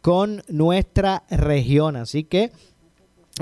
con 0.00 0.42
nuestra 0.48 1.24
región. 1.30 1.96
Así 1.96 2.24
que 2.24 2.50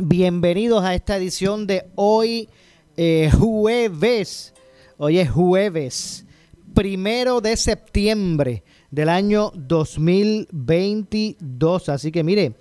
bienvenidos 0.02 0.84
a 0.84 0.94
esta 0.94 1.16
edición 1.16 1.66
de 1.66 1.86
hoy, 1.94 2.50
eh, 2.96 3.30
jueves. 3.38 4.52
Hoy 4.98 5.18
es 5.18 5.30
jueves, 5.30 6.24
primero 6.74 7.40
de 7.40 7.56
septiembre 7.56 8.64
del 8.90 9.08
año 9.10 9.52
2022. 9.54 11.88
Así 11.88 12.10
que 12.10 12.24
mire, 12.24 12.56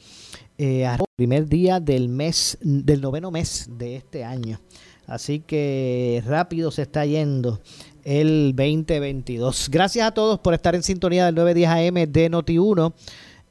eh, 0.57 0.87
primer 1.15 1.47
día 1.47 1.79
del 1.79 2.09
mes, 2.09 2.57
del 2.61 3.01
noveno 3.01 3.31
mes 3.31 3.69
de 3.77 3.95
este 3.95 4.23
año. 4.23 4.59
Así 5.07 5.39
que 5.39 6.23
rápido 6.25 6.71
se 6.71 6.81
está 6.81 7.05
yendo 7.05 7.61
el 8.03 8.53
2022. 8.55 9.69
Gracias 9.69 10.07
a 10.07 10.11
todos 10.11 10.39
por 10.39 10.53
estar 10.53 10.75
en 10.75 10.83
sintonía 10.83 11.25
del 11.25 11.35
910 11.35 11.69
AM 11.69 12.11
de 12.11 12.31
Noti1 12.31 12.93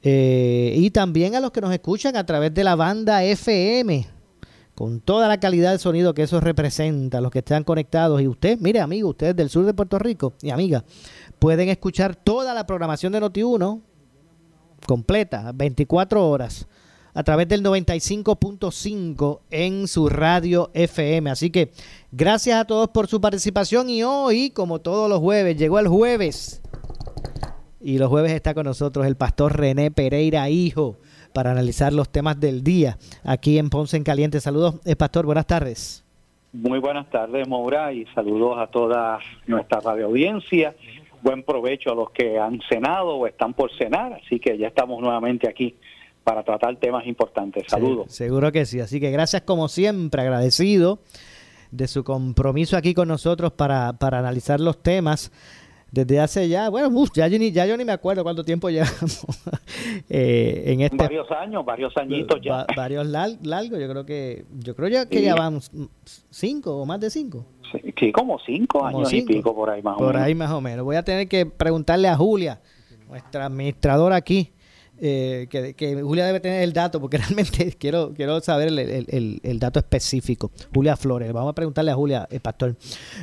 eh, 0.07 0.75
y 0.77 0.91
también 0.91 1.33
a 1.33 1.39
los 1.39 1.49
que 1.49 1.61
nos 1.61 1.73
escuchan 1.73 2.15
a 2.15 2.23
través 2.27 2.53
de 2.53 2.63
la 2.63 2.75
banda 2.75 3.23
FM 3.23 4.07
con 4.75 4.99
toda 4.99 5.27
la 5.27 5.39
calidad 5.39 5.71
de 5.71 5.79
sonido 5.79 6.13
que 6.13 6.21
eso 6.21 6.39
representa, 6.39 7.21
los 7.21 7.31
que 7.31 7.39
están 7.39 7.63
conectados. 7.63 8.21
Y 8.21 8.27
usted, 8.27 8.59
mire 8.59 8.81
amigo, 8.81 9.09
ustedes 9.09 9.35
del 9.35 9.49
sur 9.49 9.65
de 9.65 9.73
Puerto 9.73 9.97
Rico 9.97 10.33
y 10.43 10.51
amiga, 10.51 10.83
pueden 11.39 11.69
escuchar 11.69 12.15
toda 12.15 12.53
la 12.53 12.67
programación 12.67 13.13
de 13.13 13.21
Noti1 13.21 13.81
completa, 14.85 15.51
24 15.55 16.29
horas 16.29 16.67
a 17.15 17.23
través 17.23 17.47
del 17.47 17.63
95.5 17.63 19.39
en 19.49 19.87
su 19.87 20.07
radio 20.07 20.69
FM. 20.75 21.31
Así 21.31 21.49
que 21.49 21.71
gracias 22.11 22.59
a 22.59 22.65
todos 22.65 22.89
por 22.89 23.07
su 23.07 23.19
participación 23.19 23.89
y 23.89 24.03
hoy, 24.03 24.51
como 24.51 24.81
todos 24.81 25.09
los 25.09 25.19
jueves, 25.19 25.57
llegó 25.57 25.79
el 25.79 25.87
jueves. 25.87 26.61
Y 27.85 27.99
los 27.99 28.09
jueves 28.09 28.31
está 28.31 28.55
con 28.55 28.65
nosotros 28.65 29.05
el 29.05 29.15
pastor 29.15 29.59
René 29.59 29.91
Pereira, 29.91 30.49
hijo, 30.49 30.97
para 31.33 31.51
analizar 31.51 31.93
los 31.93 32.09
temas 32.09 32.39
del 32.39 32.63
día 32.63 32.97
aquí 33.23 33.59
en 33.59 33.69
Ponce 33.69 33.95
en 33.95 34.03
Caliente. 34.03 34.41
Saludos, 34.41 34.81
eh, 34.85 34.95
pastor, 34.95 35.27
buenas 35.27 35.45
tardes. 35.45 36.03
Muy 36.51 36.79
buenas 36.79 37.07
tardes, 37.11 37.47
Moura, 37.47 37.93
y 37.93 38.07
saludos 38.15 38.57
a 38.57 38.65
toda 38.65 39.19
nuestra 39.45 39.81
radio 39.81 40.07
audiencia. 40.07 40.73
Buen 41.21 41.43
provecho 41.43 41.91
a 41.91 41.95
los 41.95 42.09
que 42.09 42.39
han 42.39 42.59
cenado 42.67 43.17
o 43.17 43.27
están 43.27 43.53
por 43.53 43.71
cenar, 43.77 44.13
así 44.13 44.39
que 44.39 44.57
ya 44.57 44.69
estamos 44.69 44.99
nuevamente 44.99 45.47
aquí 45.47 45.75
para 46.23 46.41
tratar 46.41 46.77
temas 46.77 47.05
importantes. 47.05 47.65
Saludos. 47.67 48.11
seguro 48.11 48.51
que 48.51 48.65
sí. 48.65 48.79
Así 48.79 48.99
que 48.99 49.11
gracias 49.11 49.43
como 49.43 49.67
siempre, 49.67 50.23
agradecido 50.23 51.01
de 51.69 51.87
su 51.87 52.03
compromiso 52.03 52.77
aquí 52.77 52.95
con 52.95 53.07
nosotros 53.09 53.51
para, 53.51 53.93
para 53.93 54.17
analizar 54.17 54.59
los 54.59 54.81
temas. 54.81 55.31
Desde 55.91 56.19
hace 56.19 56.49
ya, 56.49 56.69
bueno, 56.69 56.89
ya, 57.13 57.27
yo 57.27 57.39
ni, 57.39 57.51
ya 57.51 57.65
yo 57.65 57.77
ni 57.77 57.85
me 57.85 57.93
acuerdo 57.93 58.23
cuánto 58.23 58.43
tiempo 58.43 58.69
llevamos 58.69 59.25
eh, 60.09 60.63
en 60.65 60.81
este... 60.81 60.97
Varios 60.97 61.31
años, 61.31 61.65
varios 61.65 61.95
añitos 61.95 62.41
ya. 62.41 62.65
varios 62.75 63.07
largos, 63.07 63.79
yo 63.79 63.89
creo 63.89 64.05
que 64.05 64.45
yo 64.59 64.75
creo 64.75 64.89
ya 64.89 65.05
que 65.07 65.21
ya 65.21 65.35
vamos 65.35 65.71
cinco 66.29 66.75
o 66.75 66.85
más 66.85 66.99
de 66.99 67.09
cinco. 67.09 67.45
Sí, 67.97 68.11
como 68.11 68.39
cinco 68.39 68.85
años 68.85 69.11
y 69.13 69.21
pico 69.21 69.55
por 69.55 69.69
ahí 69.69 69.81
más 69.81 69.95
o 69.95 69.99
menos. 69.99 70.13
Por 70.13 70.21
ahí 70.21 70.35
más 70.35 70.51
o 70.51 70.61
menos. 70.61 70.85
Voy 70.85 70.95
a 70.95 71.03
tener 71.03 71.27
que 71.27 71.45
preguntarle 71.45 72.07
a 72.07 72.15
Julia, 72.15 72.61
nuestra 73.07 73.45
administradora 73.45 74.15
aquí, 74.15 74.51
eh, 74.97 75.47
que, 75.49 76.01
Julia 76.01 76.25
debe 76.25 76.39
tener 76.39 76.63
el 76.63 76.73
dato, 76.73 77.01
porque 77.01 77.17
realmente 77.17 77.73
quiero, 77.77 78.13
quiero 78.13 78.39
saber 78.39 78.69
el, 78.69 79.59
dato 79.59 79.79
específico. 79.79 80.51
Julia 80.73 80.95
Flores, 80.95 81.31
vamos 81.33 81.51
a 81.51 81.55
preguntarle 81.55 81.91
a 81.91 81.95
Julia, 81.95 82.27
el 82.29 82.39
pastor. 82.39 82.75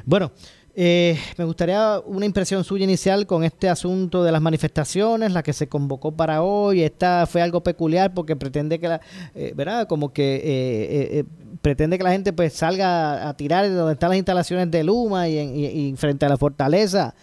Bueno, 0.04 0.32
eh, 0.74 1.18
me 1.36 1.44
gustaría 1.44 2.00
una 2.06 2.26
impresión 2.26 2.64
suya 2.64 2.84
inicial 2.84 3.26
con 3.26 3.44
este 3.44 3.68
asunto 3.68 4.24
de 4.24 4.32
las 4.32 4.40
manifestaciones, 4.40 5.32
la 5.32 5.42
que 5.42 5.52
se 5.52 5.68
convocó 5.68 6.12
para 6.12 6.42
hoy. 6.42 6.82
Esta 6.82 7.26
fue 7.26 7.42
algo 7.42 7.62
peculiar 7.62 8.14
porque 8.14 8.36
pretende 8.36 8.78
que 8.78 8.88
la, 8.88 9.00
eh, 9.34 9.52
¿verdad? 9.54 9.86
Como 9.86 10.12
que 10.12 11.24
pretende 11.60 11.98
que 11.98 12.04
la 12.04 12.12
gente 12.12 12.32
pues 12.32 12.52
salga 12.54 13.28
a 13.28 13.36
tirar 13.36 13.68
de 13.68 13.74
donde 13.74 13.94
están 13.94 14.10
las 14.10 14.18
instalaciones 14.18 14.70
de 14.70 14.84
Luma 14.84 15.28
y, 15.28 15.38
y 15.38 15.94
frente 15.96 16.26
a 16.26 16.28
la 16.28 16.36
fortaleza. 16.36 17.14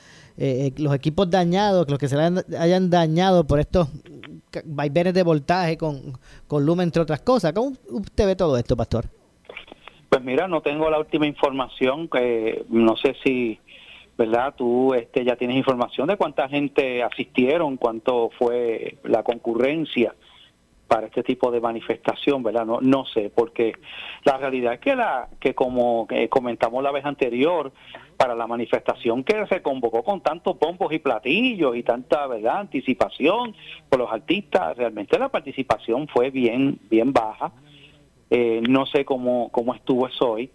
los 0.77 0.95
equipos 0.95 1.29
dañados, 1.29 1.89
los 1.89 1.99
que 1.99 2.07
se 2.07 2.15
hayan 2.17 2.89
dañado 2.89 3.45
por 3.45 3.59
estos 3.59 3.89
vaivenes 4.65 5.13
de 5.13 5.23
voltaje 5.23 5.77
con, 5.77 6.17
con 6.47 6.65
Luma, 6.65 6.83
entre 6.83 7.01
otras 7.01 7.21
cosas. 7.21 7.53
¿Cómo 7.53 7.73
usted 7.89 8.25
ve 8.25 8.35
todo 8.35 8.57
esto, 8.57 8.77
Pastor? 8.77 9.19
Pues 10.09 10.23
mira, 10.23 10.47
no 10.47 10.61
tengo 10.61 10.89
la 10.89 10.99
última 10.99 11.27
información, 11.27 12.07
que 12.07 12.65
no 12.69 12.95
sé 12.97 13.15
si, 13.23 13.59
¿verdad? 14.17 14.55
Tú 14.57 14.93
este, 14.95 15.23
ya 15.23 15.35
tienes 15.35 15.57
información 15.57 16.07
de 16.07 16.17
cuánta 16.17 16.49
gente 16.49 17.03
asistieron, 17.03 17.77
cuánto 17.77 18.31
fue 18.37 18.97
la 19.03 19.21
concurrencia 19.23 20.15
para 20.87 21.05
este 21.05 21.21
tipo 21.21 21.51
de 21.51 21.61
manifestación, 21.61 22.41
¿verdad? 22.41 22.65
No, 22.65 22.79
no 22.81 23.05
sé, 23.05 23.29
porque 23.29 23.73
la 24.23 24.37
realidad 24.37 24.73
es 24.73 24.79
que, 24.79 24.95
la, 24.95 25.29
que 25.39 25.53
como 25.53 26.07
comentamos 26.29 26.83
la 26.83 26.91
vez 26.91 27.05
anterior, 27.05 27.71
para 28.19 28.35
la 28.35 28.47
manifestación 28.47 29.23
que 29.23 29.47
se 29.47 29.61
convocó 29.61 30.03
con 30.03 30.19
tantos 30.19 30.59
bombos 30.59 30.91
y 30.91 30.99
platillos 30.99 31.73
y 31.77 31.83
tanta 31.83 32.27
verdad 32.27 32.57
anticipación 32.57 33.55
por 33.87 33.99
los 33.99 34.11
artistas 34.11 34.75
realmente 34.75 35.17
la 35.17 35.29
participación 35.29 36.05
fue 36.09 36.29
bien 36.29 36.77
bien 36.89 37.13
baja 37.13 37.53
eh, 38.29 38.62
no 38.67 38.85
sé 38.85 39.06
cómo 39.06 39.50
cómo 39.50 39.73
estuvo 39.73 40.07
eso 40.07 40.31
hoy. 40.31 40.51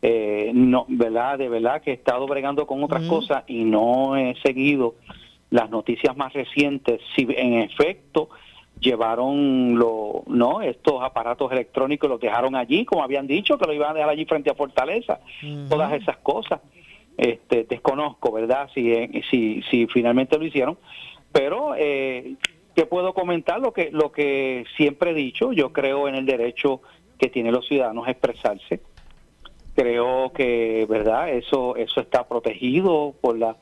Eh, 0.00 0.52
no 0.54 0.86
verdad 0.88 1.38
de 1.38 1.48
verdad 1.48 1.82
que 1.82 1.90
he 1.90 1.94
estado 1.94 2.26
bregando 2.26 2.66
con 2.66 2.82
otras 2.84 3.02
cosas 3.06 3.42
y 3.48 3.64
no 3.64 4.16
he 4.16 4.36
seguido 4.42 4.94
las 5.50 5.70
noticias 5.70 6.16
más 6.16 6.32
recientes. 6.32 7.00
Si 7.16 7.26
en 7.36 7.54
efecto 7.54 8.28
llevaron 8.80 9.76
lo, 9.76 10.22
no 10.28 10.62
estos 10.62 11.02
aparatos 11.02 11.50
electrónicos 11.50 12.08
los 12.08 12.20
dejaron 12.20 12.54
allí 12.54 12.84
como 12.84 13.02
habían 13.02 13.26
dicho 13.26 13.58
que 13.58 13.66
lo 13.66 13.72
iban 13.72 13.90
a 13.90 13.94
dejar 13.94 14.10
allí 14.10 14.24
frente 14.24 14.50
a 14.50 14.54
Fortaleza 14.54 15.20
todas 15.68 15.92
esas 15.92 16.18
cosas. 16.18 16.60
Este, 17.16 17.64
desconozco, 17.64 18.30
¿verdad? 18.30 18.70
Si, 18.72 18.92
eh, 18.92 19.22
si, 19.28 19.60
si 19.68 19.88
finalmente 19.88 20.38
lo 20.38 20.44
hicieron, 20.44 20.78
pero 21.32 21.74
eh, 21.76 22.36
te 22.74 22.86
puedo 22.86 23.12
comentar 23.12 23.58
lo 23.58 23.72
que, 23.72 23.90
lo 23.90 24.12
que 24.12 24.64
siempre 24.76 25.10
he 25.10 25.14
dicho, 25.14 25.52
yo 25.52 25.72
creo 25.72 26.06
en 26.06 26.14
el 26.14 26.26
derecho 26.26 26.80
que 27.18 27.28
tienen 27.28 27.52
los 27.52 27.66
ciudadanos 27.66 28.06
a 28.06 28.10
expresarse, 28.10 28.80
creo 29.74 30.32
que, 30.32 30.86
¿verdad? 30.88 31.30
Eso, 31.30 31.76
eso 31.76 32.00
está 32.00 32.26
protegido 32.26 33.14
por 33.20 33.38
la, 33.38 33.56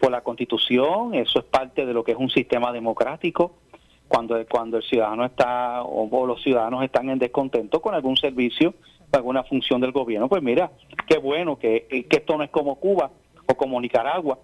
por 0.00 0.10
la 0.10 0.22
Constitución, 0.22 1.14
eso 1.14 1.38
es 1.38 1.44
parte 1.44 1.86
de 1.86 1.92
lo 1.92 2.04
que 2.04 2.12
es 2.12 2.18
un 2.18 2.30
sistema 2.30 2.72
democrático, 2.72 3.54
cuando, 4.08 4.44
cuando 4.46 4.76
el 4.76 4.84
ciudadano 4.84 5.24
está 5.24 5.82
o 5.82 6.26
los 6.26 6.42
ciudadanos 6.42 6.84
están 6.84 7.10
en 7.10 7.18
descontento 7.18 7.80
con 7.82 7.94
algún 7.94 8.16
servicio, 8.16 8.74
alguna 9.12 9.44
función 9.44 9.80
del 9.80 9.92
gobierno. 9.92 10.28
Pues 10.28 10.42
mira, 10.42 10.70
qué 11.06 11.18
bueno 11.18 11.58
que, 11.58 11.86
que 12.08 12.16
esto 12.16 12.36
no 12.36 12.44
es 12.44 12.50
como 12.50 12.76
Cuba 12.76 13.10
o 13.46 13.54
como 13.54 13.80
Nicaragua, 13.80 14.38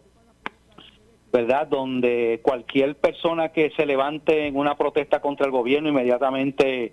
¿verdad? 1.33 1.67
Donde 1.67 2.41
cualquier 2.43 2.97
persona 2.97 3.51
que 3.51 3.71
se 3.71 3.87
levante 3.87 4.47
en 4.47 4.57
una 4.57 4.77
protesta 4.77 5.21
contra 5.21 5.47
el 5.47 5.53
gobierno 5.53 5.89
inmediatamente, 5.89 6.93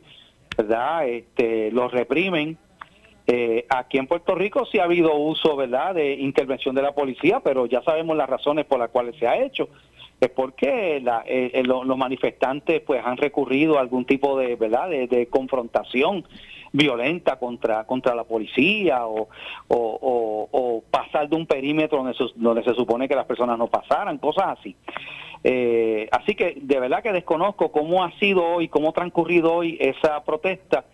¿verdad? 0.59 1.07
Este, 1.07 1.71
lo 1.71 1.87
reprimen. 1.87 2.57
Eh, 3.27 3.65
aquí 3.69 3.97
en 3.97 4.07
Puerto 4.07 4.35
Rico 4.35 4.65
sí 4.65 4.77
ha 4.79 4.83
habido 4.83 5.15
uso, 5.15 5.55
¿verdad?, 5.55 5.95
de 5.95 6.13
intervención 6.15 6.75
de 6.75 6.81
la 6.81 6.91
policía, 6.91 7.39
pero 7.39 7.65
ya 7.65 7.81
sabemos 7.83 8.17
las 8.17 8.29
razones 8.29 8.65
por 8.65 8.79
las 8.79 8.89
cuales 8.89 9.15
se 9.17 9.25
ha 9.25 9.37
hecho. 9.37 9.69
Es 10.19 10.29
porque 10.29 10.99
la, 11.01 11.23
eh, 11.25 11.63
los 11.63 11.97
manifestantes 11.97 12.81
pues 12.81 13.01
han 13.05 13.15
recurrido 13.15 13.77
a 13.77 13.81
algún 13.81 14.03
tipo 14.03 14.37
de, 14.37 14.57
¿verdad?, 14.57 14.89
de 14.89 15.27
confrontación 15.29 16.25
violenta 16.71 17.37
contra 17.37 17.83
contra 17.85 18.13
la 18.13 18.23
policía 18.23 19.07
o, 19.07 19.27
o, 19.69 20.83
pasar 20.91 21.27
de 21.29 21.35
un 21.35 21.45
perímetro 21.45 21.99
donde 21.99 22.13
se, 22.13 22.25
donde 22.35 22.63
se 22.63 22.73
supone 22.73 23.07
que 23.07 23.15
las 23.15 23.25
personas 23.25 23.57
no 23.57 23.67
pasaran, 23.67 24.17
cosas 24.17 24.59
así. 24.59 24.75
Eh, 25.43 26.09
así 26.11 26.35
que 26.35 26.57
de 26.61 26.79
verdad 26.79 27.01
que 27.01 27.13
desconozco 27.13 27.71
cómo 27.71 28.03
ha 28.03 28.11
sido 28.19 28.43
hoy, 28.43 28.67
cómo 28.67 28.89
ha 28.89 28.93
transcurrido 28.93 29.53
hoy 29.53 29.77
esa 29.79 30.23
protesta, 30.23 30.85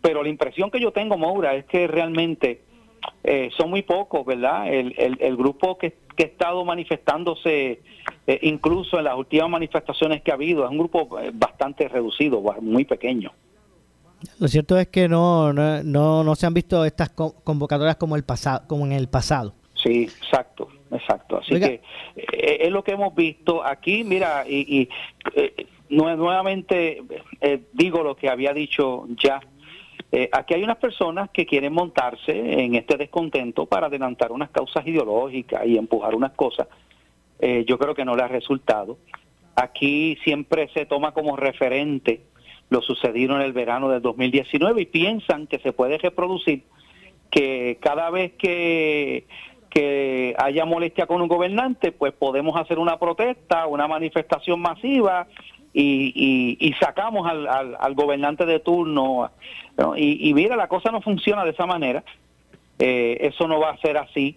pero 0.00 0.22
la 0.22 0.28
impresión 0.28 0.70
que 0.70 0.80
yo 0.80 0.92
tengo, 0.92 1.18
Maura, 1.18 1.54
es 1.54 1.64
que 1.64 1.86
realmente 1.88 2.62
eh, 3.24 3.50
son 3.56 3.70
muy 3.70 3.82
pocos, 3.82 4.24
¿verdad? 4.24 4.72
El, 4.72 4.94
el, 4.96 5.36
grupo 5.36 5.76
que, 5.76 5.96
que, 6.16 6.24
ha 6.24 6.26
estado 6.26 6.64
manifestándose, 6.64 7.82
eh, 8.26 8.38
incluso 8.42 8.98
en 8.98 9.04
las 9.04 9.16
últimas 9.16 9.50
manifestaciones 9.50 10.22
que 10.22 10.30
ha 10.30 10.34
habido, 10.34 10.64
es 10.64 10.70
un 10.70 10.78
grupo 10.78 11.08
bastante 11.34 11.88
reducido, 11.88 12.40
muy 12.60 12.84
pequeño. 12.84 13.32
Lo 14.38 14.48
cierto 14.48 14.78
es 14.78 14.88
que 14.88 15.08
no, 15.08 15.52
no, 15.52 15.82
no, 15.82 16.34
se 16.34 16.46
han 16.46 16.54
visto 16.54 16.84
estas 16.84 17.10
convocatorias 17.10 17.96
como, 17.96 18.16
el 18.16 18.24
pasado, 18.24 18.66
como 18.66 18.84
en 18.86 18.92
el 18.92 19.08
pasado. 19.08 19.54
Sí, 19.74 20.04
exacto, 20.04 20.68
exacto. 20.90 21.38
Así 21.38 21.58
que 21.58 21.80
eh, 22.16 22.58
es 22.60 22.70
lo 22.70 22.82
que 22.82 22.92
hemos 22.92 23.14
visto 23.14 23.64
aquí. 23.64 24.04
Mira, 24.04 24.44
y, 24.48 24.88
eh, 25.34 25.66
nuevamente 25.88 27.02
eh, 27.40 27.62
digo 27.72 28.02
lo 28.02 28.14
que 28.16 28.28
había 28.28 28.52
dicho 28.52 29.06
ya. 29.22 29.40
aquí 30.32 30.54
hay 30.54 30.62
unas 30.62 30.76
personas 30.76 31.30
que 31.30 31.46
quieren 31.46 31.72
montarse 31.72 32.32
en 32.32 32.74
este 32.74 32.96
descontento 32.96 33.66
para 33.66 33.86
adelantar 33.86 34.32
unas 34.32 34.50
causas 34.50 34.86
ideológicas 34.86 35.66
y 35.66 35.78
empujar 35.78 36.14
unas 36.14 36.32
cosas. 36.32 36.66
yo 37.40 37.78
creo 37.78 37.94
que 37.94 38.04
no 38.04 38.16
le 38.16 38.22
ha 38.22 38.28
resultado. 38.28 38.98
Aquí 39.56 40.18
siempre 40.24 40.68
se 40.74 40.86
toma 40.86 41.12
como 41.12 41.36
referente 41.36 42.20
lo 42.70 42.82
sucedido 42.82 43.34
en 43.36 43.42
el 43.42 43.52
verano 43.52 43.88
del 43.88 44.02
2019 44.02 44.82
y 44.82 44.86
piensan 44.86 45.46
que 45.46 45.58
se 45.58 45.72
puede 45.72 45.98
reproducir 45.98 46.64
que 47.30 47.78
cada 47.80 48.10
vez 48.10 48.32
que, 48.38 49.26
que 49.70 50.34
haya 50.38 50.64
molestia 50.64 51.06
con 51.06 51.20
un 51.20 51.28
gobernante, 51.28 51.92
pues 51.92 52.12
podemos 52.12 52.58
hacer 52.60 52.78
una 52.78 52.98
protesta, 52.98 53.66
una 53.66 53.86
manifestación 53.86 54.60
masiva 54.60 55.26
y, 55.72 56.56
y, 56.60 56.72
sacamos 56.74 57.28
al, 57.28 57.46
al, 57.46 57.94
gobernante 57.94 58.46
de 58.46 58.60
turno. 58.60 59.30
Y, 59.96 60.32
mira, 60.34 60.56
la 60.56 60.68
cosa 60.68 60.90
no 60.90 61.00
funciona 61.00 61.44
de 61.44 61.50
esa 61.50 61.66
manera. 61.66 62.02
Eh, 62.78 63.18
eso 63.20 63.46
no 63.46 63.60
va 63.60 63.70
a 63.70 63.76
ser 63.78 63.96
así. 63.96 64.36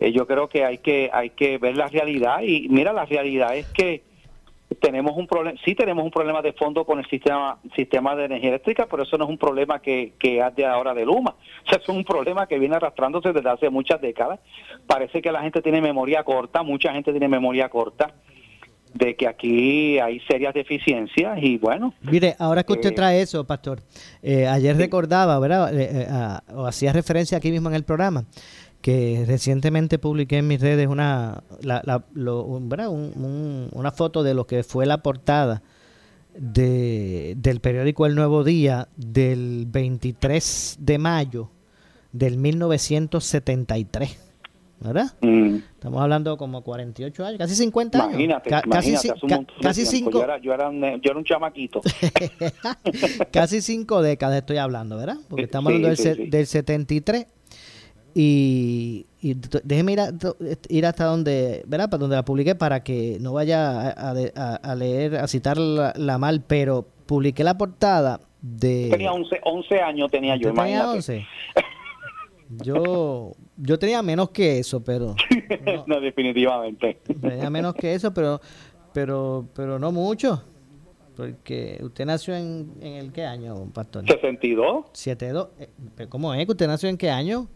Eh, 0.00 0.12
yo 0.12 0.26
creo 0.26 0.48
que 0.48 0.64
hay 0.64 0.78
que 0.78 1.10
hay 1.12 1.30
que 1.30 1.58
ver 1.58 1.76
la 1.76 1.86
realidad 1.86 2.42
y 2.42 2.68
mira, 2.68 2.92
la 2.92 3.04
realidad 3.04 3.56
es 3.56 3.66
que 3.68 4.02
tenemos 4.74 5.16
un 5.16 5.26
problema, 5.26 5.58
sí 5.64 5.74
tenemos 5.74 6.04
un 6.04 6.10
problema 6.10 6.42
de 6.42 6.52
fondo 6.52 6.84
con 6.84 6.98
el 6.98 7.06
sistema 7.08 7.58
sistema 7.74 8.14
de 8.14 8.26
energía 8.26 8.50
eléctrica, 8.50 8.86
pero 8.90 9.02
eso 9.02 9.16
no 9.18 9.24
es 9.24 9.30
un 9.30 9.38
problema 9.38 9.80
que, 9.80 10.14
que 10.18 10.42
de 10.56 10.66
ahora 10.66 10.94
de 10.94 11.04
Luma. 11.04 11.34
O 11.64 11.68
sea, 11.68 11.78
es 11.78 11.88
un 11.88 12.04
problema 12.04 12.46
que 12.48 12.58
viene 12.58 12.74
arrastrándose 12.74 13.32
desde 13.32 13.48
hace 13.48 13.70
muchas 13.70 14.00
décadas. 14.00 14.40
Parece 14.86 15.22
que 15.22 15.30
la 15.30 15.42
gente 15.42 15.62
tiene 15.62 15.80
memoria 15.80 16.24
corta, 16.24 16.64
mucha 16.64 16.92
gente 16.92 17.12
tiene 17.12 17.28
memoria 17.28 17.68
corta 17.68 18.12
de 18.94 19.16
que 19.16 19.26
aquí 19.26 19.98
hay 19.98 20.20
serias 20.20 20.52
deficiencias 20.52 21.38
y 21.40 21.58
bueno. 21.58 21.94
Mire, 22.02 22.34
ahora 22.38 22.62
que 22.64 22.72
usted 22.72 22.90
eh, 22.90 22.94
trae 22.94 23.22
eso, 23.22 23.46
pastor, 23.46 23.80
eh, 24.22 24.46
ayer 24.46 24.76
recordaba, 24.76 25.38
¿verdad? 25.38 25.70
Eh, 25.72 26.06
o 26.54 26.66
hacía 26.66 26.92
referencia 26.92 27.38
aquí 27.38 27.50
mismo 27.50 27.68
en 27.68 27.76
el 27.76 27.84
programa 27.84 28.24
que 28.82 29.24
recientemente 29.26 29.98
publiqué 29.98 30.38
en 30.38 30.48
mis 30.48 30.60
redes 30.60 30.88
una, 30.88 31.44
la, 31.62 32.04
una 32.14 33.92
foto 33.92 34.22
de 34.24 34.34
lo 34.34 34.46
que 34.46 34.64
fue 34.64 34.84
la 34.86 34.98
portada 34.98 35.62
de, 36.34 37.34
del 37.36 37.60
periódico 37.60 38.06
El 38.06 38.16
Nuevo 38.16 38.42
Día 38.42 38.88
del 38.96 39.66
23 39.68 40.78
de 40.80 40.98
mayo 40.98 41.50
del 42.10 42.36
1973. 42.36 44.18
¿Verdad? 44.80 45.14
Mm. 45.20 45.58
Estamos 45.74 46.02
hablando 46.02 46.36
como 46.36 46.62
48 46.62 47.24
años, 47.24 47.38
casi 47.38 47.54
50 47.54 47.98
años. 47.98 48.14
Imagínate, 48.14 48.50
casi, 48.50 48.96
casi 49.62 49.86
cinco. 49.86 50.10
Yo 50.10 50.24
era, 50.24 50.38
yo, 50.38 50.52
era 50.52 50.68
un, 50.70 50.80
yo 50.80 51.10
era 51.10 51.18
un 51.18 51.24
chamaquito. 51.24 51.80
casi 53.32 53.62
cinco 53.62 54.02
décadas 54.02 54.38
estoy 54.38 54.56
hablando, 54.56 54.96
¿verdad? 54.96 55.18
Porque 55.28 55.44
estamos 55.44 55.72
hablando 55.72 55.94
del, 55.94 56.30
del 56.30 56.46
73 56.48 57.26
y, 58.14 59.06
déjeme 59.64 59.92
ir, 59.92 60.00
ir 60.68 60.86
hasta 60.86 61.04
donde, 61.04 61.62
¿verdad? 61.66 61.88
Para 61.88 62.00
donde 62.00 62.16
la 62.16 62.24
publiqué 62.24 62.54
para 62.54 62.82
que 62.82 63.18
no 63.20 63.32
vaya 63.32 63.90
a, 63.90 64.74
leer, 64.74 65.16
a 65.16 65.28
citar 65.28 65.56
la, 65.58 66.18
mal, 66.18 66.42
pero 66.46 66.86
publiqué 67.06 67.44
la 67.44 67.56
portada 67.56 68.20
de... 68.40 68.88
Tenía 68.90 69.12
11, 69.12 69.40
11 69.42 69.80
años, 69.80 70.10
tenía 70.10 70.36
yo. 70.36 70.52
Tenía 70.52 70.90
11. 70.90 71.26
Yo, 72.62 73.32
yo 73.56 73.78
tenía 73.78 74.02
menos 74.02 74.28
que 74.28 74.58
eso, 74.58 74.84
pero... 74.84 75.14
No, 75.86 76.02
definitivamente. 76.02 76.98
Tenía 77.18 77.48
menos 77.48 77.74
que 77.74 77.94
eso, 77.94 78.12
pero, 78.12 78.42
pero, 78.92 79.48
pero 79.54 79.78
no 79.78 79.90
mucho. 79.90 80.44
Porque 81.16 81.78
usted 81.82 82.04
nació 82.04 82.36
en, 82.36 82.74
en 82.80 82.94
el 82.94 83.12
qué 83.12 83.24
año, 83.24 83.70
pastor? 83.72 84.04
62. 84.06 84.86
72. 84.92 85.48
Eh, 85.58 86.06
¿Cómo 86.10 86.34
es 86.34 86.44
que 86.44 86.52
usted 86.52 86.66
nació 86.66 86.90
en 86.90 86.98
qué 86.98 87.10
año? 87.10 87.48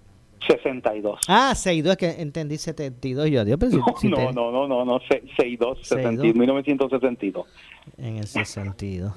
62. 0.47 1.21
Ah, 1.29 1.55
62, 1.55 1.93
es 1.93 1.97
que 1.99 2.23
entendí 2.23 2.57
72. 2.57 3.31
Yo, 3.31 3.45
Dios, 3.45 3.59
pero 3.59 3.79
no, 4.03 4.33
no, 4.33 4.53
no, 4.53 4.69
no, 4.69 4.85
no, 4.85 5.01
62, 5.01 5.79
62. 5.83 6.35
1962. 6.35 7.47
En 7.99 8.17
ese 8.19 8.45
sentido. 8.45 9.15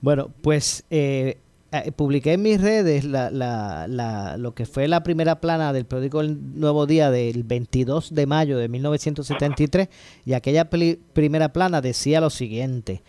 Bueno, 0.00 0.30
pues 0.42 0.84
eh, 0.90 1.38
eh, 1.72 1.92
publiqué 1.92 2.34
en 2.34 2.42
mis 2.42 2.60
redes 2.60 3.04
la, 3.04 3.30
la, 3.30 3.86
la, 3.88 4.36
lo 4.36 4.54
que 4.54 4.66
fue 4.66 4.86
la 4.86 5.02
primera 5.02 5.40
plana 5.40 5.72
del 5.72 5.86
periódico 5.86 6.20
El 6.20 6.60
Nuevo 6.60 6.86
Día 6.86 7.10
del 7.10 7.42
22 7.42 8.14
de 8.14 8.26
mayo 8.26 8.58
de 8.58 8.68
1973 8.68 9.88
y 10.24 10.34
aquella 10.34 10.68
primera 10.68 11.52
plana 11.52 11.80
decía 11.80 12.20
lo 12.20 12.30
siguiente, 12.30 13.02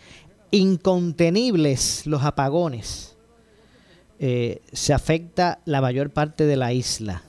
incontenibles 0.50 2.06
los 2.06 2.24
apagones, 2.24 3.16
eh, 4.18 4.62
se 4.72 4.94
afecta 4.94 5.60
la 5.64 5.80
mayor 5.80 6.10
parte 6.10 6.46
de 6.46 6.56
la 6.56 6.72
isla 6.72 7.22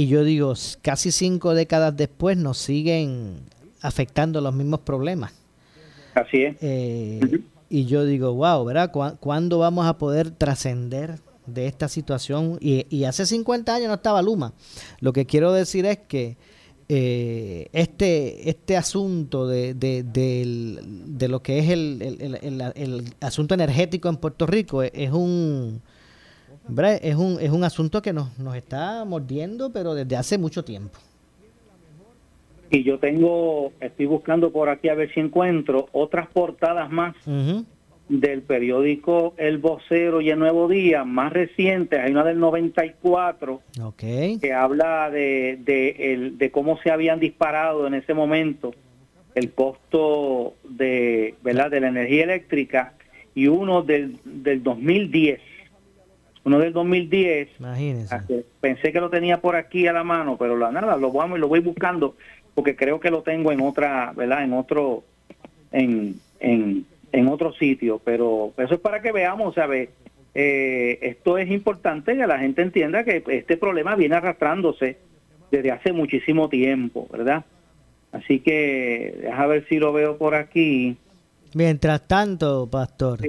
y 0.00 0.06
yo 0.06 0.24
digo, 0.24 0.54
casi 0.80 1.12
cinco 1.12 1.52
décadas 1.52 1.94
después 1.94 2.34
nos 2.34 2.56
siguen 2.56 3.40
afectando 3.82 4.40
los 4.40 4.54
mismos 4.54 4.80
problemas. 4.80 5.34
Así 6.14 6.42
es. 6.42 6.56
Eh, 6.62 7.20
y 7.68 7.84
yo 7.84 8.06
digo, 8.06 8.32
wow, 8.32 8.64
¿verdad? 8.64 8.90
¿Cuándo 9.20 9.58
vamos 9.58 9.86
a 9.86 9.98
poder 9.98 10.30
trascender 10.30 11.18
de 11.44 11.66
esta 11.66 11.86
situación? 11.86 12.56
Y, 12.62 13.04
hace 13.04 13.26
50 13.26 13.74
años 13.74 13.88
no 13.88 13.94
estaba 13.96 14.22
Luma. 14.22 14.54
Lo 15.00 15.12
que 15.12 15.26
quiero 15.26 15.52
decir 15.52 15.84
es 15.84 15.98
que 15.98 16.38
eh, 16.88 17.68
este, 17.74 18.48
este 18.48 18.78
asunto 18.78 19.46
de, 19.46 19.74
de, 19.74 21.28
lo 21.28 21.42
que 21.42 21.58
es 21.58 21.68
el, 21.68 22.00
el, 22.00 22.72
el, 22.74 23.04
asunto 23.20 23.52
energético 23.52 24.08
en 24.08 24.16
Puerto 24.16 24.46
Rico 24.46 24.82
es 24.82 25.12
un 25.12 25.82
es 27.02 27.16
un, 27.16 27.38
es 27.40 27.50
un 27.50 27.64
asunto 27.64 28.02
que 28.02 28.12
nos, 28.12 28.38
nos 28.38 28.56
está 28.56 29.04
mordiendo, 29.04 29.70
pero 29.72 29.94
desde 29.94 30.16
hace 30.16 30.38
mucho 30.38 30.64
tiempo. 30.64 30.98
Y 32.70 32.84
yo 32.84 32.98
tengo, 32.98 33.72
estoy 33.80 34.06
buscando 34.06 34.52
por 34.52 34.68
aquí 34.68 34.88
a 34.88 34.94
ver 34.94 35.12
si 35.12 35.18
encuentro 35.18 35.88
otras 35.92 36.28
portadas 36.28 36.88
más 36.90 37.16
del 38.08 38.42
periódico 38.42 39.34
El 39.36 39.58
Vocero 39.58 40.20
y 40.20 40.30
El 40.30 40.38
Nuevo 40.38 40.68
Día, 40.68 41.04
más 41.04 41.32
recientes. 41.32 41.98
Hay 41.98 42.12
una 42.12 42.24
del 42.24 42.38
94 42.38 43.60
que 44.40 44.52
habla 44.52 45.10
de, 45.10 45.58
de, 45.64 46.30
de 46.32 46.50
cómo 46.52 46.78
se 46.82 46.92
habían 46.92 47.18
disparado 47.18 47.88
en 47.88 47.94
ese 47.94 48.14
momento 48.14 48.72
el 49.34 49.52
costo 49.52 50.54
de, 50.68 51.34
¿verdad? 51.42 51.70
de 51.70 51.80
la 51.80 51.88
energía 51.88 52.24
eléctrica 52.24 52.94
y 53.34 53.48
uno 53.48 53.82
del, 53.82 54.18
del 54.24 54.62
2010 54.62 55.40
uno 56.44 56.58
del 56.58 56.72
2010. 56.72 57.48
Imagínese. 57.58 58.44
Pensé 58.60 58.92
que 58.92 59.00
lo 59.00 59.10
tenía 59.10 59.40
por 59.40 59.56
aquí 59.56 59.86
a 59.86 59.92
la 59.92 60.04
mano, 60.04 60.36
pero 60.38 60.56
la 60.56 60.70
nada, 60.70 60.96
lo 60.96 61.12
vamos 61.12 61.38
y 61.38 61.40
lo 61.40 61.48
voy 61.48 61.60
buscando 61.60 62.16
porque 62.54 62.76
creo 62.76 63.00
que 63.00 63.10
lo 63.10 63.22
tengo 63.22 63.52
en 63.52 63.60
otra, 63.60 64.12
¿verdad? 64.14 64.44
En 64.44 64.52
otro, 64.52 65.04
en, 65.72 66.16
en, 66.40 66.84
en 67.12 67.28
otro 67.28 67.52
sitio, 67.52 68.00
pero 68.04 68.52
eso 68.56 68.74
es 68.74 68.80
para 68.80 69.00
que 69.00 69.12
veamos, 69.12 69.54
¿sabes? 69.54 69.88
Eh, 70.34 70.98
esto 71.02 71.38
es 71.38 71.50
importante 71.50 72.16
que 72.16 72.26
la 72.26 72.38
gente 72.38 72.62
entienda 72.62 73.04
que 73.04 73.22
este 73.26 73.56
problema 73.56 73.96
viene 73.96 74.16
arrastrándose 74.16 74.96
desde 75.50 75.70
hace 75.70 75.92
muchísimo 75.92 76.48
tiempo, 76.48 77.08
¿verdad? 77.10 77.44
Así 78.12 78.40
que 78.40 79.14
deja 79.22 79.46
ver 79.46 79.66
si 79.68 79.78
lo 79.78 79.92
veo 79.92 80.18
por 80.18 80.34
aquí. 80.34 80.96
Mientras 81.54 82.06
tanto, 82.06 82.68
pastor, 82.68 83.20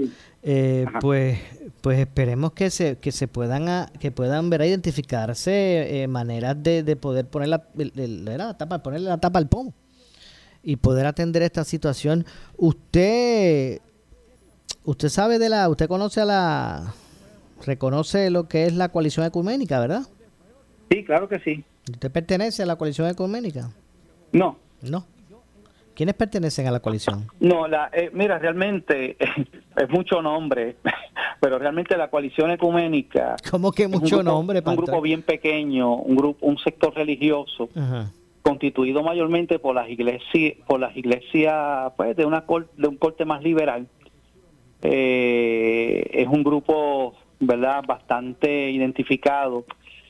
eh, 0.43 0.85
pues 0.99 1.39
pues 1.81 1.99
esperemos 1.99 2.53
que 2.53 2.69
se 2.69 2.97
que 2.97 3.11
se 3.11 3.27
puedan 3.27 3.67
a, 3.67 3.91
que 3.99 4.11
puedan 4.11 4.49
ver 4.49 4.61
a 4.61 4.67
identificarse 4.67 6.03
eh, 6.03 6.07
maneras 6.07 6.61
de, 6.61 6.83
de, 6.83 6.95
poder 6.95 7.25
poner 7.25 7.49
la, 7.49 7.63
la, 7.73 8.57
tapa 8.57 8.83
ponerle 8.83 9.09
la 9.09 9.17
tapa 9.17 9.39
al 9.39 9.47
pomo 9.47 9.73
y 10.61 10.75
poder 10.75 11.07
atender 11.07 11.41
esta 11.41 11.63
situación 11.63 12.25
usted 12.57 13.81
usted 14.83 15.09
sabe 15.09 15.39
de 15.39 15.49
la 15.49 15.67
usted 15.69 15.87
conoce 15.87 16.21
a 16.21 16.25
la 16.25 16.93
reconoce 17.65 18.29
lo 18.29 18.47
que 18.47 18.65
es 18.65 18.73
la 18.73 18.89
coalición 18.89 19.25
ecuménica, 19.25 19.79
¿verdad? 19.79 20.03
Sí, 20.89 21.03
claro 21.03 21.29
que 21.29 21.39
sí. 21.39 21.63
¿Usted 21.89 22.11
pertenece 22.11 22.63
a 22.63 22.65
la 22.65 22.75
coalición 22.75 23.07
ecuménica? 23.07 23.69
No. 24.31 24.57
No. 24.81 25.05
¿Quiénes 25.93 26.15
pertenecen 26.15 26.67
a 26.67 26.71
la 26.71 26.79
coalición? 26.79 27.27
No, 27.39 27.67
la, 27.67 27.89
eh, 27.93 28.09
mira, 28.13 28.39
realmente 28.39 29.17
es 29.77 29.89
mucho 29.89 30.21
nombre, 30.21 30.77
pero 31.41 31.59
realmente 31.59 31.97
la 31.97 32.09
coalición 32.09 32.51
ecuménica. 32.51 33.35
¿Cómo 33.51 33.71
que 33.71 33.87
mucho 33.87 34.19
un 34.19 34.25
nombre? 34.25 34.61
Un 34.65 34.75
grupo 34.75 35.01
bien 35.01 35.21
pequeño, 35.23 35.95
un 35.95 36.15
grupo, 36.15 36.45
un 36.45 36.57
sector 36.57 36.93
religioso. 36.93 37.69
constituido 38.41 39.03
mayormente 39.03 39.59
por 39.59 39.75
las 39.75 39.87
iglesias 39.87 40.55
por 40.65 40.79
las 40.79 40.97
iglesias 40.97 41.93
pues 41.95 42.15
de 42.15 42.25
una 42.25 42.43
de 42.75 42.87
un 42.87 42.97
corte 42.97 43.23
más 43.23 43.43
liberal 43.43 43.87
eh, 44.81 46.09
es 46.11 46.27
un 46.27 46.43
grupo 46.43 47.13
verdad 47.39 47.83
bastante 47.85 48.71
identificado 48.71 49.65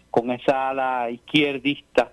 con 0.10 0.32
esa 0.32 0.70
ala 0.70 1.10
izquierdista 1.12 2.11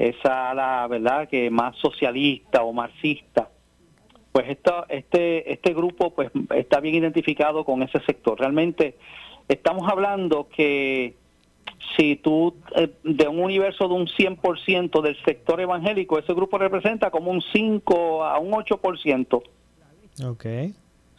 esa 0.00 0.50
ala, 0.50 0.86
¿verdad?, 0.88 1.28
que 1.28 1.50
más 1.50 1.76
socialista 1.76 2.62
o 2.62 2.72
marxista. 2.72 3.50
Pues 4.32 4.48
esto, 4.48 4.86
este, 4.88 5.52
este 5.52 5.74
grupo 5.74 6.14
pues 6.14 6.30
está 6.54 6.80
bien 6.80 6.94
identificado 6.94 7.64
con 7.64 7.82
ese 7.82 8.00
sector. 8.06 8.38
Realmente 8.38 8.96
estamos 9.46 9.86
hablando 9.90 10.48
que 10.48 11.16
si 11.96 12.16
tú, 12.16 12.54
eh, 12.76 12.90
de 13.04 13.28
un 13.28 13.40
universo 13.40 13.88
de 13.88 13.94
un 13.94 14.06
100% 14.06 15.02
del 15.02 15.22
sector 15.22 15.60
evangélico, 15.60 16.18
ese 16.18 16.32
grupo 16.32 16.56
representa 16.56 17.10
como 17.10 17.30
un 17.30 17.42
5 17.52 18.24
a 18.24 18.38
un 18.38 18.52
8%. 18.52 19.42
Ok. 20.24 20.46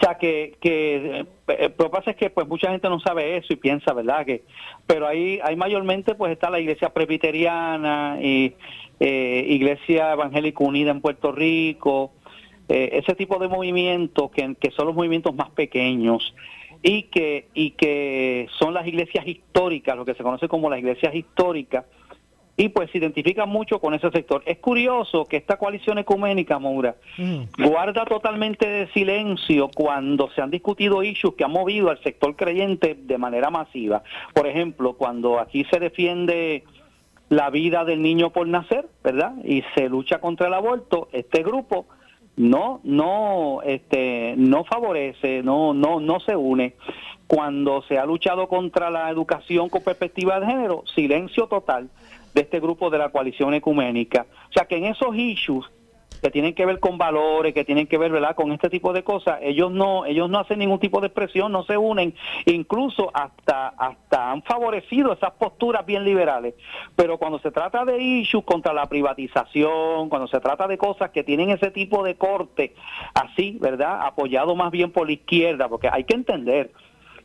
O 0.01 0.03
sea, 0.03 0.17
que, 0.17 0.57
que 0.59 1.25
eh, 1.47 1.73
lo 1.77 1.85
que 1.85 1.89
pasa 1.91 2.11
es 2.11 2.17
que 2.17 2.31
pues 2.31 2.47
mucha 2.47 2.71
gente 2.71 2.89
no 2.89 2.99
sabe 2.99 3.37
eso 3.37 3.53
y 3.53 3.57
piensa, 3.57 3.93
¿verdad? 3.93 4.25
que 4.25 4.43
Pero 4.87 5.05
ahí, 5.07 5.39
hay 5.43 5.55
mayormente 5.55 6.15
pues 6.15 6.31
está 6.31 6.49
la 6.49 6.59
iglesia 6.59 6.89
presbiteriana 6.89 8.17
eh, 8.19 8.55
Iglesia 8.99 10.13
Evangélica 10.13 10.63
Unida 10.63 10.89
en 10.89 11.01
Puerto 11.01 11.31
Rico, 11.31 12.13
eh, 12.67 12.89
ese 12.93 13.13
tipo 13.13 13.37
de 13.37 13.47
movimientos 13.47 14.31
que, 14.31 14.55
que 14.59 14.71
son 14.71 14.87
los 14.87 14.95
movimientos 14.95 15.35
más 15.35 15.51
pequeños 15.51 16.33
y 16.81 17.03
que, 17.03 17.49
y 17.53 17.71
que 17.71 18.47
son 18.57 18.73
las 18.73 18.87
iglesias 18.87 19.27
históricas, 19.27 19.95
lo 19.95 20.05
que 20.05 20.15
se 20.15 20.23
conoce 20.23 20.47
como 20.47 20.69
las 20.69 20.79
iglesias 20.79 21.13
históricas, 21.13 21.85
y 22.61 22.69
pues 22.69 22.91
se 22.91 22.99
identifica 22.99 23.47
mucho 23.47 23.79
con 23.79 23.95
ese 23.95 24.11
sector. 24.11 24.43
Es 24.45 24.59
curioso 24.59 25.25
que 25.25 25.37
esta 25.37 25.57
coalición 25.57 25.97
ecuménica, 25.97 26.59
Moura, 26.59 26.95
mm. 27.17 27.63
guarda 27.67 28.05
totalmente 28.05 28.69
de 28.69 28.87
silencio 28.91 29.67
cuando 29.75 30.29
se 30.29 30.43
han 30.43 30.51
discutido 30.51 31.01
issues 31.01 31.33
que 31.33 31.43
han 31.43 31.51
movido 31.51 31.89
al 31.89 31.99
sector 32.03 32.35
creyente 32.35 32.95
de 32.95 33.17
manera 33.17 33.49
masiva. 33.49 34.03
Por 34.35 34.45
ejemplo, 34.45 34.93
cuando 34.93 35.39
aquí 35.39 35.65
se 35.71 35.79
defiende 35.79 36.63
la 37.29 37.49
vida 37.49 37.83
del 37.83 38.03
niño 38.03 38.29
por 38.29 38.47
nacer, 38.47 38.87
¿verdad? 39.03 39.33
Y 39.43 39.63
se 39.73 39.89
lucha 39.89 40.19
contra 40.19 40.45
el 40.45 40.53
aborto, 40.53 41.09
este 41.13 41.41
grupo 41.41 41.87
no 42.37 42.79
no 42.83 43.61
este 43.63 44.35
no 44.37 44.65
favorece, 44.65 45.41
no 45.41 45.73
no 45.73 45.99
no 45.99 46.19
se 46.19 46.35
une 46.35 46.75
cuando 47.25 47.81
se 47.83 47.97
ha 47.97 48.05
luchado 48.05 48.47
contra 48.47 48.89
la 48.91 49.09
educación 49.09 49.69
con 49.69 49.83
perspectiva 49.83 50.39
de 50.39 50.45
género, 50.45 50.83
silencio 50.93 51.47
total 51.47 51.89
de 52.33 52.41
este 52.41 52.59
grupo 52.59 52.89
de 52.89 52.97
la 52.97 53.09
coalición 53.09 53.53
ecuménica. 53.53 54.25
O 54.49 54.53
sea 54.53 54.65
que 54.65 54.77
en 54.77 54.85
esos 54.85 55.15
issues 55.15 55.69
que 56.21 56.29
tienen 56.29 56.53
que 56.53 56.65
ver 56.65 56.79
con 56.79 56.97
valores, 56.97 57.53
que 57.53 57.65
tienen 57.65 57.87
que 57.87 57.97
ver, 57.97 58.11
¿verdad?, 58.11 58.35
con 58.35 58.51
este 58.51 58.69
tipo 58.69 58.93
de 58.93 59.03
cosas, 59.03 59.39
ellos 59.41 59.71
no 59.71 60.05
ellos 60.05 60.29
no 60.29 60.39
hacen 60.39 60.59
ningún 60.59 60.79
tipo 60.79 61.01
de 61.01 61.07
expresión, 61.07 61.51
no 61.51 61.63
se 61.63 61.77
unen, 61.77 62.13
incluso 62.45 63.09
hasta 63.13 63.69
hasta 63.69 64.31
han 64.31 64.43
favorecido 64.43 65.13
esas 65.13 65.31
posturas 65.31 65.85
bien 65.85 66.05
liberales. 66.05 66.53
Pero 66.95 67.17
cuando 67.17 67.39
se 67.39 67.51
trata 67.51 67.85
de 67.85 67.99
issues 67.99 68.45
contra 68.45 68.71
la 68.71 68.85
privatización, 68.85 70.09
cuando 70.09 70.27
se 70.27 70.39
trata 70.39 70.67
de 70.67 70.77
cosas 70.77 71.09
que 71.09 71.23
tienen 71.23 71.49
ese 71.49 71.71
tipo 71.71 72.03
de 72.03 72.15
corte 72.15 72.75
así, 73.15 73.57
¿verdad?, 73.59 74.05
apoyado 74.05 74.55
más 74.55 74.69
bien 74.69 74.91
por 74.91 75.07
la 75.07 75.13
izquierda, 75.13 75.69
porque 75.69 75.89
hay 75.91 76.03
que 76.03 76.13
entender 76.13 76.71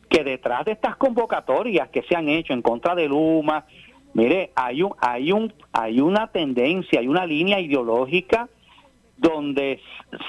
que 0.09 0.23
detrás 0.23 0.65
de 0.65 0.71
estas 0.71 0.95
convocatorias 0.95 1.89
que 1.89 2.01
se 2.03 2.15
han 2.15 2.29
hecho 2.29 2.53
en 2.53 2.61
contra 2.61 2.95
de 2.95 3.07
Luma, 3.07 3.65
mire, 4.17 4.51
hay 4.55 4.81
un 4.81 4.93
hay 4.99 5.31
un 5.31 5.53
hay 5.71 6.01
una 6.01 6.27
tendencia, 6.27 6.99
hay 6.99 7.07
una 7.07 7.25
línea 7.25 7.59
ideológica 7.59 8.49
donde 9.15 9.79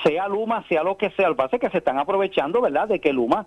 sea 0.04 0.28
Luma, 0.28 0.64
sea 0.68 0.82
lo 0.82 0.98
que 0.98 1.10
sea, 1.10 1.26
el 1.26 1.34
base 1.34 1.58
que 1.58 1.70
se 1.70 1.78
están 1.78 1.98
aprovechando, 1.98 2.60
¿verdad?, 2.60 2.86
de 2.86 3.00
que 3.00 3.12
Luma 3.12 3.46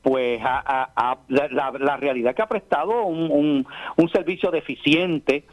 pues 0.00 0.40
a, 0.42 1.18
la, 1.28 1.96
realidad 1.96 2.34
que 2.34 2.42
ha 2.42 2.48
prestado 2.48 3.04
un, 3.04 3.64
un, 3.96 4.08
servicio 4.08 4.50
deficiente 4.50 5.44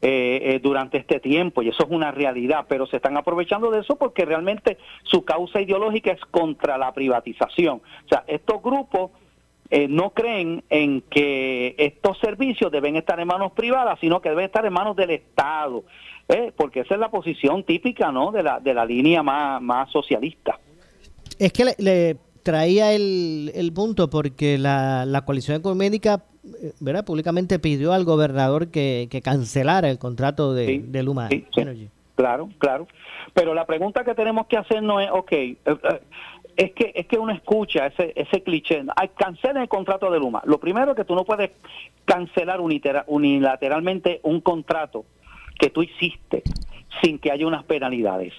eh, 0.00 0.40
eh, 0.42 0.60
durante 0.62 0.96
este 0.96 1.20
tiempo 1.20 1.60
y 1.60 1.68
eso 1.68 1.84
es 1.84 1.90
una 1.90 2.10
realidad, 2.10 2.64
pero 2.68 2.86
se 2.86 2.96
están 2.96 3.18
aprovechando 3.18 3.70
de 3.70 3.80
eso 3.80 3.96
porque 3.96 4.24
realmente 4.24 4.78
su 5.02 5.24
causa 5.26 5.60
ideológica 5.60 6.10
es 6.12 6.24
contra 6.30 6.78
la 6.78 6.92
privatización. 6.92 7.82
O 8.06 8.08
sea, 8.08 8.24
estos 8.28 8.62
grupos 8.62 9.10
eh, 9.74 9.88
no 9.88 10.10
creen 10.10 10.62
en 10.68 11.00
que 11.00 11.74
estos 11.78 12.18
servicios 12.18 12.70
deben 12.70 12.94
estar 12.96 13.18
en 13.18 13.26
manos 13.26 13.52
privadas, 13.52 13.98
sino 14.02 14.20
que 14.20 14.28
deben 14.28 14.44
estar 14.44 14.66
en 14.66 14.72
manos 14.74 14.94
del 14.94 15.08
Estado. 15.08 15.82
Eh, 16.28 16.52
porque 16.54 16.80
esa 16.80 16.92
es 16.92 17.00
la 17.00 17.10
posición 17.10 17.64
típica 17.64 18.12
¿no? 18.12 18.32
de, 18.32 18.42
la, 18.42 18.60
de 18.60 18.74
la 18.74 18.84
línea 18.84 19.22
más, 19.22 19.62
más 19.62 19.90
socialista. 19.90 20.60
Es 21.38 21.54
que 21.54 21.74
le, 21.78 22.16
traía 22.42 22.92
el, 22.92 23.50
el, 23.54 23.72
punto 23.72 24.10
porque 24.10 24.58
la, 24.58 25.06
la 25.06 25.24
coalición 25.24 25.56
económica 25.56 26.22
eh, 26.44 26.72
¿verdad? 26.80 27.06
públicamente 27.06 27.58
pidió 27.58 27.94
al 27.94 28.04
gobernador 28.04 28.70
que, 28.70 29.08
que 29.10 29.22
cancelara 29.22 29.88
el 29.88 29.98
contrato 29.98 30.52
de, 30.52 30.82
de 30.86 31.02
Luma 31.02 31.30
Energy. 31.30 31.88
Claro, 32.14 32.50
claro. 32.58 32.86
Pero 33.32 33.54
la 33.54 33.64
pregunta 33.64 34.04
que 34.04 34.14
tenemos 34.14 34.46
que 34.48 34.58
hacer 34.58 34.82
no 34.82 35.00
es, 35.00 35.10
ok, 35.10 35.32
eh, 35.32 35.56
es 36.56 36.72
que 36.72 36.92
es 36.94 37.06
que 37.06 37.18
uno 37.18 37.32
escucha 37.32 37.86
ese 37.86 38.12
ese 38.16 38.42
cliché, 38.42 38.84
Ay, 38.96 39.10
cancela 39.16 39.62
el 39.62 39.68
contrato 39.68 40.10
de 40.10 40.18
Luma. 40.18 40.42
Lo 40.44 40.58
primero 40.58 40.92
es 40.92 40.96
que 40.96 41.04
tú 41.04 41.14
no 41.14 41.24
puedes 41.24 41.50
cancelar 42.04 42.60
unilateralmente 42.60 44.20
un 44.22 44.40
contrato 44.40 45.04
que 45.58 45.70
tú 45.70 45.82
hiciste 45.82 46.42
sin 47.02 47.18
que 47.18 47.30
haya 47.30 47.46
unas 47.46 47.64
penalidades. 47.64 48.32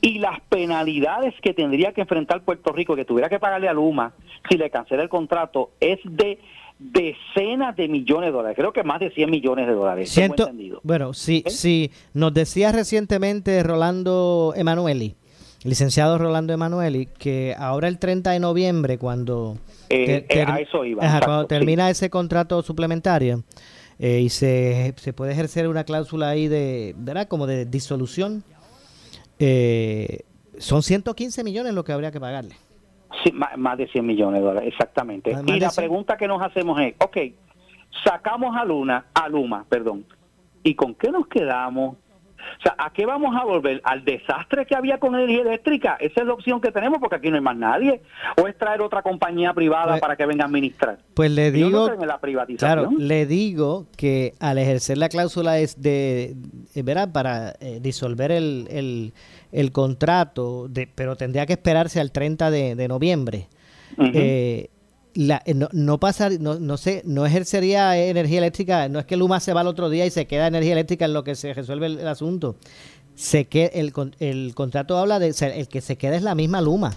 Y 0.00 0.18
las 0.18 0.40
penalidades 0.48 1.34
que 1.42 1.54
tendría 1.54 1.92
que 1.92 2.02
enfrentar 2.02 2.42
Puerto 2.42 2.72
Rico, 2.72 2.96
que 2.96 3.04
tuviera 3.04 3.28
que 3.28 3.38
pagarle 3.38 3.68
a 3.68 3.72
Luma 3.72 4.12
si 4.48 4.56
le 4.56 4.70
cancela 4.70 5.02
el 5.02 5.08
contrato, 5.08 5.70
es 5.80 5.98
de 6.04 6.38
decenas 6.80 7.76
de 7.76 7.88
millones 7.88 8.28
de 8.28 8.32
dólares, 8.32 8.56
creo 8.56 8.72
que 8.72 8.82
más 8.82 9.00
de 9.00 9.10
100 9.10 9.30
millones 9.30 9.66
de 9.66 9.74
dólares. 9.74 10.10
Siento, 10.10 10.50
bueno, 10.82 11.12
sí, 11.12 11.42
¿Eh? 11.44 11.50
sí, 11.50 11.90
nos 12.14 12.32
decía 12.32 12.72
recientemente 12.72 13.62
Rolando 13.62 14.54
Emanueli, 14.56 15.14
licenciado 15.64 16.18
Rolando 16.18 16.52
Emanueli, 16.52 17.06
que 17.06 17.54
ahora 17.58 17.88
el 17.88 17.98
30 17.98 18.30
de 18.30 18.40
noviembre, 18.40 18.98
cuando, 18.98 19.58
eh, 19.88 20.26
eh, 20.28 20.46
eso 20.60 20.84
iba, 20.84 21.02
cuando 21.20 21.46
termina 21.46 21.90
ese 21.90 22.10
contrato 22.10 22.62
suplementario, 22.62 23.44
eh, 23.98 24.20
y 24.20 24.30
se, 24.30 24.94
se, 24.96 25.12
puede 25.12 25.32
ejercer 25.32 25.68
una 25.68 25.84
cláusula 25.84 26.30
ahí 26.30 26.48
de, 26.48 26.94
¿verdad? 26.96 27.28
Como 27.28 27.46
de 27.46 27.66
disolución. 27.66 28.42
Eh, 29.38 30.20
son 30.56 30.82
115 30.82 31.44
millones 31.44 31.74
lo 31.74 31.84
que 31.84 31.92
habría 31.92 32.10
que 32.10 32.18
pagarle. 32.18 32.54
Sí, 33.22 33.30
más, 33.32 33.76
de 33.76 33.88
100 33.88 34.06
millones 34.06 34.40
de 34.40 34.46
dólares, 34.46 34.72
exactamente. 34.72 35.36
y 35.46 35.60
la 35.60 35.70
pregunta 35.70 36.16
que 36.16 36.26
nos 36.26 36.40
hacemos 36.40 36.80
es, 36.80 36.94
ok, 36.98 37.18
sacamos 38.02 38.56
a 38.56 38.64
Luna, 38.64 39.06
a 39.12 39.28
Luma, 39.28 39.66
perdón, 39.68 40.06
¿y 40.62 40.74
con 40.74 40.94
qué 40.94 41.10
nos 41.10 41.26
quedamos? 41.26 41.96
O 42.58 42.62
sea, 42.62 42.74
¿a 42.78 42.92
qué 42.92 43.06
vamos 43.06 43.34
a 43.36 43.44
volver? 43.44 43.80
¿Al 43.84 44.04
desastre 44.04 44.66
que 44.66 44.74
había 44.74 44.98
con 44.98 45.14
energía 45.14 45.42
eléctrica? 45.42 45.96
Esa 46.00 46.20
es 46.20 46.26
la 46.26 46.34
opción 46.34 46.60
que 46.60 46.70
tenemos 46.70 46.98
porque 46.98 47.16
aquí 47.16 47.30
no 47.30 47.36
hay 47.36 47.42
más 47.42 47.56
nadie. 47.56 48.02
¿O 48.40 48.46
es 48.46 48.56
traer 48.58 48.82
otra 48.82 49.02
compañía 49.02 49.52
privada 49.54 49.92
pues, 49.92 50.00
para 50.00 50.16
que 50.16 50.26
venga 50.26 50.44
a 50.44 50.46
administrar? 50.46 50.98
Pues 51.14 51.30
le 51.30 51.50
digo, 51.50 51.90
claro, 52.58 52.90
le 52.98 53.26
digo 53.26 53.86
que 53.96 54.34
al 54.40 54.58
ejercer 54.58 54.98
la 54.98 55.08
cláusula 55.08 55.58
es 55.58 55.80
de, 55.80 56.34
eh, 56.74 56.82
¿verdad? 56.82 57.12
Para 57.12 57.54
eh, 57.60 57.78
disolver 57.80 58.30
el, 58.30 59.12
el, 59.52 59.72
contrato, 59.72 60.68
de, 60.68 60.86
pero 60.86 61.16
tendría 61.16 61.46
que 61.46 61.54
esperarse 61.54 62.00
al 62.00 62.12
30 62.12 62.50
de, 62.50 62.88
noviembre 62.88 63.48
la, 63.96 64.10
eh, 64.14 64.70
no, 65.14 65.68
no 65.72 66.00
pasar, 66.00 66.32
no, 66.40 66.58
no 66.58 66.76
sé, 66.76 67.02
no 67.04 67.26
ejercería 67.26 67.96
energía 67.98 68.38
eléctrica, 68.38 68.88
no 68.88 68.98
es 68.98 69.06
que 69.06 69.16
Luma 69.16 69.40
se 69.40 69.52
va 69.52 69.60
al 69.62 69.66
otro 69.66 69.90
día 69.90 70.06
y 70.06 70.10
se 70.10 70.26
queda 70.26 70.46
energía 70.46 70.72
eléctrica 70.72 71.04
en 71.04 71.12
lo 71.12 71.24
que 71.24 71.34
se 71.34 71.52
resuelve 71.54 71.86
el, 71.86 72.06
asunto. 72.06 72.56
Se 73.14 73.46
que 73.46 73.72
el, 73.74 73.92
el 74.18 74.54
contrato 74.54 74.96
habla 74.98 75.18
de 75.18 75.28
el 75.28 75.68
que 75.68 75.80
se 75.80 75.96
queda 75.96 76.16
es 76.16 76.22
la 76.22 76.34
misma 76.34 76.60
Luma. 76.60 76.94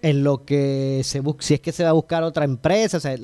en 0.00 0.24
lo 0.24 0.44
que 0.44 1.02
se 1.04 1.20
busca, 1.20 1.44
si 1.44 1.54
es 1.54 1.60
que 1.60 1.72
se 1.72 1.84
va 1.84 1.90
a 1.90 1.92
buscar 1.92 2.22
otra 2.24 2.44
empresa, 2.44 2.96
o 2.96 3.00
sea, 3.00 3.16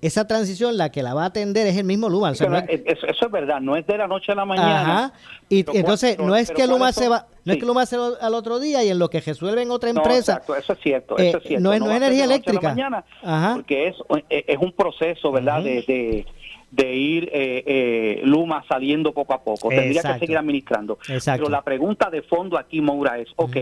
esa 0.00 0.26
transición 0.26 0.76
la 0.76 0.90
que 0.90 1.02
la 1.02 1.14
va 1.14 1.24
a 1.24 1.26
atender 1.26 1.66
es 1.66 1.76
el 1.76 1.84
mismo 1.84 2.08
Luma. 2.08 2.30
eso, 2.30 2.46
es 2.46 3.30
verdad, 3.30 3.60
no 3.60 3.76
es 3.76 3.86
de 3.86 3.98
la 3.98 4.06
noche 4.06 4.32
a 4.32 4.34
la 4.34 4.44
mañana. 4.44 4.80
Ajá. 4.80 5.12
Y 5.48 5.64
entonces 5.76 6.18
no 6.18 6.36
es 6.36 6.50
que 6.50 6.66
Luma 6.66 6.92
se 6.92 7.08
va, 7.08 7.26
no 7.44 7.52
es 7.52 7.58
que 7.58 7.66
Luma 7.66 7.86
se 7.86 7.96
va 7.96 8.10
al 8.20 8.34
otro 8.34 8.60
día 8.60 8.84
y 8.84 8.90
en 8.90 8.98
lo 8.98 9.08
que 9.10 9.20
resuelven 9.20 9.70
otra 9.70 9.90
empresa. 9.90 10.34
exacto, 10.34 10.56
eso 10.56 10.72
es 10.72 10.78
cierto, 10.80 11.16
eso 11.16 11.38
es 11.38 11.44
eh, 11.44 11.48
cierto. 11.48 11.64
No, 11.64 11.72
es, 11.72 11.80
energía 11.80 12.24
eléctrica. 12.24 12.68
Mañana, 12.68 13.04
Ajá. 13.22 13.54
Porque 13.54 13.88
es, 13.88 13.96
es 14.28 14.58
un 14.58 14.72
proceso, 14.72 15.32
¿verdad? 15.32 15.62
de 15.62 16.26
de 16.70 16.94
ir 16.94 17.30
eh, 17.32 17.62
eh, 17.66 18.20
Luma 18.24 18.64
saliendo 18.68 19.12
poco 19.12 19.34
a 19.34 19.42
poco. 19.42 19.68
Tendría 19.68 20.02
que 20.02 20.18
seguir 20.18 20.36
administrando. 20.36 20.98
Pero 21.24 21.48
la 21.48 21.62
pregunta 21.62 22.10
de 22.10 22.22
fondo 22.22 22.58
aquí, 22.58 22.80
Moura, 22.80 23.18
es, 23.18 23.28
ok, 23.36 23.56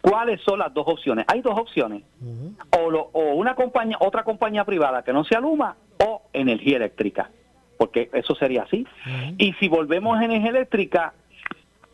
¿cuáles 0.00 0.40
son 0.42 0.58
las 0.58 0.72
dos 0.72 0.86
opciones? 0.86 1.24
Hay 1.28 1.40
dos 1.40 1.58
opciones. 1.58 2.02
o, 2.76 3.10
o 3.12 3.34
una 3.34 3.54
compañía, 3.54 3.96
otra 4.00 4.22
compañía 4.24 4.64
privada 4.64 5.02
que 5.02 5.12
no 5.12 5.24
sea 5.24 5.40
Luma 5.40 5.71
o 5.71 5.71
energía 6.32 6.76
eléctrica. 6.76 7.30
Porque 7.78 8.10
eso 8.12 8.34
sería 8.34 8.62
así. 8.62 8.86
Y 9.38 9.54
si 9.54 9.68
volvemos 9.68 10.18
a 10.18 10.24
energía 10.24 10.50
eléctrica, 10.50 11.14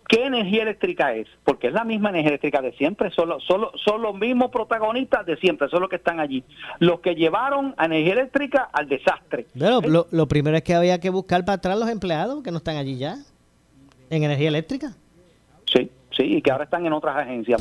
¿Qué 0.08 0.24
energía 0.24 0.62
eléctrica 0.62 1.14
es? 1.14 1.28
Porque 1.44 1.66
es 1.66 1.74
la 1.74 1.84
misma 1.84 2.08
energía 2.08 2.30
eléctrica 2.30 2.62
de 2.62 2.72
siempre, 2.72 3.10
son, 3.10 3.28
son 3.46 4.02
los 4.02 4.14
mismos 4.14 4.50
protagonistas 4.50 5.26
de 5.26 5.36
siempre, 5.36 5.68
son 5.68 5.82
los 5.82 5.90
que 5.90 5.96
están 5.96 6.18
allí. 6.18 6.42
Los 6.78 7.00
que 7.00 7.14
llevaron 7.14 7.74
a 7.76 7.84
energía 7.84 8.14
eléctrica 8.14 8.70
al 8.72 8.88
desastre. 8.88 9.46
lo, 9.52 10.06
lo, 10.10 10.26
primero 10.26 10.56
es 10.56 10.62
que 10.62 10.74
había 10.74 10.98
que 10.98 11.10
buscar 11.10 11.44
para 11.44 11.56
atrás 11.56 11.78
los 11.78 11.90
empleados 11.90 12.42
que 12.42 12.50
no 12.50 12.56
están 12.56 12.76
allí 12.76 12.96
ya, 12.96 13.18
en 14.08 14.22
energía 14.22 14.48
eléctrica. 14.48 14.96
Sí, 15.66 15.90
sí, 16.16 16.22
y 16.22 16.40
que 16.40 16.52
ahora 16.52 16.64
están 16.64 16.86
en 16.86 16.94
otras 16.94 17.14
agencias. 17.14 17.60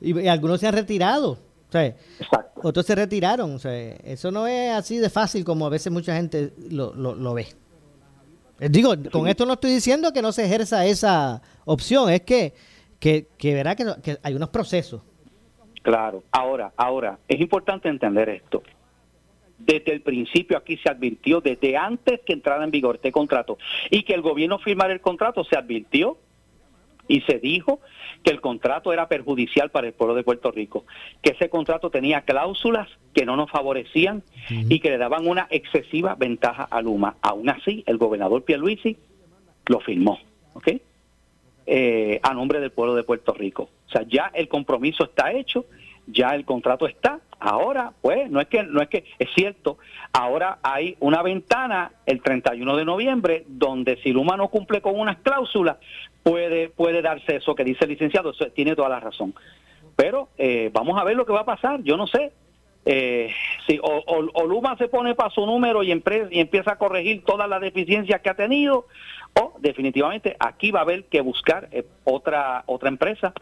Y, 0.00 0.26
algunos 0.28 0.58
se 0.58 0.68
han 0.68 0.74
retirado. 0.74 1.36
Exacto. 1.80 2.60
Otros 2.62 2.86
se 2.86 2.94
retiraron. 2.94 3.58
eso 4.04 4.30
no 4.30 4.46
es 4.46 4.72
así 4.72 4.98
de 4.98 5.10
fácil 5.10 5.44
como 5.44 5.66
a 5.66 5.70
veces 5.70 5.92
mucha 5.92 6.14
gente 6.14 6.52
lo, 6.70 6.94
lo 6.94 7.34
ve. 7.34 7.46
Eh, 8.62 8.68
digo, 8.70 8.94
con 9.10 9.26
esto 9.26 9.44
no 9.44 9.54
estoy 9.54 9.72
diciendo 9.72 10.12
que 10.12 10.22
no 10.22 10.30
se 10.30 10.44
ejerza 10.44 10.86
esa 10.86 11.42
opción, 11.64 12.10
es 12.10 12.20
que, 12.20 12.54
que, 13.00 13.26
verá 13.42 13.74
que, 13.74 13.84
que 14.00 14.18
hay 14.22 14.34
unos 14.34 14.50
procesos. 14.50 15.02
Claro, 15.82 16.22
ahora, 16.30 16.72
ahora, 16.76 17.18
es 17.26 17.40
importante 17.40 17.88
entender 17.88 18.28
esto. 18.28 18.62
Desde 19.58 19.92
el 19.92 20.00
principio 20.00 20.56
aquí 20.56 20.76
se 20.76 20.88
advirtió, 20.88 21.40
desde 21.40 21.76
antes 21.76 22.20
que 22.24 22.32
entrara 22.32 22.62
en 22.62 22.70
vigor 22.70 22.96
este 22.96 23.10
contrato 23.10 23.58
y 23.90 24.04
que 24.04 24.14
el 24.14 24.22
gobierno 24.22 24.60
firmara 24.60 24.92
el 24.92 25.00
contrato, 25.00 25.42
se 25.42 25.56
advirtió 25.56 26.18
y 27.08 27.20
se 27.22 27.40
dijo 27.40 27.80
que 28.22 28.30
el 28.30 28.40
contrato 28.40 28.92
era 28.92 29.08
perjudicial 29.08 29.70
para 29.70 29.88
el 29.88 29.92
pueblo 29.92 30.14
de 30.14 30.22
Puerto 30.22 30.50
Rico, 30.50 30.84
que 31.22 31.32
ese 31.32 31.48
contrato 31.48 31.90
tenía 31.90 32.22
cláusulas 32.22 32.88
que 33.14 33.26
no 33.26 33.36
nos 33.36 33.50
favorecían 33.50 34.22
y 34.48 34.80
que 34.80 34.90
le 34.90 34.98
daban 34.98 35.26
una 35.26 35.46
excesiva 35.50 36.14
ventaja 36.14 36.64
a 36.64 36.80
Luma. 36.80 37.16
Aún 37.20 37.48
así, 37.48 37.82
el 37.86 37.98
gobernador 37.98 38.44
Pierluisi 38.44 38.96
lo 39.66 39.80
firmó, 39.80 40.18
¿ok? 40.54 40.68
Eh, 41.66 42.20
a 42.22 42.34
nombre 42.34 42.60
del 42.60 42.72
pueblo 42.72 42.94
de 42.94 43.04
Puerto 43.04 43.32
Rico. 43.32 43.68
O 43.86 43.90
sea, 43.90 44.02
ya 44.08 44.30
el 44.34 44.48
compromiso 44.48 45.04
está 45.04 45.32
hecho, 45.32 45.66
ya 46.06 46.34
el 46.34 46.44
contrato 46.44 46.86
está. 46.86 47.20
Ahora, 47.44 47.92
pues, 48.00 48.30
no 48.30 48.40
es 48.40 48.46
que, 48.46 48.62
no 48.62 48.80
es 48.80 48.88
que, 48.88 49.04
es 49.18 49.28
cierto, 49.34 49.78
ahora 50.12 50.60
hay 50.62 50.96
una 51.00 51.22
ventana 51.22 51.90
el 52.06 52.22
31 52.22 52.76
de 52.76 52.84
noviembre 52.84 53.44
donde 53.48 53.96
si 53.96 54.12
Luma 54.12 54.36
no 54.36 54.46
cumple 54.46 54.80
con 54.80 54.98
unas 54.98 55.18
cláusulas, 55.18 55.78
puede, 56.22 56.68
puede 56.68 57.02
darse 57.02 57.36
eso 57.36 57.56
que 57.56 57.64
dice 57.64 57.84
el 57.84 57.90
licenciado, 57.90 58.32
tiene 58.54 58.76
toda 58.76 58.88
la 58.88 59.00
razón. 59.00 59.34
Pero 59.96 60.28
eh, 60.38 60.70
vamos 60.72 61.00
a 61.00 61.02
ver 61.02 61.16
lo 61.16 61.26
que 61.26 61.32
va 61.32 61.40
a 61.40 61.44
pasar, 61.44 61.82
yo 61.82 61.96
no 61.96 62.06
sé. 62.06 62.30
Eh, 62.84 63.28
si 63.66 63.80
o, 63.82 64.46
Luma 64.46 64.76
se 64.76 64.86
pone 64.86 65.16
para 65.16 65.30
su 65.30 65.44
número 65.44 65.82
y, 65.82 65.88
y 65.88 66.40
empieza 66.40 66.72
a 66.72 66.78
corregir 66.78 67.24
todas 67.24 67.48
las 67.48 67.60
deficiencias 67.60 68.20
que 68.20 68.30
ha 68.30 68.34
tenido, 68.34 68.86
o 69.40 69.54
definitivamente 69.58 70.36
aquí 70.38 70.70
va 70.70 70.78
a 70.78 70.82
haber 70.82 71.06
que 71.06 71.20
buscar 71.22 71.68
eh, 71.72 71.84
otra, 72.04 72.62
otra 72.66 72.88
empresa 72.88 73.32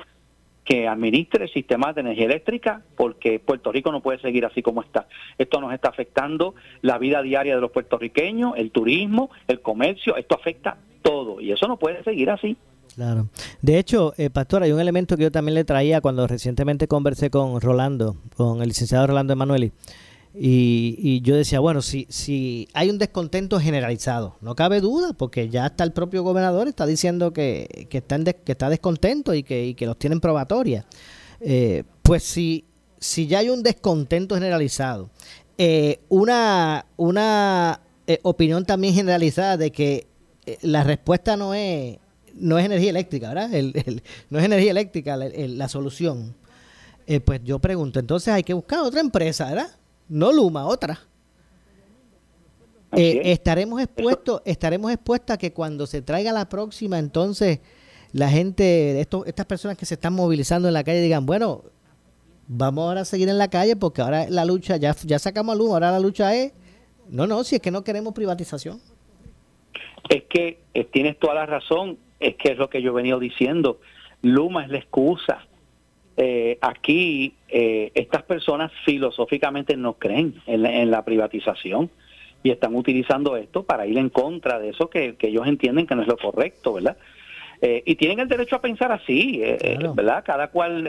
que 0.71 0.87
administre 0.87 1.47
el 1.47 1.53
sistema 1.53 1.93
de 1.93 2.03
energía 2.03 2.27
eléctrica, 2.27 2.83
porque 2.97 3.41
Puerto 3.41 3.73
Rico 3.73 3.91
no 3.91 4.03
puede 4.03 4.21
seguir 4.21 4.47
así 4.47 4.62
como 4.62 4.83
está. 4.83 5.09
Esto 5.37 5.61
nos 5.61 5.75
está 5.75 5.89
afectando 5.89 6.55
la 6.81 6.97
vida 6.97 7.23
diaria 7.23 7.57
de 7.57 7.61
los 7.61 7.73
puertorriqueños, 7.73 8.53
el 8.57 8.71
turismo, 8.71 9.31
el 9.49 9.62
comercio, 9.62 10.15
esto 10.15 10.37
afecta 10.37 10.76
todo 11.02 11.41
y 11.41 11.50
eso 11.50 11.67
no 11.67 11.76
puede 11.76 12.04
seguir 12.04 12.30
así. 12.30 12.56
Claro. 12.95 13.26
De 13.61 13.80
hecho, 13.80 14.15
eh, 14.17 14.30
Pastor, 14.30 14.63
hay 14.63 14.71
un 14.71 14.78
elemento 14.78 15.17
que 15.17 15.25
yo 15.25 15.33
también 15.33 15.56
le 15.56 15.65
traía 15.65 16.00
cuando 16.00 16.28
recientemente 16.28 16.87
conversé 16.87 17.30
con 17.30 17.61
Rolando, 17.61 18.15
con 18.37 18.63
el 18.63 18.69
licenciado 18.69 19.09
Rolando 19.09 19.33
Emanueli. 19.33 19.73
Y, 20.32 21.21
yo 21.23 21.34
decía, 21.34 21.58
bueno, 21.58 21.82
si, 21.82 22.06
si 22.08 22.69
hay 22.73 22.88
un 22.88 22.99
descontento 22.99 23.58
generalizado, 23.58 24.36
no 24.40 24.54
cabe 24.54 24.80
duda, 24.80 25.12
porque 25.12 25.49
ya 25.49 25.66
está 25.66 25.82
el 25.82 25.93
propio 25.93 26.23
gobernador, 26.23 26.69
está 26.69 26.86
diciendo 26.86 27.32
que, 27.32 27.88
que, 27.90 27.99
está, 27.99 28.19
que 28.25 28.52
está 28.52 28.71
descontento 28.71 29.34
y 29.34 29.43
que, 29.43 29.66
y 29.66 29.75
que 29.75 29.86
los 29.86 29.99
tienen 29.99 30.21
probatoria. 30.21 30.86
Eh, 31.40 31.84
pues 32.02 32.23
si, 32.23 32.64
si 32.99 33.26
ya 33.26 33.40
hay 33.40 33.50
un 33.50 33.62
descontento 33.62 34.36
generalizado, 34.36 35.10
eh, 35.58 36.00
una, 36.08 36.86
una 36.97 37.80
eh, 38.06 38.21
opinión 38.23 38.64
también 38.64 38.95
generalizada 38.95 39.56
de 39.56 39.73
que 39.73 40.06
la 40.62 40.84
respuesta 40.84 41.36
no 41.36 41.54
es, 41.54 41.99
no 42.34 42.58
es 42.58 42.66
energía 42.66 42.90
eléctrica, 42.90 43.34
¿verdad? 43.34 43.50
no 44.30 44.38
es 44.38 44.45
energía 44.45 44.71
eléctrica 44.71 45.16
la 45.16 45.69
solución. 45.69 46.36
pues 47.25 47.40
yo 47.45 47.58
pregunto, 47.58 48.00
entonces 48.00 48.32
hay 48.32 48.43
que 48.43 48.54
buscar 48.54 48.80
otra 48.80 49.00
empresa, 49.00 49.47
¿verdad? 49.47 49.79
No 50.11 50.33
Luma, 50.33 50.67
otra. 50.67 51.01
Eh, 52.93 53.23
estaremos 53.27 53.81
expuestos, 53.81 54.43
estaremos 54.45 54.91
expuestos 54.91 55.35
a 55.35 55.39
que 55.39 55.53
cuando 55.53 55.87
se 55.87 56.03
traiga 56.03 56.33
la 56.33 56.49
próxima, 56.49 56.99
entonces 56.99 57.61
la 58.13 58.29
gente, 58.29 59.01
esto, 59.01 59.25
estas 59.25 59.47
personas 59.47 59.79
que 59.79 59.87
se 59.87 59.95
están 59.95 60.13
movilizando 60.13 60.67
en 60.67 60.75
la 60.75 60.83
calle 60.83 61.01
digan, 61.01 61.25
bueno, 61.25 61.63
vamos 62.49 62.85
ahora 62.85 63.03
a 63.03 63.05
seguir 63.05 63.29
en 63.29 63.39
la 63.39 63.49
calle 63.49 63.77
porque 63.77 64.03
ahora 64.03 64.29
la 64.29 64.45
lucha, 64.45 64.77
ya, 64.77 64.95
ya 65.05 65.21
sacamos 65.21 65.55
a 65.55 65.59
Luma, 65.59 65.75
ahora 65.75 65.93
la 65.93 66.01
lucha 66.01 66.35
es, 66.35 66.53
no, 67.09 67.29
no, 67.29 67.45
si 67.45 67.57
es 67.57 67.63
que 67.63 67.71
no 67.71 67.85
queremos 67.85 68.13
privatización. 68.13 68.81
Es 70.09 70.25
que 70.25 70.59
eh, 70.75 70.85
tienes 70.85 71.17
toda 71.21 71.35
la 71.35 71.47
razón, 71.47 71.99
es 72.19 72.35
que 72.35 72.51
es 72.51 72.59
lo 72.59 72.69
que 72.69 72.83
yo 72.83 72.91
he 72.91 72.95
venido 72.95 73.21
diciendo, 73.21 73.79
Luma 74.23 74.65
es 74.65 74.71
la 74.71 74.79
excusa, 74.79 75.47
eh, 76.17 76.59
aquí 76.61 77.35
eh, 77.49 77.93
estas 77.95 78.23
personas 78.25 78.73
filosóficamente 78.85 79.77
no 79.77 79.95
creen 79.95 80.35
en 80.47 80.91
la, 80.91 81.05
privatización 81.05 81.91
y 82.43 82.51
están 82.51 82.75
utilizando 82.75 83.37
esto 83.37 83.63
para 83.63 83.87
ir 83.87 83.97
en 83.97 84.11
contra 84.11 84.59
de 84.59 84.71
eso 84.71 84.91
que, 84.91 85.17
ellos 85.21 85.47
entienden 85.47 85.87
que 85.87 85.95
no 85.95 86.03
es 86.03 86.09
lo 86.09 86.17
correcto, 86.17 86.75
¿verdad? 86.75 86.97
Eh, 87.63 87.83
y 87.85 87.95
tienen 87.97 88.21
el 88.21 88.29
derecho 88.29 88.57
a 88.57 88.61
pensar 88.61 88.91
así, 88.91 89.43
¿verdad? 89.95 90.25
Cada 90.25 90.49
cual 90.49 90.89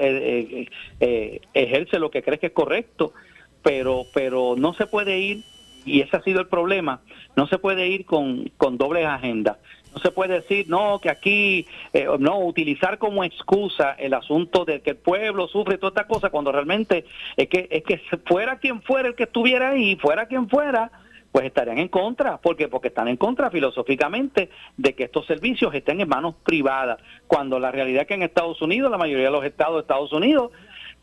ejerce 0.99 1.99
lo 1.99 2.09
que 2.09 2.23
cree 2.23 2.39
que 2.39 2.47
es 2.47 2.53
correcto, 2.53 3.13
pero, 3.61 4.05
pero 4.13 4.55
no 4.57 4.73
se 4.73 4.87
puede 4.87 5.19
ir, 5.19 5.43
y 5.85 6.01
ese 6.01 6.17
ha 6.17 6.23
sido 6.23 6.39
el 6.39 6.47
problema, 6.47 7.01
no 7.35 7.47
se 7.47 7.57
puede 7.57 7.87
ir 7.87 8.05
con, 8.05 8.49
con 8.57 8.77
dobles 8.77 9.05
agendas. 9.05 9.57
No 9.93 9.99
se 9.99 10.11
puede 10.11 10.35
decir, 10.35 10.69
no, 10.69 10.99
que 10.99 11.09
aquí, 11.09 11.67
eh, 11.93 12.07
no, 12.19 12.39
utilizar 12.39 12.97
como 12.97 13.23
excusa 13.23 13.91
el 13.93 14.13
asunto 14.13 14.63
de 14.63 14.81
que 14.81 14.91
el 14.91 14.97
pueblo 14.97 15.47
sufre 15.47 15.77
toda 15.77 15.89
esta 15.89 16.07
cosa, 16.07 16.29
cuando 16.29 16.51
realmente 16.51 17.05
es 17.35 17.49
que, 17.49 17.67
es 17.69 17.83
que 17.83 17.97
fuera 18.25 18.59
quien 18.59 18.81
fuera 18.81 19.09
el 19.09 19.15
que 19.15 19.23
estuviera 19.23 19.71
ahí, 19.71 19.97
fuera 19.97 20.27
quien 20.27 20.47
fuera, 20.49 20.91
pues 21.31 21.45
estarían 21.45 21.77
en 21.77 21.87
contra. 21.87 22.37
¿Por 22.37 22.55
qué? 22.55 22.67
Porque 22.67 22.89
están 22.89 23.07
en 23.07 23.17
contra 23.17 23.49
filosóficamente 23.49 24.49
de 24.77 24.93
que 24.93 25.05
estos 25.05 25.25
servicios 25.25 25.73
estén 25.73 26.01
en 26.01 26.07
manos 26.07 26.35
privadas, 26.43 26.99
cuando 27.27 27.59
la 27.59 27.71
realidad 27.71 28.03
es 28.03 28.07
que 28.07 28.13
en 28.13 28.23
Estados 28.23 28.61
Unidos, 28.61 28.91
la 28.91 28.97
mayoría 28.97 29.25
de 29.25 29.31
los 29.31 29.45
estados 29.45 29.75
de 29.75 29.81
Estados 29.81 30.13
Unidos, 30.13 30.51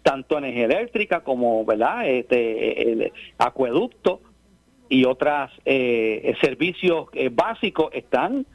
tanto 0.02 0.38
energía 0.38 0.66
eléctrica 0.66 1.20
como 1.20 1.64
verdad 1.64 2.08
este 2.08 2.92
el 2.92 3.12
acueducto 3.36 4.20
y 4.88 5.04
otros 5.04 5.50
eh, 5.64 6.34
servicios 6.40 7.08
eh, 7.12 7.30
básicos 7.32 7.90
están 7.92 8.46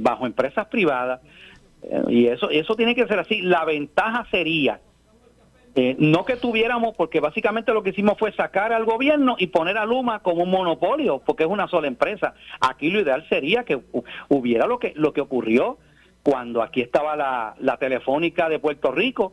bajo 0.00 0.26
empresas 0.26 0.66
privadas 0.66 1.20
eh, 1.82 2.02
y 2.08 2.26
eso 2.26 2.50
eso 2.50 2.74
tiene 2.76 2.94
que 2.94 3.06
ser 3.06 3.18
así. 3.18 3.42
La 3.42 3.64
ventaja 3.64 4.26
sería 4.30 4.80
eh, 5.74 5.96
no 5.98 6.24
que 6.26 6.36
tuviéramos 6.36 6.94
porque 6.96 7.20
básicamente 7.20 7.72
lo 7.72 7.82
que 7.82 7.90
hicimos 7.90 8.18
fue 8.18 8.32
sacar 8.32 8.74
al 8.74 8.84
gobierno 8.84 9.36
y 9.38 9.46
poner 9.46 9.78
a 9.78 9.86
Luma 9.86 10.20
como 10.20 10.42
un 10.42 10.50
monopolio 10.50 11.22
porque 11.24 11.44
es 11.44 11.48
una 11.48 11.66
sola 11.68 11.86
empresa. 11.86 12.34
Aquí 12.60 12.90
lo 12.90 13.00
ideal 13.00 13.26
sería 13.28 13.64
que 13.64 13.80
hubiera 14.28 14.66
lo 14.66 14.78
que 14.78 14.92
lo 14.96 15.12
que 15.12 15.22
ocurrió 15.22 15.78
cuando 16.22 16.62
aquí 16.62 16.82
estaba 16.82 17.16
la, 17.16 17.54
la 17.58 17.78
telefónica 17.78 18.48
de 18.48 18.58
Puerto 18.58 18.92
Rico. 18.92 19.32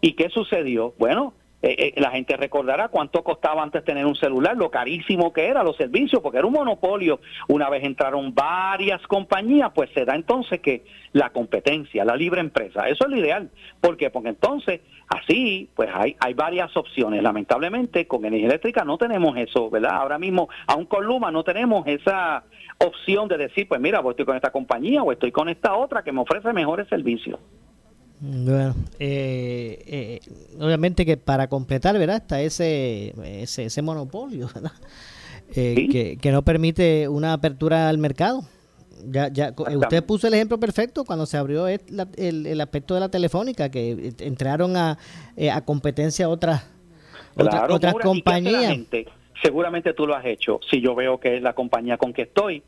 Y 0.00 0.12
qué 0.12 0.28
sucedió 0.28 0.94
bueno 0.98 1.34
eh, 1.70 1.94
la 1.96 2.10
gente 2.10 2.36
recordará 2.36 2.88
cuánto 2.88 3.24
costaba 3.24 3.62
antes 3.62 3.84
tener 3.84 4.06
un 4.06 4.14
celular, 4.14 4.56
lo 4.56 4.70
carísimo 4.70 5.32
que 5.32 5.46
era 5.46 5.62
los 5.62 5.76
servicios, 5.76 6.22
porque 6.22 6.38
era 6.38 6.46
un 6.46 6.52
monopolio. 6.52 7.20
Una 7.48 7.68
vez 7.68 7.84
entraron 7.84 8.34
varias 8.34 9.04
compañías, 9.06 9.72
pues 9.74 9.90
se 9.94 10.04
da 10.04 10.14
entonces 10.14 10.60
que 10.60 10.84
la 11.12 11.30
competencia, 11.30 12.04
la 12.04 12.14
libre 12.14 12.40
empresa, 12.40 12.88
eso 12.88 13.04
es 13.04 13.10
lo 13.10 13.16
ideal. 13.16 13.50
¿Por 13.80 13.96
qué? 13.96 14.10
Porque 14.10 14.28
entonces 14.28 14.80
así, 15.08 15.68
pues 15.74 15.88
hay, 15.92 16.16
hay 16.20 16.34
varias 16.34 16.76
opciones. 16.76 17.22
Lamentablemente 17.22 18.06
con 18.06 18.24
energía 18.24 18.48
eléctrica 18.48 18.84
no 18.84 18.98
tenemos 18.98 19.36
eso, 19.36 19.70
¿verdad? 19.70 19.92
Ahora 19.94 20.18
mismo, 20.18 20.48
aún 20.66 20.86
con 20.86 21.04
Luma 21.04 21.30
no 21.30 21.42
tenemos 21.44 21.86
esa 21.86 22.44
opción 22.78 23.28
de 23.28 23.38
decir, 23.38 23.66
pues 23.68 23.80
mira, 23.80 24.02
pues 24.02 24.14
estoy 24.14 24.26
con 24.26 24.36
esta 24.36 24.50
compañía 24.50 25.02
o 25.02 25.12
estoy 25.12 25.32
con 25.32 25.48
esta 25.48 25.74
otra 25.74 26.02
que 26.02 26.12
me 26.12 26.20
ofrece 26.20 26.52
mejores 26.52 26.88
servicios. 26.88 27.40
Bueno, 28.20 28.74
eh, 28.98 29.82
eh, 29.86 30.20
obviamente 30.58 31.04
que 31.04 31.16
para 31.16 31.48
completar, 31.48 31.98
¿verdad? 31.98 32.16
Está 32.16 32.40
ese, 32.40 33.12
ese, 33.42 33.82
monopolio, 33.82 34.48
¿verdad? 34.54 34.72
Eh, 35.54 36.18
que, 36.20 36.32
no 36.32 36.42
permite 36.42 37.08
una 37.08 37.34
apertura 37.34 37.88
al 37.88 37.98
mercado. 37.98 38.42
Ya, 39.08 39.28
ya, 39.28 39.52
usted 39.56 40.02
puso 40.04 40.26
el 40.26 40.34
ejemplo 40.34 40.58
perfecto 40.58 41.04
cuando 41.04 41.26
se 41.26 41.36
abrió 41.36 41.68
el, 41.68 41.80
el, 42.16 42.60
aspecto 42.60 42.94
de 42.94 43.00
la 43.00 43.10
telefónica, 43.10 43.70
que 43.70 44.14
entraron 44.20 44.76
a, 44.76 44.98
a 45.52 45.60
competencia 45.60 46.28
otras, 46.30 46.66
otras 47.36 47.94
compañías. 47.94 48.78
Seguramente 49.42 49.92
tú 49.92 50.06
lo 50.06 50.16
has 50.16 50.24
hecho. 50.24 50.60
Si 50.70 50.80
yo 50.80 50.94
veo 50.94 51.20
que 51.20 51.36
es 51.36 51.42
la 51.42 51.52
compañía 51.52 51.98
con 51.98 52.14
que 52.14 52.22
estoy, 52.22 52.62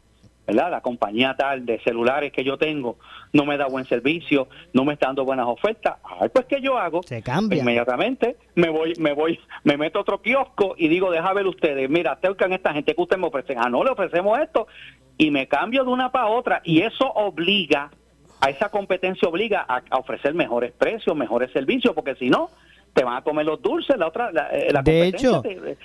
¿verdad? 0.47 0.71
La 0.71 0.83
compañía 0.83 1.35
tal 1.37 1.65
de 1.65 1.81
celulares 1.81 2.31
que 2.31 2.45
yo 2.45 2.59
tengo 2.59 2.99
no 3.33 3.45
me 3.45 3.57
da 3.57 3.67
buen 3.67 3.85
servicio, 3.85 4.49
no 4.73 4.85
me 4.85 4.95
está 4.95 5.07
dando 5.07 5.25
buenas 5.25 5.47
ofertas. 5.47 5.97
Ay, 6.03 6.29
pues 6.33 6.47
¿qué 6.47 6.61
yo 6.61 6.79
hago? 6.79 7.03
Se 7.03 7.23
cambia. 7.23 7.61
Inmediatamente 7.61 8.37
me 8.55 8.69
voy, 8.69 8.95
me 8.99 9.13
voy, 9.13 9.39
me 9.65 9.77
meto 9.77 9.99
a 9.99 10.03
otro 10.03 10.21
kiosco 10.21 10.75
y 10.77 10.89
digo, 10.89 11.11
deja 11.11 11.33
ver 11.33 11.47
ustedes, 11.47 11.89
mira, 11.89 12.17
tengan 12.17 12.53
esta 12.53 12.73
gente 12.73 12.95
que 12.95 13.01
ustedes 13.01 13.21
me 13.21 13.29
ofrecen. 13.29 13.59
Ah, 13.59 13.69
no, 13.69 13.85
le 13.85 13.91
ofrecemos 13.91 14.39
esto. 14.39 14.67
Y 15.17 15.31
me 15.31 15.49
cambio 15.49 15.85
de 15.85 15.91
una 15.91 16.13
para 16.13 16.29
otra 16.29 16.61
y 16.65 16.83
eso 16.83 17.07
obliga, 17.07 17.91
a 18.41 18.51
esa 18.51 18.69
competencia 18.69 19.29
obliga 19.29 19.67
a, 19.69 19.83
ofrecer 19.99 20.33
mejores 20.35 20.73
precios, 20.73 21.17
mejores 21.17 21.51
servicios, 21.53 21.93
porque 21.95 22.15
si 22.15 22.31
no, 22.31 22.51
te 22.95 23.03
van 23.03 23.17
a 23.17 23.23
comer 23.23 23.45
los 23.45 23.61
dulces, 23.61 23.97
la 23.99 24.07
otra, 24.07 24.31
la, 24.31 24.49
eh, 24.53 24.73
de 24.85 25.09
hecho, 25.09 25.43
te, 25.43 25.77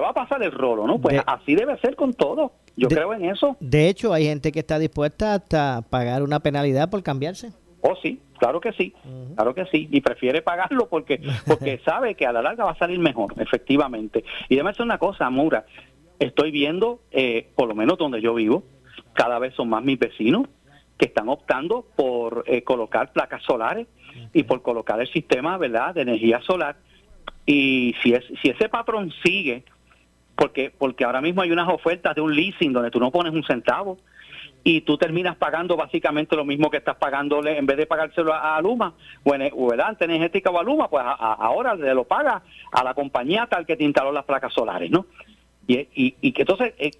va 0.00 0.10
a 0.10 0.14
pasar 0.14 0.42
el 0.42 0.52
rolo, 0.52 0.86
¿no? 0.86 1.00
Pues 1.00 1.20
así 1.26 1.54
debe 1.54 1.78
ser 1.78 1.96
con 1.96 2.14
todo. 2.14 2.52
Yo 2.76 2.88
creo 2.88 3.12
en 3.12 3.24
eso. 3.24 3.56
De 3.58 3.88
hecho, 3.88 4.12
hay 4.12 4.24
gente 4.24 4.52
que 4.52 4.60
está 4.60 4.78
dispuesta 4.78 5.34
hasta 5.34 5.82
pagar 5.82 6.22
una 6.22 6.40
penalidad 6.40 6.88
por 6.88 7.02
cambiarse. 7.02 7.50
Oh, 7.80 7.94
sí, 8.02 8.20
claro 8.38 8.60
que 8.60 8.72
sí, 8.72 8.92
claro 9.34 9.54
que 9.54 9.64
sí. 9.66 9.88
Y 9.90 10.00
prefiere 10.00 10.42
pagarlo 10.42 10.88
porque, 10.88 11.20
porque 11.46 11.78
sabe 11.84 12.14
que 12.14 12.26
a 12.26 12.32
la 12.32 12.42
larga 12.42 12.64
va 12.64 12.72
a 12.72 12.78
salir 12.78 12.98
mejor, 12.98 13.34
efectivamente. 13.38 14.24
Y 14.48 14.54
déjame 14.54 14.70
decir 14.70 14.84
una 14.84 14.98
cosa, 14.98 15.28
Mura. 15.30 15.66
Estoy 16.18 16.50
viendo, 16.50 17.00
eh, 17.10 17.48
por 17.54 17.68
lo 17.68 17.74
menos 17.74 17.98
donde 17.98 18.20
yo 18.20 18.34
vivo, 18.34 18.64
cada 19.12 19.38
vez 19.38 19.54
son 19.54 19.68
más 19.68 19.84
mis 19.84 19.98
vecinos 19.98 20.46
que 20.96 21.06
están 21.06 21.28
optando 21.28 21.86
por 21.94 22.44
eh, 22.46 22.62
colocar 22.62 23.12
placas 23.12 23.42
solares 23.44 23.86
y 24.32 24.42
por 24.42 24.62
colocar 24.62 25.00
el 25.00 25.08
sistema, 25.12 25.56
¿verdad?, 25.58 25.94
de 25.94 26.02
energía 26.02 26.40
solar 26.42 26.76
y 27.48 27.94
si, 28.02 28.12
es, 28.12 28.22
si 28.42 28.50
ese 28.50 28.68
patrón 28.68 29.10
sigue, 29.24 29.64
porque, 30.36 30.70
porque 30.76 31.04
ahora 31.04 31.22
mismo 31.22 31.40
hay 31.40 31.50
unas 31.50 31.68
ofertas 31.70 32.14
de 32.14 32.20
un 32.20 32.36
leasing 32.36 32.74
donde 32.74 32.90
tú 32.90 33.00
no 33.00 33.10
pones 33.10 33.32
un 33.32 33.42
centavo 33.42 33.96
y 34.62 34.82
tú 34.82 34.98
terminas 34.98 35.34
pagando 35.34 35.74
básicamente 35.74 36.36
lo 36.36 36.44
mismo 36.44 36.70
que 36.70 36.76
estás 36.76 36.96
pagándole 36.96 37.56
en 37.56 37.64
vez 37.64 37.78
de 37.78 37.86
pagárselo 37.86 38.34
a, 38.34 38.60
Luma 38.60 38.92
o, 39.24 39.34
en, 39.34 39.50
o 39.54 39.72
antes 39.82 40.06
energética 40.06 40.50
o 40.50 40.58
a 40.60 40.62
Luma, 40.62 40.90
pues 40.90 41.02
ahora 41.06 41.74
le 41.74 41.94
lo 41.94 42.04
paga 42.04 42.42
a 42.70 42.84
la 42.84 42.92
compañía 42.92 43.46
tal 43.46 43.64
que 43.64 43.76
te 43.76 43.84
instaló 43.84 44.12
las 44.12 44.26
placas 44.26 44.52
solares, 44.52 44.90
¿no? 44.90 45.06
Y, 45.66 45.86
y, 46.20 46.32
que 46.32 46.42
entonces 46.42 46.74
eh, 46.78 46.90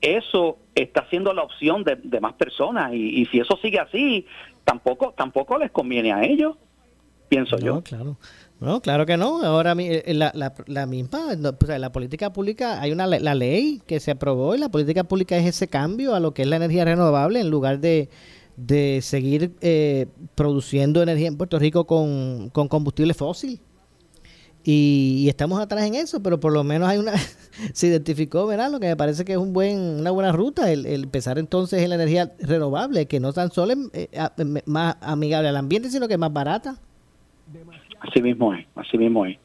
eso 0.00 0.58
está 0.74 1.06
siendo 1.10 1.34
la 1.34 1.42
opción 1.42 1.84
de, 1.84 1.96
de 1.96 2.20
más 2.20 2.32
personas 2.34 2.94
y, 2.94 3.20
y, 3.20 3.26
si 3.26 3.40
eso 3.40 3.58
sigue 3.60 3.78
así, 3.78 4.26
tampoco 4.64 5.12
tampoco 5.16 5.58
les 5.58 5.70
conviene 5.70 6.12
a 6.12 6.22
ellos, 6.22 6.56
pienso 7.28 7.58
yo. 7.58 7.82
Claro. 7.82 8.16
No, 8.62 8.80
claro 8.80 9.06
que 9.06 9.16
no. 9.16 9.42
Ahora 9.42 9.74
eh, 9.78 10.14
la, 10.14 10.30
la, 10.34 10.54
la 10.66 10.86
misma, 10.86 11.34
la 11.34 11.92
política 11.92 12.32
pública, 12.32 12.80
hay 12.80 12.92
una 12.92 13.06
la 13.06 13.34
ley 13.34 13.82
que 13.86 13.98
se 13.98 14.12
aprobó 14.12 14.54
y 14.54 14.58
la 14.58 14.68
política 14.68 15.04
pública 15.04 15.36
es 15.36 15.46
ese 15.46 15.66
cambio 15.66 16.14
a 16.14 16.20
lo 16.20 16.32
que 16.32 16.42
es 16.42 16.48
la 16.48 16.56
energía 16.56 16.84
renovable 16.84 17.40
en 17.40 17.50
lugar 17.50 17.80
de, 17.80 18.08
de 18.56 19.00
seguir 19.02 19.52
eh, 19.60 20.06
produciendo 20.36 21.02
energía 21.02 21.28
en 21.28 21.36
Puerto 21.36 21.58
Rico 21.58 21.86
con, 21.86 22.50
con 22.50 22.68
combustible 22.68 23.14
fósil. 23.14 23.60
Y, 24.64 25.26
estamos 25.28 25.60
atrás 25.60 25.84
en 25.84 25.96
eso, 25.96 26.22
pero 26.22 26.38
por 26.38 26.52
lo 26.52 26.62
menos 26.62 26.88
hay 26.88 26.98
una 26.98 27.14
se 27.72 27.88
identificó, 27.88 28.46
¿verdad? 28.46 28.70
Lo 28.70 28.78
que 28.78 28.86
me 28.86 28.96
parece 28.96 29.24
que 29.24 29.32
es 29.32 29.38
un 29.38 29.52
buen 29.52 29.76
una 30.00 30.12
buena 30.12 30.30
ruta 30.30 30.70
el, 30.70 30.86
empezar 30.86 31.40
entonces 31.40 31.82
en 31.82 31.88
la 31.88 31.96
energía 31.96 32.32
renovable, 32.38 33.06
que 33.06 33.18
no 33.18 33.32
tan 33.32 33.50
solo 33.50 33.72
es 33.72 34.08
eh, 34.12 34.62
más 34.66 34.96
amigable 35.00 35.48
al 35.48 35.56
ambiente, 35.56 35.90
sino 35.90 36.06
que 36.06 36.14
es 36.14 36.20
más 36.20 36.32
barata. 36.32 36.78
Así 38.02 38.20
mismo 38.20 38.52
es, 38.52 38.66
así 38.74 38.98
mismo 38.98 39.24
es. 39.26 39.38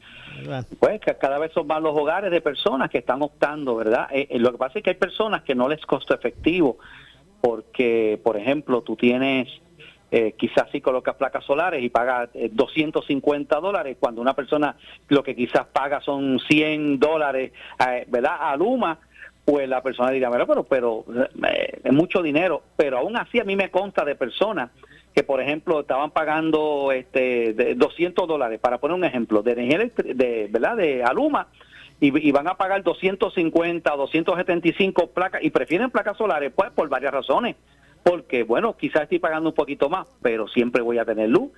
Pues 0.78 1.00
cada 1.20 1.38
vez 1.38 1.52
son 1.52 1.66
más 1.66 1.82
los 1.82 1.96
hogares 1.96 2.30
de 2.30 2.40
personas 2.40 2.90
que 2.90 2.98
están 2.98 3.22
optando, 3.22 3.76
¿verdad? 3.76 4.08
Eh, 4.12 4.28
eh, 4.30 4.38
lo 4.38 4.52
que 4.52 4.58
pasa 4.58 4.78
es 4.78 4.84
que 4.84 4.90
hay 4.90 4.96
personas 4.96 5.42
que 5.42 5.54
no 5.54 5.68
les 5.68 5.84
costa 5.84 6.14
efectivo, 6.14 6.78
porque, 7.40 8.20
por 8.22 8.36
ejemplo, 8.36 8.82
tú 8.82 8.96
tienes, 8.96 9.48
eh, 10.10 10.34
quizás 10.36 10.70
si 10.72 10.80
colocas 10.80 11.16
placas 11.16 11.44
solares 11.44 11.82
y 11.82 11.88
pagas 11.88 12.30
250 12.34 13.60
dólares, 13.60 13.96
cuando 14.00 14.20
una 14.20 14.34
persona 14.34 14.76
lo 15.08 15.22
que 15.22 15.36
quizás 15.36 15.66
paga 15.66 16.00
son 16.00 16.40
100 16.48 16.98
dólares, 16.98 17.52
¿verdad? 18.08 18.36
A 18.40 18.56
Luma, 18.56 18.98
pues 19.44 19.68
la 19.68 19.82
persona 19.82 20.10
dirá, 20.10 20.30
pero, 20.30 20.64
pero 20.64 21.04
es 21.84 21.92
mucho 21.92 22.22
dinero, 22.22 22.62
pero 22.76 22.98
aún 22.98 23.16
así 23.16 23.40
a 23.40 23.44
mí 23.44 23.56
me 23.56 23.70
consta 23.70 24.04
de 24.04 24.14
personas 24.14 24.70
que 25.14 25.22
por 25.22 25.40
ejemplo 25.40 25.80
estaban 25.80 26.10
pagando 26.10 26.92
este 26.92 27.52
de 27.54 27.74
200 27.74 28.26
dólares 28.28 28.60
para 28.60 28.78
poner 28.78 28.96
un 28.96 29.04
ejemplo 29.04 29.42
de 29.42 29.52
energía 29.52 29.90
de 30.04 30.48
verdad 30.50 30.76
de 30.76 31.02
Aluma 31.02 31.48
y, 32.00 32.30
van 32.30 32.46
a 32.46 32.54
pagar 32.54 32.82
250 32.82 33.90
275 33.90 35.08
placas 35.08 35.42
y 35.42 35.50
prefieren 35.50 35.90
placas 35.90 36.16
solares 36.16 36.52
pues 36.54 36.70
por 36.70 36.88
varias 36.88 37.12
razones 37.12 37.56
porque 38.04 38.44
bueno 38.44 38.76
quizás 38.76 39.02
estoy 39.02 39.18
pagando 39.18 39.50
un 39.50 39.54
poquito 39.54 39.88
más 39.88 40.06
pero 40.22 40.46
siempre 40.48 40.82
voy 40.82 40.98
a 40.98 41.04
tener 41.04 41.28
luz 41.28 41.50